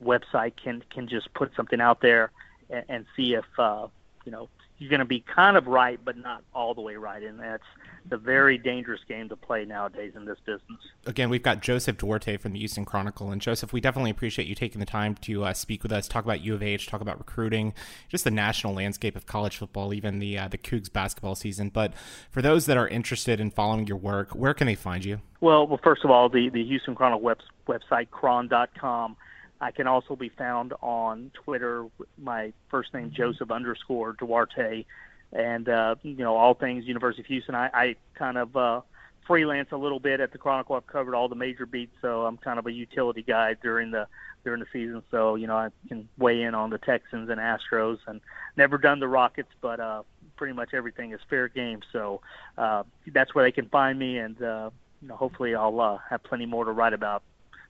website 0.03 0.53
can 0.61 0.83
can 0.89 1.07
just 1.07 1.33
put 1.33 1.51
something 1.55 1.81
out 1.81 2.01
there 2.01 2.31
and, 2.69 2.83
and 2.89 3.05
see 3.15 3.33
if 3.33 3.45
uh, 3.57 3.87
you 4.25 4.31
know 4.31 4.49
you're 4.81 4.89
going 4.89 4.99
to 4.99 5.05
be 5.05 5.19
kind 5.19 5.57
of 5.57 5.67
right, 5.67 5.99
but 6.03 6.17
not 6.17 6.43
all 6.55 6.73
the 6.73 6.81
way 6.81 6.95
right, 6.95 7.21
and 7.21 7.39
that's 7.39 7.63
a 8.09 8.17
very 8.17 8.57
dangerous 8.57 9.01
game 9.07 9.29
to 9.29 9.35
play 9.35 9.63
nowadays 9.63 10.13
in 10.15 10.25
this 10.25 10.39
business. 10.43 10.79
Again, 11.05 11.29
we've 11.29 11.43
got 11.43 11.61
Joseph 11.61 11.97
Duarte 11.97 12.37
from 12.37 12.53
the 12.53 12.59
Houston 12.59 12.83
Chronicle. 12.83 13.29
And 13.29 13.39
Joseph, 13.39 13.73
we 13.73 13.79
definitely 13.79 14.09
appreciate 14.09 14.47
you 14.47 14.55
taking 14.55 14.79
the 14.79 14.87
time 14.87 15.13
to 15.21 15.43
uh, 15.43 15.53
speak 15.53 15.83
with 15.83 15.91
us, 15.91 16.07
talk 16.07 16.25
about 16.25 16.41
U 16.41 16.55
of 16.55 16.63
H, 16.63 16.87
talk 16.87 16.99
about 16.99 17.19
recruiting, 17.19 17.75
just 18.09 18.23
the 18.23 18.31
national 18.31 18.73
landscape 18.73 19.15
of 19.15 19.27
college 19.27 19.55
football, 19.55 19.93
even 19.93 20.17
the 20.17 20.35
uh, 20.35 20.47
the 20.47 20.57
Cougs 20.57 20.91
basketball 20.91 21.35
season. 21.35 21.69
But 21.69 21.93
for 22.31 22.41
those 22.41 22.65
that 22.65 22.75
are 22.75 22.87
interested 22.87 23.39
in 23.39 23.51
following 23.51 23.85
your 23.85 23.97
work, 23.97 24.31
where 24.31 24.55
can 24.55 24.65
they 24.65 24.75
find 24.75 25.05
you? 25.05 25.21
Well, 25.41 25.67
well, 25.67 25.79
first 25.83 26.03
of 26.03 26.09
all, 26.09 26.27
the 26.27 26.49
the 26.49 26.65
Houston 26.65 26.95
Chronicle 26.95 27.21
web, 27.21 27.37
website, 27.67 28.09
chron.com. 28.09 29.15
I 29.61 29.71
can 29.71 29.87
also 29.87 30.15
be 30.15 30.29
found 30.29 30.73
on 30.81 31.31
Twitter. 31.45 31.85
My 32.21 32.51
first 32.69 32.93
name 32.93 33.11
Joseph 33.15 33.51
underscore 33.51 34.13
Duarte 34.13 34.85
and 35.33 35.69
uh, 35.69 35.95
you 36.03 36.17
know 36.17 36.35
all 36.35 36.53
things 36.53 36.85
University 36.85 37.21
of 37.21 37.27
Houston. 37.27 37.55
I, 37.55 37.69
I 37.73 37.95
kind 38.15 38.37
of 38.37 38.55
uh, 38.55 38.81
freelance 39.27 39.69
a 39.71 39.77
little 39.77 39.99
bit 39.99 40.19
at 40.19 40.31
the 40.31 40.37
Chronicle. 40.37 40.75
I've 40.75 40.87
covered 40.87 41.15
all 41.15 41.29
the 41.29 41.35
major 41.35 41.65
beats, 41.65 41.95
so 42.01 42.25
I'm 42.25 42.37
kind 42.37 42.59
of 42.59 42.67
a 42.67 42.71
utility 42.71 43.21
guy 43.21 43.55
during 43.61 43.91
the 43.91 44.07
during 44.43 44.59
the 44.59 44.65
season. 44.73 45.03
So 45.11 45.35
you 45.35 45.47
know 45.47 45.55
I 45.55 45.69
can 45.87 46.09
weigh 46.17 46.41
in 46.41 46.55
on 46.55 46.69
the 46.69 46.77
Texans 46.77 47.29
and 47.29 47.39
Astros, 47.39 47.99
and 48.07 48.21
never 48.57 48.77
done 48.77 48.99
the 48.99 49.07
Rockets, 49.07 49.51
but 49.61 49.79
uh, 49.79 50.03
pretty 50.35 50.53
much 50.53 50.73
everything 50.73 51.13
is 51.13 51.19
fair 51.29 51.47
game. 51.47 51.81
So 51.91 52.21
uh, 52.57 52.83
that's 53.07 53.33
where 53.33 53.45
they 53.45 53.51
can 53.51 53.67
find 53.69 53.97
me, 53.97 54.17
and 54.17 54.41
uh, 54.41 54.69
you 55.01 55.07
know 55.07 55.15
hopefully 55.15 55.55
I'll 55.55 55.79
uh, 55.79 55.99
have 56.09 56.23
plenty 56.23 56.45
more 56.45 56.65
to 56.65 56.71
write 56.71 56.93
about 56.93 57.23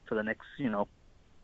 for 0.08 0.16
the 0.16 0.24
next 0.24 0.46
you 0.58 0.70
know 0.70 0.88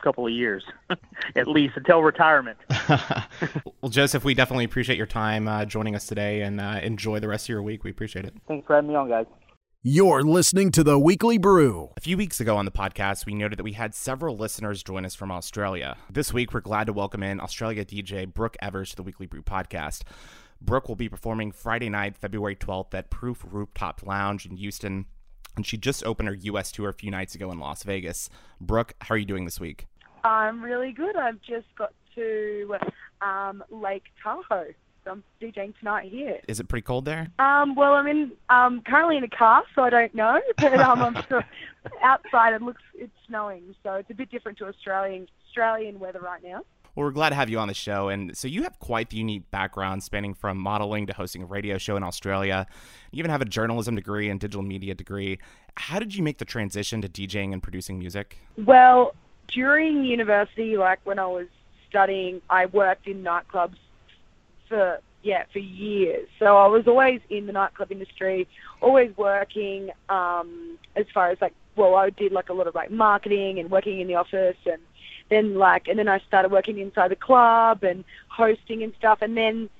couple 0.02 0.26
of 0.26 0.32
years, 0.32 0.64
at 1.36 1.48
least 1.48 1.76
until 1.76 2.02
retirement. 2.02 2.58
well, 2.88 3.90
Joseph, 3.90 4.24
we 4.24 4.34
definitely 4.34 4.64
appreciate 4.64 4.96
your 4.96 5.06
time 5.06 5.48
uh, 5.48 5.64
joining 5.64 5.94
us 5.94 6.06
today, 6.06 6.42
and 6.42 6.60
uh, 6.60 6.80
enjoy 6.82 7.20
the 7.20 7.28
rest 7.28 7.46
of 7.46 7.50
your 7.50 7.62
week. 7.62 7.84
We 7.84 7.90
appreciate 7.90 8.24
it. 8.24 8.34
Thanks 8.46 8.66
for 8.66 8.74
having 8.74 8.88
me 8.88 8.96
on, 8.96 9.08
guys. 9.08 9.26
You're 9.82 10.22
listening 10.22 10.72
to 10.72 10.82
the 10.82 10.98
Weekly 10.98 11.38
Brew. 11.38 11.90
A 11.96 12.00
few 12.00 12.16
weeks 12.16 12.40
ago 12.40 12.56
on 12.56 12.64
the 12.64 12.70
podcast, 12.72 13.26
we 13.26 13.34
noted 13.34 13.58
that 13.58 13.64
we 13.64 13.74
had 13.74 13.94
several 13.94 14.36
listeners 14.36 14.82
join 14.82 15.04
us 15.04 15.14
from 15.14 15.30
Australia. 15.30 15.96
This 16.10 16.32
week, 16.32 16.52
we're 16.52 16.60
glad 16.60 16.88
to 16.88 16.92
welcome 16.92 17.22
in 17.22 17.40
Australia 17.40 17.84
DJ 17.84 18.26
Brooke 18.32 18.56
Evers 18.60 18.90
to 18.90 18.96
the 18.96 19.02
Weekly 19.04 19.26
Brew 19.26 19.42
podcast. 19.42 20.02
Brooke 20.60 20.88
will 20.88 20.96
be 20.96 21.08
performing 21.08 21.52
Friday 21.52 21.88
night, 21.88 22.16
February 22.16 22.56
12th 22.56 22.92
at 22.92 23.08
Proof 23.08 23.44
Rooftop 23.48 24.02
Lounge 24.04 24.46
in 24.46 24.56
Houston 24.56 25.06
and 25.56 25.66
she 25.66 25.76
just 25.76 26.04
opened 26.04 26.28
her 26.28 26.34
U.S. 26.34 26.72
tour 26.72 26.88
a 26.88 26.94
few 26.94 27.10
nights 27.10 27.34
ago 27.34 27.50
in 27.50 27.58
Las 27.58 27.82
Vegas. 27.82 28.30
Brooke, 28.60 28.94
how 29.00 29.14
are 29.14 29.18
you 29.18 29.26
doing 29.26 29.44
this 29.44 29.58
week? 29.60 29.86
I'm 30.24 30.62
really 30.62 30.92
good. 30.92 31.16
I've 31.16 31.40
just 31.42 31.66
got 31.76 31.92
to 32.14 32.76
um, 33.20 33.62
Lake 33.70 34.04
Tahoe. 34.22 34.74
So 35.04 35.12
I'm 35.12 35.24
DJing 35.40 35.78
tonight 35.78 36.10
here. 36.10 36.38
Is 36.48 36.60
it 36.60 36.68
pretty 36.68 36.84
cold 36.84 37.04
there? 37.04 37.28
Um, 37.38 37.74
well, 37.74 37.94
I'm 37.94 38.06
in 38.06 38.32
um, 38.50 38.82
currently 38.82 39.16
in 39.16 39.24
a 39.24 39.28
car, 39.28 39.62
so 39.74 39.82
I 39.82 39.90
don't 39.90 40.14
know. 40.14 40.40
But 40.58 40.80
um, 40.80 41.00
I'm 41.00 41.22
sure 41.28 41.44
outside 42.02 42.52
it 42.54 42.62
looks 42.62 42.82
it's 42.94 43.12
snowing, 43.26 43.74
so 43.82 43.94
it's 43.94 44.10
a 44.10 44.14
bit 44.14 44.30
different 44.30 44.58
to 44.58 44.66
Australian 44.66 45.28
Australian 45.48 45.98
weather 45.98 46.20
right 46.20 46.42
now. 46.42 46.62
Well, 46.98 47.04
we're 47.04 47.12
glad 47.12 47.28
to 47.28 47.36
have 47.36 47.48
you 47.48 47.60
on 47.60 47.68
the 47.68 47.74
show. 47.74 48.08
And 48.08 48.36
so 48.36 48.48
you 48.48 48.64
have 48.64 48.80
quite 48.80 49.10
the 49.10 49.18
unique 49.18 49.48
background 49.52 50.02
spanning 50.02 50.34
from 50.34 50.58
modeling 50.58 51.06
to 51.06 51.12
hosting 51.12 51.44
a 51.44 51.46
radio 51.46 51.78
show 51.78 51.96
in 51.96 52.02
Australia. 52.02 52.66
You 53.12 53.20
even 53.20 53.30
have 53.30 53.40
a 53.40 53.44
journalism 53.44 53.94
degree 53.94 54.28
and 54.28 54.40
digital 54.40 54.64
media 54.64 54.96
degree. 54.96 55.38
How 55.76 56.00
did 56.00 56.16
you 56.16 56.24
make 56.24 56.38
the 56.38 56.44
transition 56.44 57.00
to 57.02 57.08
DJing 57.08 57.52
and 57.52 57.62
producing 57.62 58.00
music? 58.00 58.38
Well, 58.56 59.14
during 59.46 60.02
university, 60.02 60.76
like 60.76 60.98
when 61.04 61.20
I 61.20 61.26
was 61.26 61.46
studying, 61.88 62.42
I 62.50 62.66
worked 62.66 63.06
in 63.06 63.22
nightclubs 63.22 63.76
for 64.68 64.98
yeah 65.22 65.44
for 65.52 65.60
years. 65.60 66.28
So 66.40 66.56
I 66.56 66.66
was 66.66 66.88
always 66.88 67.20
in 67.30 67.46
the 67.46 67.52
nightclub 67.52 67.92
industry, 67.92 68.48
always 68.80 69.16
working. 69.16 69.90
Um, 70.08 70.78
as 70.96 71.06
far 71.14 71.30
as 71.30 71.40
like, 71.40 71.54
well, 71.76 71.94
I 71.94 72.10
did 72.10 72.32
like 72.32 72.48
a 72.48 72.54
lot 72.54 72.66
of 72.66 72.74
like 72.74 72.90
marketing 72.90 73.60
and 73.60 73.70
working 73.70 74.00
in 74.00 74.08
the 74.08 74.16
office, 74.16 74.56
and 74.66 74.82
then 75.30 75.56
like, 75.56 75.88
and 75.88 75.98
then 75.98 76.08
I 76.08 76.18
started 76.20 76.50
working 76.50 76.78
inside 76.78 77.10
the 77.10 77.16
club 77.16 77.82
and 77.82 78.04
hosting 78.28 78.82
and 78.82 78.92
stuff, 78.98 79.18
and 79.22 79.36
then. 79.36 79.70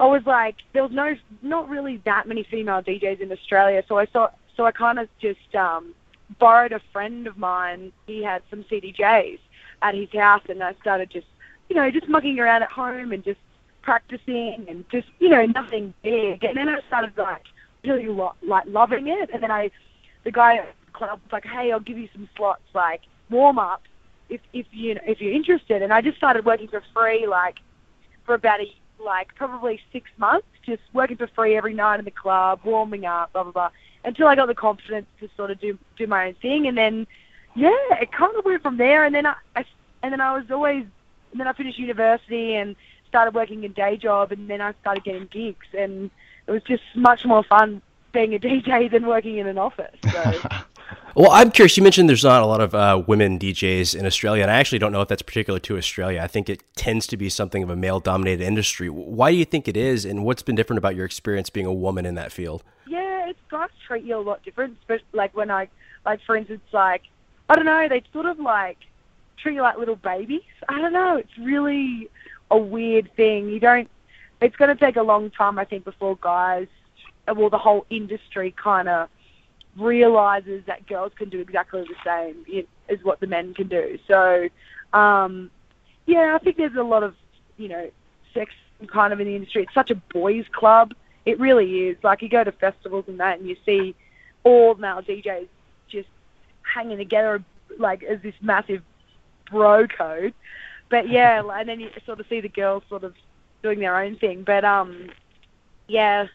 I 0.00 0.06
was 0.06 0.22
like, 0.26 0.56
there 0.72 0.82
was 0.82 0.90
no, 0.90 1.14
not 1.40 1.68
really 1.68 1.98
that 1.98 2.26
many 2.26 2.42
female 2.42 2.82
DJs 2.82 3.20
in 3.20 3.30
Australia, 3.30 3.84
so 3.86 3.96
I 3.96 4.06
saw, 4.06 4.28
so 4.56 4.66
I 4.66 4.72
kind 4.72 4.98
of 4.98 5.08
just 5.20 5.54
um, 5.54 5.94
borrowed 6.38 6.72
a 6.72 6.80
friend 6.92 7.26
of 7.26 7.36
mine. 7.38 7.92
He 8.06 8.22
had 8.22 8.42
some 8.50 8.64
CDJs 8.64 9.38
at 9.82 9.94
his 9.94 10.08
house, 10.12 10.42
and 10.48 10.62
I 10.62 10.74
started 10.80 11.10
just, 11.10 11.26
you 11.68 11.76
know, 11.76 11.90
just 11.90 12.08
mucking 12.08 12.38
around 12.38 12.62
at 12.62 12.70
home 12.70 13.12
and 13.12 13.24
just 13.24 13.40
practicing 13.82 14.66
and 14.68 14.84
just, 14.90 15.08
you 15.18 15.28
know, 15.28 15.44
nothing 15.44 15.94
big. 16.02 16.42
And 16.44 16.56
then 16.56 16.68
I 16.68 16.80
started 16.86 17.16
like 17.16 17.42
really 17.84 18.06
lo- 18.06 18.34
like 18.42 18.64
loving 18.66 19.08
it. 19.08 19.30
And 19.32 19.42
then 19.42 19.50
I, 19.50 19.70
the 20.24 20.32
guy 20.32 20.56
at 20.56 20.74
the 20.86 20.92
club 20.92 21.20
was 21.22 21.32
like, 21.32 21.44
hey, 21.44 21.70
I'll 21.70 21.80
give 21.80 21.98
you 21.98 22.08
some 22.12 22.28
slots, 22.36 22.62
like 22.74 23.02
warm 23.30 23.58
up, 23.58 23.82
if 24.28 24.40
if 24.52 24.66
you 24.72 24.98
if 25.06 25.20
you're 25.20 25.32
interested. 25.32 25.82
And 25.82 25.92
I 25.92 26.00
just 26.00 26.16
started 26.16 26.44
working 26.44 26.68
for 26.68 26.82
free, 26.92 27.26
like 27.26 27.58
for 28.24 28.34
about 28.34 28.60
a 28.60 28.66
like 29.04 29.34
probably 29.34 29.80
six 29.92 30.10
months, 30.16 30.46
just 30.64 30.82
working 30.92 31.16
for 31.16 31.26
free 31.28 31.56
every 31.56 31.74
night 31.74 31.98
in 31.98 32.04
the 32.04 32.10
club, 32.10 32.60
warming 32.64 33.04
up, 33.04 33.32
blah 33.32 33.42
blah 33.42 33.52
blah, 33.52 33.70
until 34.04 34.28
I 34.28 34.34
got 34.34 34.46
the 34.46 34.54
confidence 34.54 35.06
to 35.20 35.28
sort 35.36 35.50
of 35.50 35.60
do 35.60 35.78
do 35.96 36.06
my 36.06 36.28
own 36.28 36.34
thing, 36.34 36.66
and 36.66 36.76
then 36.76 37.06
yeah, 37.54 37.70
it 38.00 38.12
kind 38.12 38.34
of 38.36 38.44
went 38.44 38.62
from 38.62 38.76
there. 38.76 39.04
And 39.04 39.14
then 39.14 39.26
I, 39.26 39.34
I 39.56 39.64
and 40.02 40.12
then 40.12 40.20
I 40.20 40.36
was 40.36 40.50
always, 40.50 40.84
and 41.32 41.40
then 41.40 41.46
I 41.46 41.52
finished 41.52 41.78
university 41.78 42.54
and 42.54 42.76
started 43.08 43.34
working 43.34 43.64
a 43.64 43.68
day 43.68 43.96
job, 43.96 44.32
and 44.32 44.48
then 44.48 44.60
I 44.60 44.74
started 44.80 45.04
getting 45.04 45.26
gigs, 45.26 45.66
and 45.76 46.10
it 46.46 46.50
was 46.50 46.62
just 46.62 46.82
much 46.94 47.24
more 47.24 47.42
fun 47.44 47.80
being 48.12 48.34
a 48.34 48.38
DJ 48.40 48.90
than 48.90 49.06
working 49.06 49.38
in 49.38 49.46
an 49.46 49.58
office. 49.58 49.96
So. 50.10 50.40
Well, 51.14 51.30
I'm 51.30 51.52
curious. 51.52 51.76
You 51.76 51.84
mentioned 51.84 52.08
there's 52.08 52.24
not 52.24 52.42
a 52.42 52.46
lot 52.46 52.60
of 52.60 52.74
uh, 52.74 53.00
women 53.06 53.38
DJs 53.38 53.94
in 53.94 54.04
Australia, 54.04 54.42
and 54.42 54.50
I 54.50 54.56
actually 54.56 54.80
don't 54.80 54.90
know 54.90 55.00
if 55.00 55.06
that's 55.06 55.22
particular 55.22 55.60
to 55.60 55.76
Australia. 55.76 56.20
I 56.20 56.26
think 56.26 56.48
it 56.48 56.64
tends 56.74 57.06
to 57.06 57.16
be 57.16 57.28
something 57.28 57.62
of 57.62 57.70
a 57.70 57.76
male 57.76 58.00
dominated 58.00 58.44
industry. 58.44 58.88
Why 58.88 59.30
do 59.30 59.36
you 59.36 59.44
think 59.44 59.68
it 59.68 59.76
is, 59.76 60.04
and 60.04 60.24
what's 60.24 60.42
been 60.42 60.56
different 60.56 60.78
about 60.78 60.96
your 60.96 61.04
experience 61.06 61.50
being 61.50 61.66
a 61.66 61.72
woman 61.72 62.04
in 62.04 62.16
that 62.16 62.32
field? 62.32 62.64
Yeah, 62.88 63.28
it's 63.28 63.38
guys 63.48 63.68
treat 63.86 64.02
you 64.02 64.16
a 64.16 64.18
lot 64.18 64.42
different, 64.42 64.76
especially 64.80 65.06
like 65.12 65.36
when 65.36 65.52
I, 65.52 65.68
like 66.04 66.20
for 66.26 66.36
instance, 66.36 66.62
like 66.72 67.02
I 67.48 67.54
don't 67.54 67.66
know, 67.66 67.86
they 67.88 68.02
sort 68.12 68.26
of 68.26 68.40
like 68.40 68.78
treat 69.36 69.54
you 69.54 69.62
like 69.62 69.78
little 69.78 69.96
babies. 69.96 70.42
I 70.68 70.80
don't 70.80 70.92
know. 70.92 71.16
It's 71.16 71.38
really 71.38 72.08
a 72.50 72.58
weird 72.58 73.08
thing. 73.14 73.50
You 73.50 73.60
don't. 73.60 73.88
It's 74.40 74.56
going 74.56 74.76
to 74.76 74.84
take 74.84 74.96
a 74.96 75.02
long 75.02 75.30
time, 75.30 75.60
I 75.60 75.64
think, 75.64 75.84
before 75.84 76.18
guys, 76.20 76.66
well, 77.32 77.50
the 77.50 77.58
whole 77.58 77.86
industry 77.88 78.52
kind 78.60 78.88
of 78.88 79.08
realizes 79.76 80.62
that 80.66 80.86
girls 80.86 81.12
can 81.16 81.28
do 81.28 81.40
exactly 81.40 81.82
the 81.82 81.94
same 82.04 82.66
as 82.88 82.98
what 83.02 83.20
the 83.20 83.26
men 83.26 83.54
can 83.54 83.68
do. 83.68 83.98
So, 84.06 84.48
um, 84.92 85.50
yeah, 86.06 86.34
I 86.34 86.42
think 86.42 86.56
there's 86.56 86.76
a 86.76 86.82
lot 86.82 87.02
of, 87.02 87.14
you 87.56 87.68
know, 87.68 87.90
sex 88.32 88.52
kind 88.86 89.12
of 89.12 89.20
in 89.20 89.26
the 89.26 89.34
industry. 89.34 89.62
It's 89.62 89.74
such 89.74 89.90
a 89.90 89.94
boys' 89.94 90.44
club. 90.52 90.94
It 91.24 91.38
really 91.40 91.88
is. 91.88 91.96
Like 92.02 92.22
you 92.22 92.28
go 92.28 92.44
to 92.44 92.52
festivals 92.52 93.04
and 93.08 93.18
that, 93.20 93.38
and 93.38 93.48
you 93.48 93.56
see 93.64 93.94
all 94.42 94.74
male 94.74 95.00
DJs 95.00 95.48
just 95.88 96.08
hanging 96.62 96.98
together 96.98 97.42
like 97.78 98.02
as 98.02 98.20
this 98.22 98.34
massive 98.40 98.82
bro 99.50 99.86
code. 99.86 100.34
But 100.90 101.08
yeah, 101.08 101.42
and 101.52 101.68
then 101.68 101.80
you 101.80 101.90
sort 102.04 102.20
of 102.20 102.26
see 102.28 102.40
the 102.40 102.48
girls 102.48 102.82
sort 102.88 103.04
of 103.04 103.14
doing 103.62 103.80
their 103.80 103.96
own 103.96 104.16
thing. 104.16 104.42
But 104.42 104.64
um, 104.64 105.10
yeah, 105.88 106.26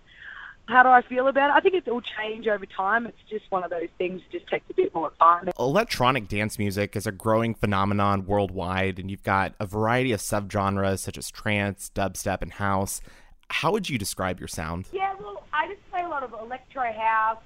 how 0.70 0.84
do 0.84 0.90
I 0.90 1.02
feel 1.02 1.28
about 1.28 1.50
it? 1.50 1.54
I 1.54 1.60
think 1.62 1.74
it 1.76 1.92
will 1.92 2.02
change 2.02 2.48
over 2.48 2.66
time. 2.66 3.08
It's 3.08 3.18
just 3.28 3.50
one 3.50 3.64
of 3.64 3.72
those 3.72 3.90
things. 3.98 4.22
It 4.30 4.40
just 4.40 4.48
takes 4.48 4.70
a 4.70 4.74
bit 4.74 4.94
more 4.94 5.12
time. 5.20 5.50
Electronic 5.58 6.28
dance 6.28 6.60
music 6.60 6.96
is 6.96 7.08
a 7.08 7.12
growing 7.12 7.56
phenomenon 7.56 8.26
worldwide, 8.28 9.00
and 9.00 9.10
you've 9.10 9.24
got 9.24 9.56
a 9.60 9.66
variety 9.66 10.12
of 10.12 10.20
subgenres 10.20 11.00
such 11.00 11.18
as 11.18 11.32
trance, 11.32 11.90
dubstep, 11.94 12.44
and 12.44 12.54
house. 12.54 13.02
How 13.50 13.72
would 13.72 13.90
you 13.90 13.98
describe 13.98 14.40
your 14.40 14.48
sound? 14.48 14.86
Yeah, 14.94 15.16
well, 15.20 15.44
I 15.52 15.68
just 15.68 15.90
play 15.90 16.04
a 16.04 16.08
lot 16.08 16.22
of 16.22 16.34
electro 16.34 16.94
house 16.94 17.42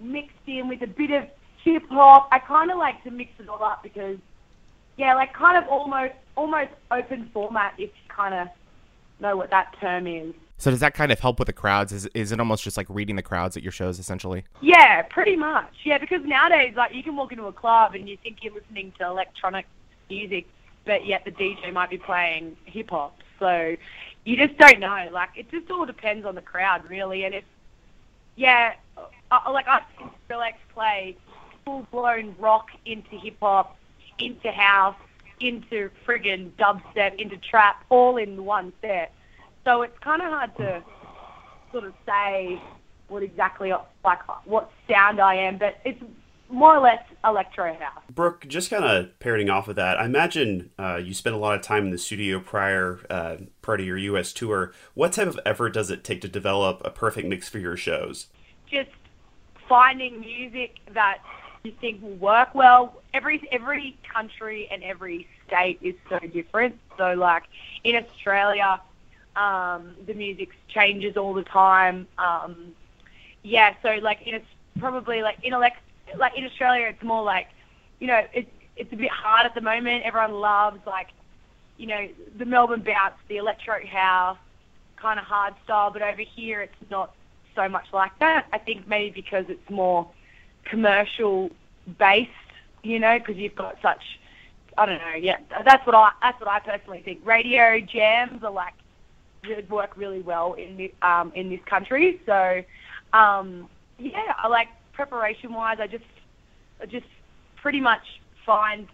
mixed 0.00 0.36
in 0.46 0.68
with 0.68 0.80
a 0.80 0.86
bit 0.86 1.10
of 1.10 1.28
hip 1.62 1.82
hop. 1.90 2.28
I 2.32 2.38
kind 2.38 2.70
of 2.70 2.78
like 2.78 3.04
to 3.04 3.10
mix 3.10 3.32
it 3.38 3.50
all 3.50 3.62
up 3.62 3.82
because, 3.82 4.16
yeah, 4.96 5.14
like 5.14 5.34
kind 5.34 5.62
of 5.62 5.68
almost 5.68 6.14
almost 6.36 6.70
open 6.90 7.28
format. 7.34 7.74
If 7.76 7.90
you 7.90 8.08
kind 8.08 8.34
of 8.34 8.48
know 9.20 9.36
what 9.36 9.50
that 9.50 9.74
term 9.78 10.06
is. 10.06 10.34
So 10.58 10.70
does 10.70 10.80
that 10.80 10.94
kind 10.94 11.12
of 11.12 11.20
help 11.20 11.38
with 11.38 11.46
the 11.46 11.52
crowds? 11.52 11.92
Is 11.92 12.06
is 12.14 12.32
it 12.32 12.40
almost 12.40 12.64
just 12.64 12.76
like 12.76 12.86
reading 12.88 13.16
the 13.16 13.22
crowds 13.22 13.56
at 13.56 13.62
your 13.62 13.72
shows 13.72 13.98
essentially? 13.98 14.44
Yeah, 14.62 15.02
pretty 15.02 15.36
much. 15.36 15.72
Yeah, 15.84 15.98
because 15.98 16.24
nowadays 16.24 16.74
like 16.76 16.94
you 16.94 17.02
can 17.02 17.16
walk 17.16 17.32
into 17.32 17.44
a 17.44 17.52
club 17.52 17.94
and 17.94 18.08
you 18.08 18.16
think 18.22 18.38
you're 18.42 18.54
listening 18.54 18.92
to 18.98 19.06
electronic 19.06 19.66
music, 20.08 20.46
but 20.84 21.04
yet 21.06 21.24
the 21.24 21.30
DJ 21.30 21.72
might 21.72 21.90
be 21.90 21.98
playing 21.98 22.56
hip 22.64 22.90
hop. 22.90 23.18
So 23.38 23.76
you 24.24 24.36
just 24.36 24.58
don't 24.58 24.80
know. 24.80 25.08
Like 25.12 25.30
it 25.36 25.50
just 25.50 25.70
all 25.70 25.84
depends 25.84 26.24
on 26.24 26.34
the 26.34 26.42
crowd 26.42 26.88
really. 26.88 27.24
And 27.24 27.34
if 27.34 27.44
yeah, 28.36 28.74
uh, 29.30 29.40
like 29.52 29.68
I 29.68 29.82
Skrillex 30.28 30.54
play 30.72 31.16
full 31.64 31.86
blown 31.90 32.34
rock 32.38 32.68
into 32.86 33.16
hip 33.18 33.36
hop, 33.40 33.76
into 34.18 34.50
house, 34.50 34.96
into 35.40 35.90
friggin' 36.06 36.52
dubstep, 36.52 37.18
into 37.20 37.36
trap, 37.36 37.84
all 37.90 38.16
in 38.16 38.44
one 38.44 38.72
set. 38.80 39.12
So 39.66 39.82
it's 39.82 39.98
kind 39.98 40.22
of 40.22 40.28
hard 40.28 40.56
to 40.58 40.80
sort 41.72 41.84
of 41.84 41.92
say 42.06 42.62
what 43.08 43.24
exactly 43.24 43.72
like 44.04 44.46
what 44.46 44.70
sound 44.88 45.20
I 45.20 45.34
am, 45.34 45.58
but 45.58 45.78
it's 45.84 46.00
more 46.48 46.76
or 46.76 46.80
less 46.80 47.02
electro 47.24 47.74
house. 47.74 48.00
Brooke, 48.08 48.46
just 48.46 48.70
kind 48.70 48.84
of 48.84 49.18
parroting 49.18 49.50
off 49.50 49.66
of 49.66 49.74
that, 49.74 49.98
I 49.98 50.04
imagine 50.04 50.70
uh, 50.78 51.00
you 51.02 51.12
spent 51.14 51.34
a 51.34 51.38
lot 51.40 51.56
of 51.56 51.62
time 51.62 51.86
in 51.86 51.90
the 51.90 51.98
studio 51.98 52.38
prior 52.38 53.00
uh, 53.10 53.38
prior 53.60 53.78
to 53.78 53.82
your 53.82 53.98
U.S. 53.98 54.32
tour. 54.32 54.72
What 54.94 55.14
type 55.14 55.26
of 55.26 55.40
effort 55.44 55.70
does 55.70 55.90
it 55.90 56.04
take 56.04 56.20
to 56.20 56.28
develop 56.28 56.80
a 56.84 56.90
perfect 56.90 57.26
mix 57.26 57.48
for 57.48 57.58
your 57.58 57.76
shows? 57.76 58.28
Just 58.70 58.90
finding 59.68 60.20
music 60.20 60.76
that 60.94 61.18
you 61.64 61.72
think 61.80 62.00
will 62.00 62.14
work 62.14 62.54
well. 62.54 63.02
Every 63.12 63.42
every 63.50 63.98
country 64.14 64.68
and 64.70 64.84
every 64.84 65.26
state 65.48 65.80
is 65.82 65.96
so 66.08 66.20
different. 66.20 66.78
So 66.96 67.14
like 67.14 67.42
in 67.82 67.96
Australia, 67.96 68.80
um, 69.36 69.94
the 70.06 70.14
music 70.14 70.50
changes 70.68 71.16
all 71.16 71.34
the 71.34 71.44
time. 71.44 72.06
Um, 72.18 72.74
yeah, 73.42 73.74
so 73.82 73.98
like 74.02 74.26
in 74.26 74.40
probably 74.78 75.22
like 75.22 75.38
in 75.42 75.52
elect 75.52 75.78
like 76.16 76.36
in 76.36 76.44
Australia, 76.44 76.86
it's 76.86 77.02
more 77.02 77.22
like 77.22 77.48
you 78.00 78.06
know 78.06 78.22
it's 78.32 78.50
it's 78.76 78.92
a 78.92 78.96
bit 78.96 79.10
hard 79.10 79.46
at 79.46 79.54
the 79.54 79.60
moment. 79.60 80.04
Everyone 80.04 80.34
loves 80.34 80.80
like 80.86 81.08
you 81.76 81.86
know 81.86 82.08
the 82.38 82.44
Melbourne 82.44 82.82
bounce, 82.84 83.14
the 83.28 83.36
electro 83.36 83.84
house, 83.86 84.38
kind 84.96 85.18
of 85.18 85.24
hard 85.24 85.54
style. 85.64 85.90
But 85.90 86.02
over 86.02 86.22
here, 86.22 86.60
it's 86.60 86.90
not 86.90 87.14
so 87.54 87.68
much 87.68 87.86
like 87.92 88.18
that. 88.18 88.46
I 88.52 88.58
think 88.58 88.88
maybe 88.88 89.10
because 89.10 89.44
it's 89.48 89.70
more 89.70 90.08
commercial 90.64 91.50
based, 91.98 92.30
you 92.82 92.98
know, 92.98 93.18
because 93.18 93.36
you've 93.36 93.54
got 93.54 93.76
such 93.82 94.18
I 94.78 94.86
don't 94.86 94.98
know. 94.98 95.14
Yeah, 95.18 95.38
that's 95.64 95.86
what 95.86 95.94
I 95.94 96.10
that's 96.20 96.38
what 96.40 96.48
I 96.48 96.60
personally 96.60 97.02
think. 97.02 97.20
Radio 97.24 97.80
jams 97.80 98.42
are 98.42 98.50
like 98.50 98.74
would 99.54 99.70
work 99.70 99.96
really 99.96 100.20
well 100.20 100.54
in 100.54 100.76
the, 100.76 100.94
um, 101.02 101.32
in 101.34 101.48
this 101.48 101.60
country. 101.68 102.20
So 102.26 102.62
um, 103.12 103.68
yeah, 103.98 104.32
I 104.36 104.48
like 104.48 104.68
preparation 104.92 105.52
wise. 105.52 105.78
I 105.80 105.86
just 105.86 106.04
I 106.80 106.86
just 106.86 107.06
pretty 107.56 107.80
much 107.80 108.02
find 108.44 108.88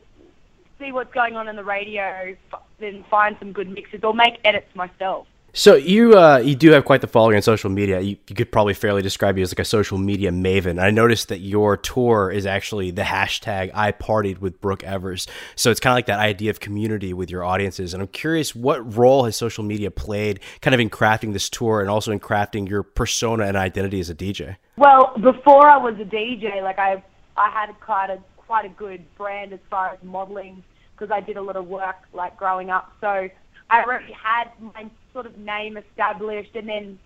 see 0.79 0.93
what's 0.93 1.13
going 1.15 1.37
on 1.37 1.49
in 1.49 1.57
the 1.57 1.65
radio, 1.65 2.37
then 2.81 3.05
find 3.11 3.37
some 3.39 3.53
good 3.53 3.69
mixes 3.69 4.01
or 4.03 4.13
make 4.13 4.39
edits 4.45 4.75
myself. 4.75 5.27
So 5.55 5.75
you 5.75 6.19
uh, 6.19 6.39
you 6.39 6.55
do 6.55 6.71
have 6.71 6.87
quite 6.87 7.03
the 7.03 7.07
following 7.07 7.37
on 7.37 7.43
social 7.43 7.69
media. 7.69 8.01
You, 8.01 8.17
you, 8.27 8.35
could 8.35 8.51
probably 8.51 8.73
fairly 8.73 9.03
describe 9.03 9.37
you 9.37 9.43
as 9.43 9.53
like 9.53 9.59
a 9.59 9.67
social 9.67 9.99
media 9.99 10.31
maven. 10.31 10.83
I 10.83 10.89
noticed 10.91 11.29
that 11.29 11.41
your 11.41 11.77
tour 11.77 12.31
is 12.31 12.47
actually 12.47 12.91
the 12.91 13.03
hashtag 13.03 13.71
I 13.75 13.93
partied 13.93 14.39
with 14.39 14.63
Brooke 14.63 14.83
Evers. 14.83 15.27
So 15.55 15.71
it's 15.71 15.79
kind 15.79 15.93
of 15.93 15.97
like 15.97 16.07
that 16.07 16.21
idea 16.21 16.49
of 16.49 16.61
community 16.61 17.13
with 17.13 17.31
your 17.31 17.45
audiences. 17.45 17.93
And 17.93 18.03
I'm 18.03 18.09
curious, 18.09 18.55
what 18.55 18.97
role 18.97 19.25
has 19.25 19.37
social 19.37 19.63
media 19.63 19.91
played, 19.91 20.41
kind 20.63 20.73
of 20.73 20.81
in 20.81 20.89
crafting 20.89 21.35
this 21.35 21.51
tour 21.51 21.83
and 21.83 21.91
also 21.91 22.13
in 22.13 22.21
crafting 22.21 22.67
your 22.67 22.83
persona 22.83 23.45
and 23.45 23.55
identity 23.55 24.01
as 24.01 24.09
a 24.09 24.15
DJ? 24.15 24.57
Well, 24.77 25.13
before 25.21 25.69
I 25.69 25.77
was 25.77 25.97
a 26.01 26.05
DJ, 26.05 26.63
like 26.63 26.79
I 26.79 27.03
I 27.37 27.51
had 27.51 27.79
quite 27.79 28.09
a 28.09 28.19
quite 28.39 28.65
a 28.65 28.71
good 28.71 29.05
brand 29.19 29.53
as 29.53 29.61
far 29.69 29.91
as 29.91 29.99
modeling 30.03 30.65
because 30.97 31.11
I 31.11 31.21
did 31.21 31.37
a 31.37 31.43
lot 31.43 31.57
of 31.57 31.67
work 31.67 31.97
like 32.15 32.39
growing 32.39 32.71
up. 32.71 32.91
So 33.03 33.29
I 33.69 33.83
already 33.83 34.13
had 34.15 34.49
my 34.59 34.89
sort 35.13 35.27
of 35.27 35.37
name 35.39 35.77
established, 35.77 36.55
and 36.55 36.69
then 36.69 36.99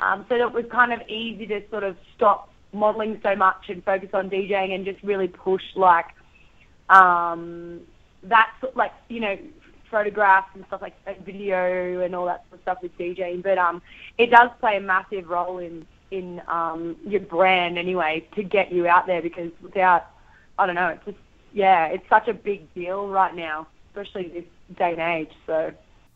um, 0.00 0.26
so 0.28 0.34
it 0.34 0.52
was 0.52 0.64
kind 0.70 0.92
of 0.92 1.00
easy 1.08 1.46
to 1.46 1.62
sort 1.70 1.84
of 1.84 1.96
stop 2.16 2.50
modeling 2.72 3.20
so 3.22 3.36
much 3.36 3.68
and 3.68 3.84
focus 3.84 4.08
on 4.12 4.30
DJing 4.30 4.74
and 4.74 4.84
just 4.84 5.02
really 5.02 5.28
push 5.28 5.62
like 5.76 6.06
um, 6.88 7.80
that, 8.24 8.50
like 8.74 8.92
you 9.08 9.20
know, 9.20 9.38
photographs 9.90 10.48
and 10.54 10.64
stuff 10.66 10.82
like 10.82 10.94
and 11.06 11.24
video 11.24 12.00
and 12.00 12.14
all 12.14 12.26
that 12.26 12.44
sort 12.48 12.54
of 12.54 12.62
stuff 12.62 12.78
with 12.82 12.96
DJing. 12.98 13.42
But 13.42 13.58
um, 13.58 13.82
it 14.18 14.30
does 14.30 14.50
play 14.60 14.76
a 14.76 14.80
massive 14.80 15.28
role 15.28 15.58
in 15.58 15.86
in 16.10 16.42
um, 16.46 16.96
your 17.06 17.20
brand 17.20 17.78
anyway 17.78 18.26
to 18.34 18.42
get 18.42 18.70
you 18.70 18.86
out 18.86 19.06
there 19.06 19.22
because 19.22 19.50
without, 19.62 20.10
I 20.58 20.66
don't 20.66 20.74
know, 20.74 20.88
it's 20.88 21.04
just 21.04 21.16
yeah, 21.54 21.86
it's 21.86 22.08
such 22.08 22.28
a 22.28 22.34
big 22.34 22.72
deal 22.74 23.08
right 23.08 23.34
now, 23.34 23.66
especially 23.90 24.28
this 24.28 24.44
day 24.76 24.92
and 24.92 25.00
age. 25.00 25.30
So 25.46 25.72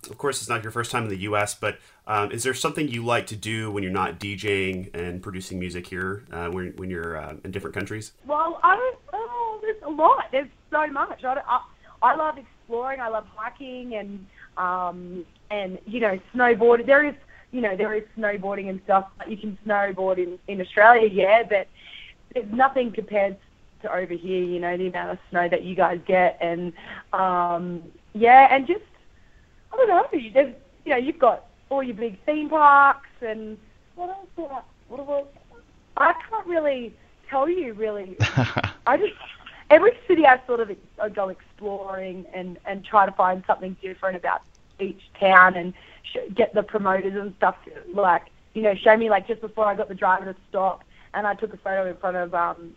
Of 0.06 0.18
course, 0.18 0.40
it's 0.40 0.48
not 0.48 0.62
your 0.62 0.72
first 0.72 0.90
time 0.90 1.04
in 1.04 1.08
the 1.08 1.18
U.S., 1.18 1.54
but 1.54 1.78
um, 2.06 2.30
is 2.30 2.42
there 2.42 2.54
something 2.54 2.88
you 2.88 3.04
like 3.04 3.26
to 3.28 3.36
do 3.36 3.70
when 3.70 3.82
you're 3.82 3.92
not 3.92 4.18
DJing 4.18 4.94
and 4.94 5.22
producing 5.22 5.58
music 5.58 5.86
here, 5.86 6.24
uh, 6.32 6.48
when, 6.48 6.72
when 6.76 6.90
you're 6.90 7.16
uh, 7.16 7.34
in 7.44 7.50
different 7.50 7.74
countries? 7.74 8.12
Well, 8.26 8.60
I 8.62 8.76
don't. 8.76 8.98
Oh, 9.12 9.58
there's 9.62 9.82
a 9.82 9.90
lot. 9.90 10.26
There's 10.30 10.48
so 10.70 10.86
much. 10.88 11.24
I, 11.24 11.40
I, 11.46 11.60
I 12.02 12.14
love 12.14 12.38
exploring. 12.38 13.00
I 13.00 13.08
love 13.08 13.26
hiking 13.34 13.94
and 13.94 14.26
um 14.56 15.24
and 15.50 15.78
you 15.86 16.00
know 16.00 16.18
snowboarding. 16.34 16.86
There 16.86 17.04
is 17.04 17.14
you 17.52 17.60
know 17.60 17.76
there 17.76 17.94
is 17.94 18.04
snowboarding 18.18 18.68
and 18.68 18.80
stuff. 18.84 19.06
You 19.26 19.36
can 19.36 19.58
snowboard 19.66 20.18
in 20.18 20.38
in 20.48 20.60
Australia, 20.60 21.08
yeah, 21.08 21.42
but 21.42 21.68
there's 22.34 22.50
nothing 22.52 22.92
compared 22.92 23.36
to 23.82 23.92
over 23.92 24.14
here. 24.14 24.42
You 24.42 24.60
know 24.60 24.76
the 24.76 24.88
amount 24.88 25.10
of 25.10 25.18
snow 25.30 25.48
that 25.48 25.62
you 25.62 25.74
guys 25.74 26.00
get, 26.06 26.38
and 26.40 26.72
um 27.12 27.82
yeah, 28.14 28.48
and 28.50 28.66
just 28.66 28.84
I 29.72 29.76
don't 29.76 29.88
know. 29.88 30.06
There's 30.32 30.54
you 30.84 30.90
know 30.90 30.96
you've 30.96 31.18
got 31.18 31.46
all 31.68 31.82
your 31.82 31.96
big 31.96 32.18
theme 32.24 32.48
parks 32.48 33.08
and 33.20 33.58
what 33.94 34.10
else? 34.10 34.28
What, 34.36 34.64
what 34.88 35.08
else? 35.08 35.28
I 35.96 36.12
can't 36.28 36.46
really 36.46 36.94
tell 37.28 37.48
you 37.48 37.72
really. 37.74 38.16
I 38.86 38.96
just 38.96 39.14
every 39.70 39.92
city 40.06 40.26
I 40.26 40.40
sort 40.46 40.60
of 40.60 40.70
I 41.02 41.08
go 41.08 41.28
exploring 41.28 42.26
and 42.34 42.58
and 42.64 42.84
try 42.84 43.06
to 43.06 43.12
find 43.12 43.42
something 43.46 43.76
different 43.82 44.16
about 44.16 44.42
each 44.78 45.00
town 45.18 45.56
and 45.56 45.72
sh- 46.02 46.32
get 46.34 46.54
the 46.54 46.62
promoters 46.62 47.14
and 47.14 47.34
stuff 47.36 47.56
like 47.92 48.26
you 48.54 48.62
know 48.62 48.74
show 48.74 48.96
me 48.96 49.10
like 49.10 49.26
just 49.26 49.40
before 49.40 49.64
I 49.66 49.74
got 49.74 49.88
the 49.88 49.94
driver 49.94 50.32
to 50.32 50.36
stop 50.48 50.84
and 51.14 51.26
I 51.26 51.34
took 51.34 51.52
a 51.52 51.56
photo 51.56 51.88
in 51.88 51.96
front 51.96 52.16
of 52.16 52.34
um 52.34 52.74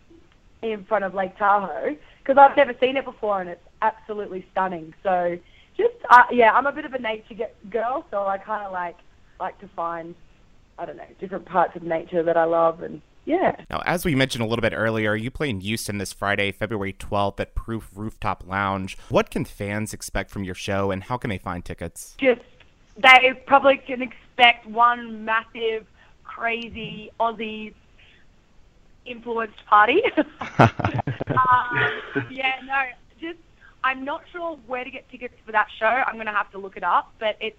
in 0.62 0.84
front 0.84 1.04
of 1.04 1.14
Lake 1.14 1.36
Tahoe 1.38 1.96
because 2.18 2.36
I've 2.38 2.56
never 2.56 2.74
seen 2.80 2.96
it 2.96 3.04
before 3.04 3.40
and 3.40 3.48
it's 3.50 3.64
absolutely 3.82 4.46
stunning. 4.52 4.92
So 5.02 5.38
just 5.76 5.94
uh, 6.10 6.24
yeah, 6.30 6.52
I'm 6.52 6.66
a 6.66 6.72
bit 6.72 6.84
of 6.84 6.94
a 6.94 6.98
nature 6.98 7.34
ge- 7.34 7.70
girl, 7.70 8.04
so 8.10 8.26
I 8.26 8.38
kind 8.38 8.64
of 8.64 8.72
like 8.72 8.96
like 9.38 9.58
to 9.60 9.68
find 9.68 10.14
I 10.78 10.86
don't 10.86 10.96
know 10.96 11.04
different 11.18 11.46
parts 11.46 11.76
of 11.76 11.82
nature 11.82 12.22
that 12.22 12.36
I 12.36 12.44
love 12.44 12.82
and 12.82 13.00
yeah. 13.26 13.56
Now, 13.68 13.82
as 13.84 14.04
we 14.04 14.14
mentioned 14.14 14.42
a 14.42 14.46
little 14.46 14.62
bit 14.62 14.72
earlier, 14.74 15.14
you 15.14 15.30
play 15.30 15.50
in 15.50 15.60
Houston 15.60 15.98
this 15.98 16.12
Friday, 16.12 16.52
February 16.52 16.94
12th 16.94 17.38
at 17.38 17.54
Proof 17.54 17.90
Rooftop 17.94 18.44
Lounge. 18.46 18.96
What 19.08 19.30
can 19.30 19.44
fans 19.44 19.92
expect 19.92 20.30
from 20.30 20.42
your 20.42 20.54
show 20.54 20.90
and 20.90 21.04
how 21.04 21.16
can 21.16 21.30
they 21.30 21.38
find 21.38 21.64
tickets? 21.64 22.16
just 22.18 22.40
they 22.96 23.32
probably 23.46 23.76
can 23.78 24.02
expect 24.02 24.66
one 24.66 25.24
massive, 25.24 25.86
crazy 26.24 27.10
Aussie 27.20 27.74
influenced 29.06 29.64
party. 29.66 30.02
um, 30.16 30.26
yeah, 32.30 32.56
no, 32.64 32.82
just 33.09 33.09
I'm 33.82 34.04
not 34.04 34.22
sure 34.32 34.58
where 34.66 34.84
to 34.84 34.90
get 34.90 35.10
tickets 35.10 35.34
for 35.44 35.52
that 35.52 35.68
show. 35.78 35.86
I'm 35.86 36.14
going 36.14 36.26
to 36.26 36.32
have 36.32 36.50
to 36.52 36.58
look 36.58 36.76
it 36.76 36.84
up, 36.84 37.12
but 37.18 37.36
it's. 37.40 37.56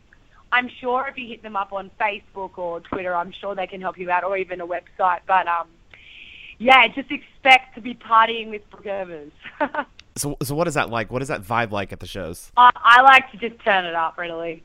I'm 0.53 0.69
sure 0.81 1.07
if 1.07 1.17
you 1.17 1.29
hit 1.29 1.43
them 1.43 1.55
up 1.55 1.71
on 1.71 1.89
Facebook 1.97 2.57
or 2.57 2.81
Twitter, 2.81 3.15
I'm 3.15 3.31
sure 3.31 3.55
they 3.55 3.67
can 3.67 3.79
help 3.79 3.97
you 3.97 4.11
out, 4.11 4.25
or 4.25 4.35
even 4.35 4.59
a 4.59 4.67
website. 4.67 5.21
But 5.25 5.47
um, 5.47 5.67
yeah, 6.57 6.87
just 6.89 7.09
expect 7.09 7.75
to 7.75 7.81
be 7.81 7.93
partying 7.95 8.49
with 8.49 8.69
Brooke 8.69 8.85
Evers. 8.85 9.31
So, 10.17 10.35
so 10.43 10.55
what 10.55 10.67
is 10.67 10.73
that 10.73 10.89
like? 10.89 11.11
What 11.11 11.21
is 11.21 11.29
that 11.29 11.41
vibe 11.41 11.71
like 11.71 11.93
at 11.93 11.99
the 11.99 12.05
shows? 12.05 12.51
I, 12.57 12.71
I 12.75 13.01
like 13.01 13.31
to 13.31 13.37
just 13.37 13.63
turn 13.63 13.85
it 13.85 13.95
up, 13.95 14.17
really. 14.17 14.61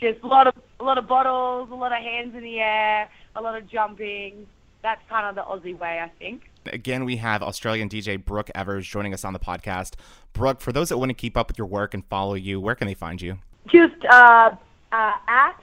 Just 0.00 0.22
a 0.22 0.26
lot 0.26 0.46
of 0.46 0.54
a 0.80 0.84
lot 0.84 0.98
of 0.98 1.06
bottles, 1.06 1.70
a 1.70 1.74
lot 1.74 1.92
of 1.92 1.98
hands 1.98 2.34
in 2.34 2.42
the 2.42 2.60
air, 2.60 3.08
a 3.34 3.40
lot 3.40 3.56
of 3.56 3.68
jumping. 3.68 4.46
That's 4.82 5.00
kind 5.08 5.26
of 5.26 5.34
the 5.34 5.42
Aussie 5.42 5.78
way, 5.78 6.00
I 6.00 6.08
think. 6.18 6.50
Again, 6.72 7.04
we 7.04 7.16
have 7.16 7.42
Australian 7.42 7.88
DJ 7.88 8.22
Brooke 8.22 8.50
Evers 8.54 8.86
joining 8.86 9.14
us 9.14 9.24
on 9.24 9.32
the 9.32 9.38
podcast. 9.38 9.94
Brooke, 10.32 10.60
for 10.60 10.72
those 10.72 10.88
that 10.88 10.98
want 10.98 11.10
to 11.10 11.14
keep 11.14 11.36
up 11.36 11.48
with 11.48 11.58
your 11.58 11.66
work 11.66 11.94
and 11.94 12.04
follow 12.06 12.34
you, 12.34 12.60
where 12.60 12.74
can 12.74 12.86
they 12.86 12.94
find 12.94 13.20
you? 13.20 13.38
Just 13.66 14.04
uh, 14.10 14.50
uh, 14.92 15.12
at 15.28 15.60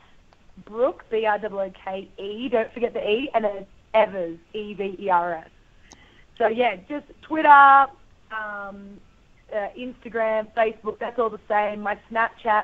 Brooke 0.65 1.03
B 1.09 1.25
R 1.25 1.39
O 1.43 1.59
O 1.59 1.71
K 1.83 2.09
E. 2.17 2.49
Don't 2.49 2.71
forget 2.73 2.93
the 2.93 3.07
E, 3.07 3.29
and 3.33 3.45
it's 3.45 3.67
Evers 3.93 4.37
E 4.53 4.73
V 4.73 4.95
E 4.99 5.09
R 5.09 5.33
S. 5.33 5.49
So 6.37 6.47
yeah, 6.47 6.75
just 6.89 7.05
Twitter, 7.21 7.47
um, 8.31 8.99
uh, 9.53 9.69
Instagram, 9.77 10.47
Facebook. 10.55 10.99
That's 10.99 11.19
all 11.19 11.29
the 11.29 11.39
same. 11.47 11.81
My 11.81 11.97
Snapchat 12.11 12.63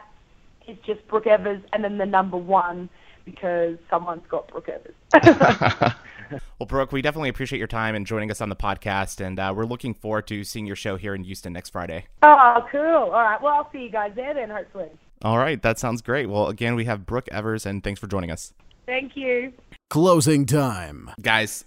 is 0.68 0.78
just 0.86 1.08
Brooke 1.08 1.28
Evers, 1.28 1.62
and 1.74 1.84
then 1.84 1.98
the 1.98 2.06
number 2.06 2.38
one 2.38 2.90
because 3.26 3.78
someone's 3.90 4.26
got 4.30 4.48
Brooke 4.48 4.70
Evers. 4.70 5.94
Well, 6.60 6.68
Brooke, 6.68 6.92
we 6.92 7.02
definitely 7.02 7.30
appreciate 7.30 7.60
your 7.60 7.68
time 7.68 7.96
and 7.96 8.06
joining 8.06 8.30
us 8.32 8.42
on 8.42 8.50
the 8.50 8.56
podcast, 8.56 9.26
and 9.26 9.40
uh, 9.40 9.54
we're 9.56 9.66
looking 9.66 9.94
forward 9.94 10.28
to 10.28 10.44
seeing 10.44 10.66
your 10.66 10.76
show 10.76 10.98
here 10.98 11.16
in 11.16 11.24
Houston 11.24 11.54
next 11.54 11.70
Friday. 11.70 12.06
oh, 12.22 12.66
cool. 12.72 12.82
All 12.82 13.10
right. 13.12 13.42
Well, 13.42 13.54
I'll 13.54 13.72
see 13.72 13.84
you 13.84 13.90
guys 13.90 14.12
there 14.16 14.34
then, 14.34 14.50
hopefully. 14.50 14.90
All 15.22 15.38
right, 15.38 15.62
that 15.62 15.80
sounds 15.80 16.02
great. 16.02 16.30
Well, 16.30 16.48
again, 16.48 16.76
we 16.76 16.86
have 16.86 17.06
Brooke 17.06 17.28
Evers, 17.32 17.66
and 17.66 17.84
thanks 17.84 18.00
for 18.00 18.08
joining 18.08 18.32
us. 18.32 18.54
Thank 18.86 19.16
you. 19.16 19.54
Closing 19.90 20.46
time. 20.46 21.12
Guys, 21.22 21.66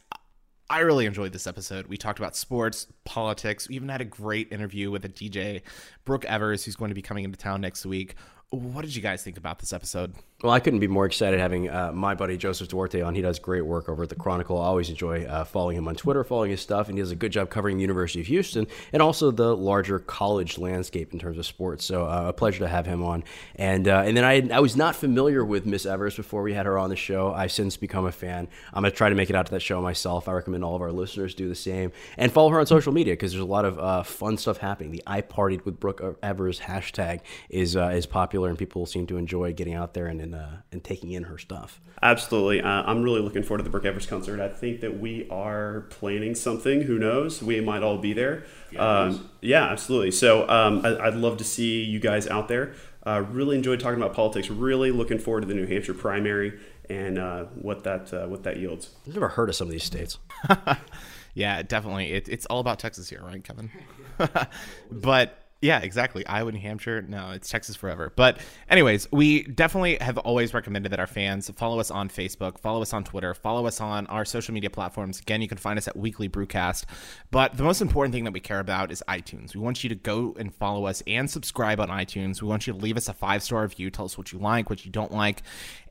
I 0.71 0.81
really 0.81 1.07
enjoyed 1.07 1.33
this 1.33 1.47
episode. 1.47 1.87
We 1.87 1.97
talked 1.97 2.19
about 2.19 2.35
sports, 2.35 2.87
politics. 3.05 3.69
We 3.69 3.77
even 3.77 3.89
had 3.91 4.01
a 4.01 4.07
great 4.07 4.51
interview 4.53 4.91
with 4.91 5.05
a 5.05 5.09
DJ, 5.09 5.63
Brooke 6.05 6.25
Evers, 6.25 6.65
who's 6.65 6.77
going 6.77 6.89
to 6.89 6.95
be 6.95 7.03
coming 7.03 7.25
into 7.25 7.37
town 7.37 7.61
next 7.61 7.85
week. 7.85 8.15
What 8.51 8.83
did 8.83 8.95
you 8.95 9.03
guys 9.03 9.23
think 9.23 9.37
about 9.37 9.59
this 9.59 9.73
episode? 9.73 10.15
Well, 10.43 10.53
I 10.53 10.59
couldn't 10.59 10.81
be 10.81 10.89
more 10.89 11.07
excited 11.07 11.39
having 11.39 11.71
uh, 11.71 11.93
my 11.95 12.17
buddy 12.17 12.37
Joseph 12.37 12.67
Duarte 12.67 13.01
on. 13.01 13.15
He 13.15 13.23
does 13.23 13.39
great 13.39 13.65
work 13.65 13.89
over 13.89 14.03
at 14.03 14.09
the 14.09 14.17
Chronicle. 14.17 14.61
I 14.61 14.65
always 14.65 14.91
enjoy 14.91 15.25
uh, 15.25 15.45
following 15.45 15.77
him 15.77 15.87
on 15.87 15.95
Twitter, 15.95 16.25
following 16.25 16.51
his 16.51 16.61
stuff, 16.61 16.89
and 16.89 16.99
he 16.99 17.03
does 17.03 17.13
a 17.13 17.17
good 17.17 17.31
job 17.31 17.49
covering 17.49 17.77
the 17.77 17.83
University 17.83 18.21
of 18.21 18.27
Houston 18.27 18.67
and 18.93 19.01
also 19.01 19.31
the 19.31 19.57
larger 19.57 20.01
college 20.01 20.59
landscape 20.59 21.13
in 21.13 21.21
terms 21.21 21.39
of 21.39 21.47
sports. 21.47 21.85
So, 21.85 22.07
uh, 22.07 22.25
a 22.27 22.33
pleasure 22.33 22.59
to 22.59 22.69
have 22.69 22.87
him 22.87 23.05
on. 23.05 23.23
And 23.55 23.87
uh, 23.87 24.03
and 24.05 24.17
then 24.17 24.25
I 24.25 24.57
I 24.57 24.59
was 24.59 24.77
not 24.77 24.97
familiar 24.97 25.45
with 25.45 25.65
Miss 25.65 25.87
Evers 25.87 26.17
before 26.17 26.43
we 26.43 26.55
had 26.55 26.67
her 26.67 26.77
on 26.77 26.91
the 26.91 26.97
show. 26.97 27.33
I've 27.33 27.53
since 27.53 27.77
become 27.77 28.07
a 28.07 28.13
fan. 28.13 28.49
I'm 28.73 28.83
gonna 28.83 28.91
try 28.91 29.11
to 29.11 29.15
make 29.15 29.31
it 29.31 29.37
out 29.37 29.47
to 29.47 29.53
that 29.53 29.63
show 29.63 29.81
myself. 29.81 30.29
I 30.29 30.33
recommend 30.33 30.65
all 30.65 30.75
of 30.75 30.83
our 30.83 30.91
listeners 30.91 31.37
do 31.37 31.49
the 31.49 31.55
same 31.55 31.93
and 32.17 32.33
follow 32.33 32.51
her 32.51 32.59
on 32.59 32.67
social 32.67 32.93
media 32.93 33.13
because 33.13 33.31
there's 33.31 33.43
a 33.43 33.47
lot 33.47 33.65
of 33.65 33.79
uh, 33.79 34.03
fun 34.03 34.37
stuff 34.37 34.57
happening. 34.57 34.91
The 34.91 35.05
I 35.07 35.21
partied 35.21 35.65
with 35.65 35.79
Brooke 35.79 36.19
Evers 36.21 36.59
hashtag 36.59 37.21
is 37.49 37.77
uh, 37.77 37.91
is 37.95 38.07
popular 38.07 38.49
and 38.49 38.59
people 38.59 38.87
seem 38.87 39.07
to 39.07 39.19
enjoy 39.19 39.53
getting 39.53 39.75
out 39.75 39.95
there 39.95 40.07
and 40.09 40.21
and, 40.21 40.32
uh, 40.35 40.57
and 40.71 40.83
taking 40.83 41.11
in 41.11 41.25
her 41.25 41.39
stuff. 41.39 41.81
Absolutely. 42.03 42.61
Uh, 42.61 42.83
I'm 42.83 43.03
really 43.03 43.21
looking 43.21 43.43
forward 43.43 43.59
to 43.59 43.65
the 43.65 43.71
Brooke 43.71 43.85
Evers 43.85 44.07
concert. 44.07 44.41
I 44.41 44.49
think 44.49 44.81
that 44.81 44.99
we 44.99 45.29
are 45.31 45.87
planning 45.91 46.35
something. 46.35 46.83
Who 46.83 46.99
knows? 46.99 47.43
We 47.43 47.61
might 47.61 47.83
all 47.83 47.99
be 47.99 48.13
there. 48.13 48.45
Um, 48.77 49.31
yeah, 49.41 49.65
absolutely. 49.65 50.11
So 50.11 50.49
um, 50.49 50.85
I, 50.85 50.99
I'd 50.99 51.15
love 51.15 51.37
to 51.39 51.45
see 51.45 51.83
you 51.83 52.01
guys 52.01 52.27
out 52.27 52.49
there. 52.49 52.75
Uh, 53.05 53.25
really 53.31 53.57
enjoyed 53.57 53.81
talking 53.81 54.01
about 54.01 54.15
politics. 54.15 54.49
Really 54.51 54.91
looking 54.91 55.19
forward 55.19 55.43
to 55.43 55.47
the 55.47 55.55
New 55.55 55.67
Hampshire 55.67 55.95
primary 55.95 56.59
and 56.89 57.19
uh, 57.19 57.45
what 57.55 57.85
that 57.85 58.13
uh, 58.13 58.27
what 58.29 58.45
that 58.45 58.59
yields. 58.59 58.91
I've 59.07 59.15
never 59.15 59.29
heard 59.29 59.49
of 59.49 59.57
some 59.57 59.67
of 59.67 59.73
these 59.73 59.85
states. 59.85 60.19
Yeah, 61.35 61.63
definitely. 61.63 62.13
It, 62.13 62.29
it's 62.29 62.47
all 62.47 62.61
about 62.61 62.79
Texas 62.79 63.09
here, 63.09 63.23
right, 63.23 63.43
Kevin? 63.43 63.71
but 64.91 65.42
yeah, 65.63 65.79
exactly. 65.79 66.27
Iowa, 66.27 66.51
New 66.51 66.61
Hampshire. 66.61 67.03
No, 67.03 67.31
it's 67.31 67.49
Texas 67.49 67.77
forever. 67.77 68.13
But, 68.15 68.39
anyways, 68.69 69.11
we 69.13 69.45
definitely 69.45 69.97
have 70.01 70.19
always 70.19 70.53
recommended 70.53 70.91
that 70.91 70.99
our 70.99 71.07
fans 71.07 71.49
follow 71.55 71.79
us 71.79 71.89
on 71.89 72.09
Facebook, 72.09 72.59
follow 72.59 72.83
us 72.83 72.93
on 72.93 73.05
Twitter, 73.05 73.33
follow 73.33 73.67
us 73.67 73.81
on 73.81 74.09
our 74.09 74.25
social 74.25 74.53
media 74.53 74.71
platforms. 74.71 75.21
Again, 75.21 75.41
you 75.41 75.47
can 75.47 75.59
find 75.59 75.79
us 75.79 75.87
at 75.87 75.97
Weekly 75.97 76.29
Brewcast. 76.29 76.85
But 77.31 77.57
the 77.57 77.63
most 77.63 77.81
important 77.81 78.13
thing 78.13 78.25
that 78.25 78.33
we 78.33 78.41
care 78.41 78.59
about 78.59 78.91
is 78.91 79.05
iTunes. 79.09 79.55
We 79.55 79.61
want 79.61 79.85
you 79.85 79.89
to 79.89 79.95
go 79.95 80.35
and 80.37 80.53
follow 80.53 80.87
us 80.87 81.01
and 81.07 81.31
subscribe 81.31 81.79
on 81.79 81.89
iTunes. 81.89 82.43
We 82.43 82.49
want 82.49 82.67
you 82.67 82.73
to 82.73 82.79
leave 82.79 82.97
us 82.97 83.09
a 83.09 83.15
five 83.15 83.45
star 83.45 83.63
review. 83.63 83.89
Tell 83.91 84.07
us 84.07 84.19
what 84.19 84.33
you 84.33 84.41
like, 84.41 84.69
what 84.69 84.85
you 84.85 84.91
don't 84.91 85.13
like. 85.13 85.43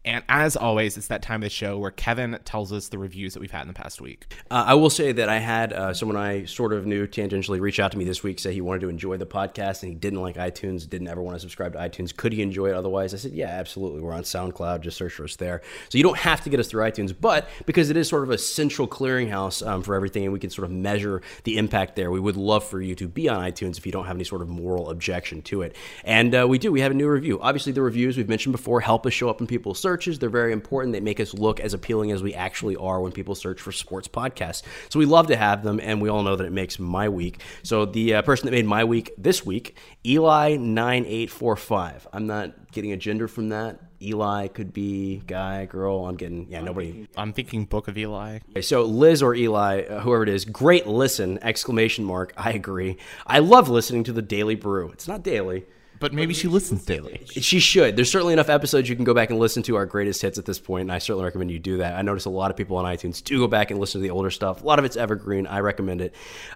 And 0.03 0.23
as 0.27 0.57
always, 0.57 0.97
it's 0.97 1.07
that 1.07 1.21
time 1.21 1.41
of 1.41 1.43
the 1.43 1.49
show 1.49 1.77
where 1.77 1.91
Kevin 1.91 2.39
tells 2.43 2.73
us 2.73 2.89
the 2.89 2.97
reviews 2.97 3.33
that 3.33 3.39
we've 3.39 3.51
had 3.51 3.61
in 3.61 3.67
the 3.67 3.73
past 3.73 4.01
week. 4.01 4.33
Uh, 4.49 4.63
I 4.67 4.73
will 4.73 4.89
say 4.89 5.11
that 5.11 5.29
I 5.29 5.37
had 5.37 5.73
uh, 5.73 5.93
someone 5.93 6.17
I 6.17 6.45
sort 6.45 6.73
of 6.73 6.87
knew 6.87 7.05
tangentially 7.05 7.59
reach 7.59 7.79
out 7.79 7.91
to 7.91 7.97
me 7.97 8.03
this 8.03 8.23
week, 8.23 8.39
say 8.39 8.51
he 8.51 8.61
wanted 8.61 8.81
to 8.81 8.89
enjoy 8.89 9.17
the 9.17 9.27
podcast 9.27 9.83
and 9.83 9.91
he 9.91 9.95
didn't 9.95 10.21
like 10.21 10.37
iTunes, 10.37 10.89
didn't 10.89 11.07
ever 11.07 11.21
want 11.21 11.35
to 11.35 11.39
subscribe 11.39 11.73
to 11.73 11.79
iTunes. 11.79 12.15
Could 12.15 12.33
he 12.33 12.41
enjoy 12.41 12.69
it 12.69 12.73
otherwise? 12.73 13.13
I 13.13 13.17
said, 13.17 13.33
yeah, 13.33 13.49
absolutely. 13.49 14.01
We're 14.01 14.13
on 14.13 14.23
SoundCloud. 14.23 14.81
Just 14.81 14.97
search 14.97 15.13
for 15.13 15.25
us 15.25 15.35
there. 15.35 15.61
So 15.89 15.99
you 15.99 16.03
don't 16.03 16.17
have 16.17 16.41
to 16.45 16.49
get 16.49 16.59
us 16.59 16.67
through 16.67 16.83
iTunes, 16.83 17.13
but 17.19 17.47
because 17.67 17.91
it 17.91 17.97
is 17.97 18.09
sort 18.09 18.23
of 18.23 18.31
a 18.31 18.37
central 18.39 18.87
clearinghouse 18.87 19.65
um, 19.65 19.83
for 19.83 19.93
everything 19.93 20.23
and 20.23 20.33
we 20.33 20.39
can 20.39 20.49
sort 20.49 20.65
of 20.65 20.71
measure 20.71 21.21
the 21.43 21.59
impact 21.59 21.95
there, 21.95 22.09
we 22.09 22.19
would 22.19 22.37
love 22.37 22.63
for 22.63 22.81
you 22.81 22.95
to 22.95 23.07
be 23.07 23.29
on 23.29 23.39
iTunes 23.39 23.77
if 23.77 23.85
you 23.85 23.91
don't 23.91 24.05
have 24.05 24.15
any 24.15 24.23
sort 24.23 24.41
of 24.41 24.49
moral 24.49 24.89
objection 24.89 25.43
to 25.43 25.61
it. 25.61 25.75
And 26.03 26.33
uh, 26.33 26.47
we 26.49 26.57
do. 26.57 26.71
We 26.71 26.81
have 26.81 26.91
a 26.91 26.95
new 26.95 27.07
review. 27.07 27.39
Obviously, 27.39 27.71
the 27.71 27.83
reviews 27.83 28.17
we've 28.17 28.29
mentioned 28.29 28.53
before 28.53 28.81
help 28.81 29.05
us 29.05 29.13
show 29.13 29.29
up 29.29 29.41
in 29.41 29.47
people's 29.47 29.79
searches. 29.91 30.19
They're 30.19 30.29
very 30.29 30.53
important. 30.53 30.93
They 30.93 31.01
make 31.01 31.19
us 31.19 31.33
look 31.33 31.59
as 31.59 31.73
appealing 31.73 32.11
as 32.11 32.23
we 32.23 32.33
actually 32.33 32.75
are 32.77 32.99
when 32.99 33.11
people 33.11 33.35
search 33.35 33.61
for 33.61 33.71
sports 33.71 34.07
podcasts. 34.07 34.63
So 34.89 34.99
we 34.99 35.05
love 35.05 35.27
to 35.27 35.35
have 35.35 35.63
them, 35.63 35.79
and 35.81 36.01
we 36.01 36.09
all 36.09 36.23
know 36.23 36.35
that 36.35 36.45
it 36.45 36.53
makes 36.53 36.79
my 36.79 37.09
week. 37.09 37.41
So 37.63 37.85
the 37.85 38.15
uh, 38.15 38.21
person 38.23 38.47
that 38.47 38.51
made 38.51 38.65
my 38.65 38.83
week 38.83 39.11
this 39.17 39.45
week 39.45 39.51
week, 39.51 39.75
Eli9845. 40.05 42.07
I'm 42.13 42.25
not 42.25 42.71
getting 42.71 42.93
a 42.93 42.97
gender 42.97 43.27
from 43.27 43.49
that. 43.49 43.81
Eli 44.01 44.47
could 44.47 44.71
be 44.71 45.21
guy, 45.27 45.65
girl. 45.65 46.07
I'm 46.07 46.15
getting, 46.15 46.47
yeah, 46.49 46.61
nobody. 46.61 47.05
I'm 47.17 47.33
thinking 47.33 47.65
Book 47.65 47.89
of 47.89 47.97
Eli. 47.97 48.39
Okay, 48.51 48.61
so 48.61 48.83
Liz 48.83 49.21
or 49.21 49.35
Eli, 49.35 49.81
uh, 49.81 49.99
whoever 49.99 50.23
it 50.23 50.29
is, 50.29 50.45
great 50.45 50.87
listen! 50.87 51.37
Exclamation 51.43 52.05
mark. 52.05 52.33
I 52.37 52.51
agree. 52.51 52.95
I 53.27 53.39
love 53.39 53.67
listening 53.67 54.05
to 54.05 54.13
the 54.13 54.21
Daily 54.21 54.55
Brew. 54.55 54.89
It's 54.91 55.07
not 55.07 55.21
daily. 55.21 55.65
But 56.01 56.13
maybe 56.13 56.33
she 56.33 56.47
listens 56.47 56.83
daily. 56.83 57.21
She 57.27 57.59
should. 57.59 57.95
There's 57.95 58.09
certainly 58.09 58.33
enough 58.33 58.49
episodes 58.49 58.89
you 58.89 58.95
can 58.95 59.05
go 59.05 59.13
back 59.13 59.29
and 59.29 59.37
listen 59.37 59.61
to 59.63 59.75
our 59.75 59.85
greatest 59.85 60.23
hits 60.23 60.39
at 60.39 60.45
this 60.47 60.57
point, 60.57 60.81
and 60.81 60.91
I 60.91 60.97
certainly 60.97 61.25
recommend 61.25 61.51
you 61.51 61.59
do 61.59 61.77
that. 61.77 61.95
I 61.95 62.01
notice 62.01 62.25
a 62.25 62.31
lot 62.31 62.49
of 62.49 62.57
people 62.57 62.75
on 62.77 62.85
iTunes 62.85 63.23
do 63.23 63.37
go 63.37 63.47
back 63.47 63.69
and 63.69 63.79
listen 63.79 64.01
to 64.01 64.03
the 64.03 64.09
older 64.09 64.31
stuff. 64.31 64.63
A 64.63 64.65
lot 64.65 64.79
of 64.79 64.85
it's 64.85 64.97
evergreen. 64.97 65.45
I 65.45 65.59
recommend 65.59 66.01
it. 66.01 66.15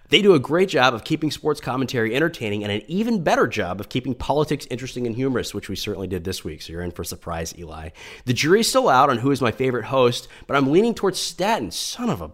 They 0.10 0.24
do 0.24 0.34
a 0.34 0.40
great 0.40 0.68
job 0.68 0.96
of 0.96 1.04
keeping 1.04 1.30
sports 1.30 1.62
commentary 1.62 2.16
entertaining 2.16 2.64
and 2.64 2.72
an 2.72 2.82
even 2.88 3.24
better 3.24 3.46
job 3.46 3.80
of 3.80 3.88
keeping 3.88 4.16
politics 4.16 4.66
interesting 4.72 5.06
and 5.06 5.16
humorous, 5.16 5.54
which 5.54 5.70
we 5.70 5.76
certainly 5.76 6.08
did 6.08 6.24
this 6.24 6.44
week. 6.44 6.64
So 6.64 6.74
you're 6.74 6.82
in 6.82 6.90
for 6.90 7.04
a 7.04 7.06
surprise, 7.06 7.56
Eli. 7.56 7.90
The 8.26 8.34
jury's 8.34 8.68
still 8.68 8.90
out 8.90 9.12
on 9.12 9.20
who 9.20 9.30
is 9.30 9.42
my 9.42 9.52
favorite 9.52 9.86
host, 9.86 10.28
but 10.48 10.58
I'm 10.58 10.72
leaning 10.72 10.96
towards 10.96 11.20
Staton. 11.20 11.70
Son 11.70 12.10
of 12.10 12.20
a. 12.20 12.32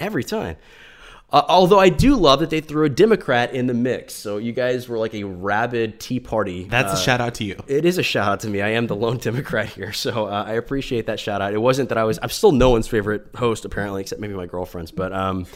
Every 0.00 0.24
time. 0.24 0.56
Uh, 1.30 1.42
although 1.46 1.78
I 1.78 1.90
do 1.90 2.16
love 2.16 2.40
that 2.40 2.48
they 2.48 2.62
threw 2.62 2.86
a 2.86 2.88
Democrat 2.88 3.52
in 3.52 3.66
the 3.66 3.74
mix. 3.74 4.14
So 4.14 4.38
you 4.38 4.52
guys 4.52 4.88
were 4.88 4.96
like 4.96 5.12
a 5.14 5.24
rabid 5.24 6.00
Tea 6.00 6.20
Party. 6.20 6.64
That's 6.64 6.92
uh, 6.92 6.96
a 6.96 6.98
shout 6.98 7.20
out 7.20 7.34
to 7.34 7.44
you. 7.44 7.56
it 7.66 7.84
is 7.84 7.98
a 7.98 8.02
shout 8.02 8.32
out 8.32 8.40
to 8.40 8.48
me. 8.48 8.62
I 8.62 8.70
am 8.70 8.86
the 8.86 8.96
lone 8.96 9.16
Democrat 9.28 9.68
here, 9.68 9.92
so 9.92 10.26
uh, 10.26 10.44
I 10.46 10.52
appreciate 10.52 11.04
that 11.06 11.20
shout 11.20 11.42
out. 11.42 11.52
It 11.52 11.58
wasn't 11.58 11.90
that 11.90 11.98
I 11.98 12.04
was. 12.04 12.18
I'm 12.22 12.30
still 12.30 12.52
no 12.52 12.70
one's 12.70 12.88
favorite 12.88 13.26
host, 13.36 13.66
apparently, 13.66 14.00
except 14.00 14.22
maybe 14.22 14.32
my 14.32 14.46
girlfriend's. 14.46 14.90
But 14.90 15.12
um, 15.12 15.46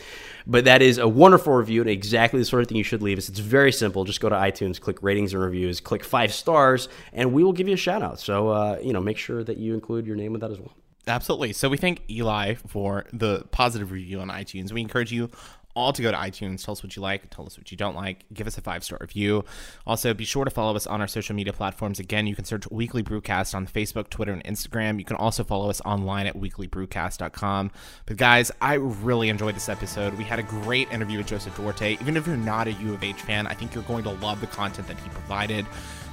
but 0.47 0.67
that 0.67 0.83
is 0.83 0.99
a 0.99 1.09
wonderful 1.09 1.55
review 1.55 1.81
and 1.81 1.89
exactly 1.89 2.39
the 2.39 2.45
sort 2.45 2.63
of 2.63 2.69
thing 2.69 2.77
you 2.77 2.85
should 2.85 3.01
leave 3.01 3.17
us. 3.17 3.31
It's 3.31 3.39
very 3.39 3.73
simple. 3.73 4.05
Just 4.05 4.21
go 4.21 4.29
to 4.29 4.37
iTunes, 4.37 4.79
click 4.79 5.03
ratings 5.03 5.33
and 5.33 5.43
reviews, 5.43 5.81
click 5.81 6.05
five 6.05 6.35
stars, 6.35 6.91
and 7.15 7.33
we 7.33 7.45
will 7.45 7.55
give 7.55 7.67
you 7.67 7.75
a 7.75 7.79
shout 7.79 8.03
out. 8.03 8.21
So 8.21 8.51
uh, 8.51 8.79
you 8.83 8.93
know, 8.93 9.01
make 9.01 9.17
sure 9.17 9.43
that 9.43 9.57
you 9.57 9.73
include 9.73 10.07
your 10.07 10.17
name 10.17 10.33
with 10.33 10.43
that 10.43 10.51
as 10.51 10.61
well. 10.61 10.75
Absolutely. 11.07 11.53
So 11.53 11.69
we 11.69 11.79
thank 11.79 12.03
Eli 12.09 12.55
for 12.55 13.07
the 13.13 13.45
positive 13.51 13.91
review 13.91 14.21
on 14.21 14.29
iTunes. 14.29 14.71
We 14.71 14.81
encourage 14.81 15.11
you 15.11 15.31
all 15.75 15.93
to 15.93 16.03
go 16.03 16.11
to 16.11 16.17
iTunes, 16.17 16.65
tell 16.65 16.73
us 16.73 16.83
what 16.83 16.95
you 16.97 17.03
like, 17.03 17.31
tell 17.31 17.47
us 17.47 17.57
what 17.57 17.71
you 17.71 17.77
don't 17.77 17.95
like, 17.95 18.25
give 18.33 18.47
us 18.47 18.59
a 18.59 18.61
five 18.61 18.85
star 18.85 18.99
review. 19.01 19.45
Also, 19.87 20.13
be 20.15 20.25
sure 20.25 20.45
to 20.45 20.51
follow 20.51 20.77
us 20.77 20.87
on 20.87 21.01
our 21.01 21.07
social 21.07 21.35
media 21.35 21.53
platforms. 21.53 21.99
Again, 21.99 22.27
you 22.27 22.37
can 22.37 22.45
search 22.45 22.71
Weekly 22.71 23.03
Brewcast 23.03 23.55
on 23.55 23.67
Facebook, 23.67 24.11
Twitter, 24.11 24.33
and 24.33 24.45
Instagram. 24.45 24.99
You 24.99 25.05
can 25.05 25.17
also 25.17 25.45
follow 25.45 25.71
us 25.71 25.81
online 25.83 26.27
at 26.27 26.37
weeklybrewcast.com. 26.37 27.71
But 28.07 28.17
guys, 28.17 28.51
I 28.61 28.75
really 28.75 29.29
enjoyed 29.29 29.55
this 29.57 29.69
episode. 29.69 30.15
We 30.15 30.25
had 30.25 30.39
a 30.39 30.45
great 30.45 30.91
interview 30.93 31.19
with 31.19 31.27
Joseph 31.27 31.57
Duarte. 31.57 31.97
Even 32.01 32.17
if 32.17 32.27
you're 32.27 32.37
not 32.37 32.69
a 32.69 32.73
U 32.73 32.95
of 32.95 33.03
H 33.03 33.23
fan, 33.23 33.47
I 33.47 33.55
think 33.55 33.75
you're 33.75 33.85
going 33.85 34.05
to 34.05 34.11
love 34.11 34.41
the 34.41 34.47
content 34.47 34.89
that 34.89 34.99
he 34.99 35.09
provided. 35.11 35.67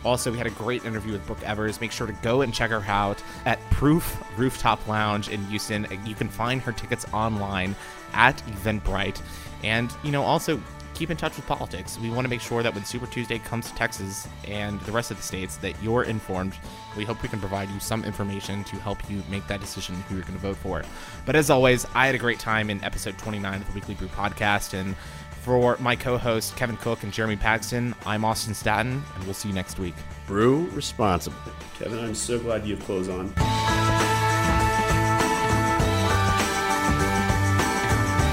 Also, 0.06 0.32
we 0.32 0.38
had 0.38 0.48
a 0.48 0.52
great 0.52 0.86
interview 0.86 1.12
with 1.12 1.26
Brooke 1.28 1.44
Evers. 1.44 1.82
Make 1.82 1.92
sure 1.92 2.08
to 2.08 2.14
go 2.22 2.42
and 2.42 2.54
check 2.54 2.72
her 2.72 2.84
out 2.88 3.22
at 3.46 3.60
Proof 3.70 4.24
Rooftop 4.38 4.88
Lounge 4.88 5.28
in 5.28 5.44
Houston. 5.48 5.88
You 6.06 6.16
can 6.16 6.30
find 6.30 6.62
her 6.62 6.72
tickets 6.72 7.06
online 7.14 7.76
at 8.14 8.38
Eventbrite. 8.48 9.22
And, 9.64 9.92
you 10.04 10.12
know, 10.12 10.24
also 10.24 10.62
keep 11.00 11.10
in 11.10 11.18
touch 11.18 11.38
with 11.38 11.48
politics. 11.48 11.98
We 11.98 12.10
want 12.10 12.26
to 12.26 12.30
make 12.30 12.42
sure 12.42 12.62
that 12.62 12.76
when 12.76 12.84
Super 12.84 13.08
Tuesday 13.08 13.40
comes 13.40 13.70
to 13.70 13.76
Texas 13.76 14.28
and 14.46 14.80
the 14.82 14.92
rest 14.92 15.12
of 15.12 15.18
the 15.18 15.24
states 15.24 15.56
that 15.58 15.82
you're 15.82 16.04
informed. 16.04 16.56
We 16.98 17.06
hope 17.06 17.24
we 17.24 17.30
can 17.30 17.40
provide 17.40 17.70
you 17.70 17.80
some 17.80 18.04
information 18.04 18.66
to 18.66 18.76
help 18.76 19.10
you 19.10 19.24
make 19.30 19.48
that 19.48 19.62
decision 19.62 19.96
who 19.96 20.16
you're 20.16 20.26
going 20.26 20.34
to 20.34 20.40
vote 20.40 20.58
for. 20.58 20.84
But 21.26 21.38
as 21.38 21.50
always, 21.50 21.86
I 21.96 22.06
had 22.06 22.16
a 22.16 22.18
great 22.18 22.40
time 22.40 22.70
in 22.70 22.84
episode 22.84 23.18
29 23.18 23.62
of 23.62 23.68
the 23.68 23.74
Weekly 23.74 23.96
Brew 23.96 24.10
podcast 24.10 24.74
and 24.74 24.96
for 25.42 25.78
my 25.80 25.96
co-hosts 25.96 26.52
Kevin 26.52 26.76
Cook 26.76 27.04
and 27.04 27.14
Jeremy 27.14 27.38
Paxton, 27.38 27.96
I'm 28.06 28.26
Austin 28.26 28.54
Staton 28.54 29.02
and 29.16 29.24
we'll 29.24 29.34
see 29.34 29.48
you 29.48 29.56
next 29.56 29.80
week. 29.80 29.96
Brew 30.28 30.68
responsibly. 30.72 31.54
Kevin, 31.80 32.00
I'm 32.00 32.14
so 32.14 32.38
glad 32.40 32.68
you 32.68 32.76
have 32.76 32.86
clothes 32.86 33.08
on. 33.08 33.34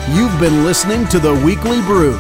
You've 0.09 0.38
been 0.38 0.62
listening 0.62 1.09
to 1.09 1.18
The 1.18 1.34
Weekly 1.34 1.80
Brew 1.80 2.16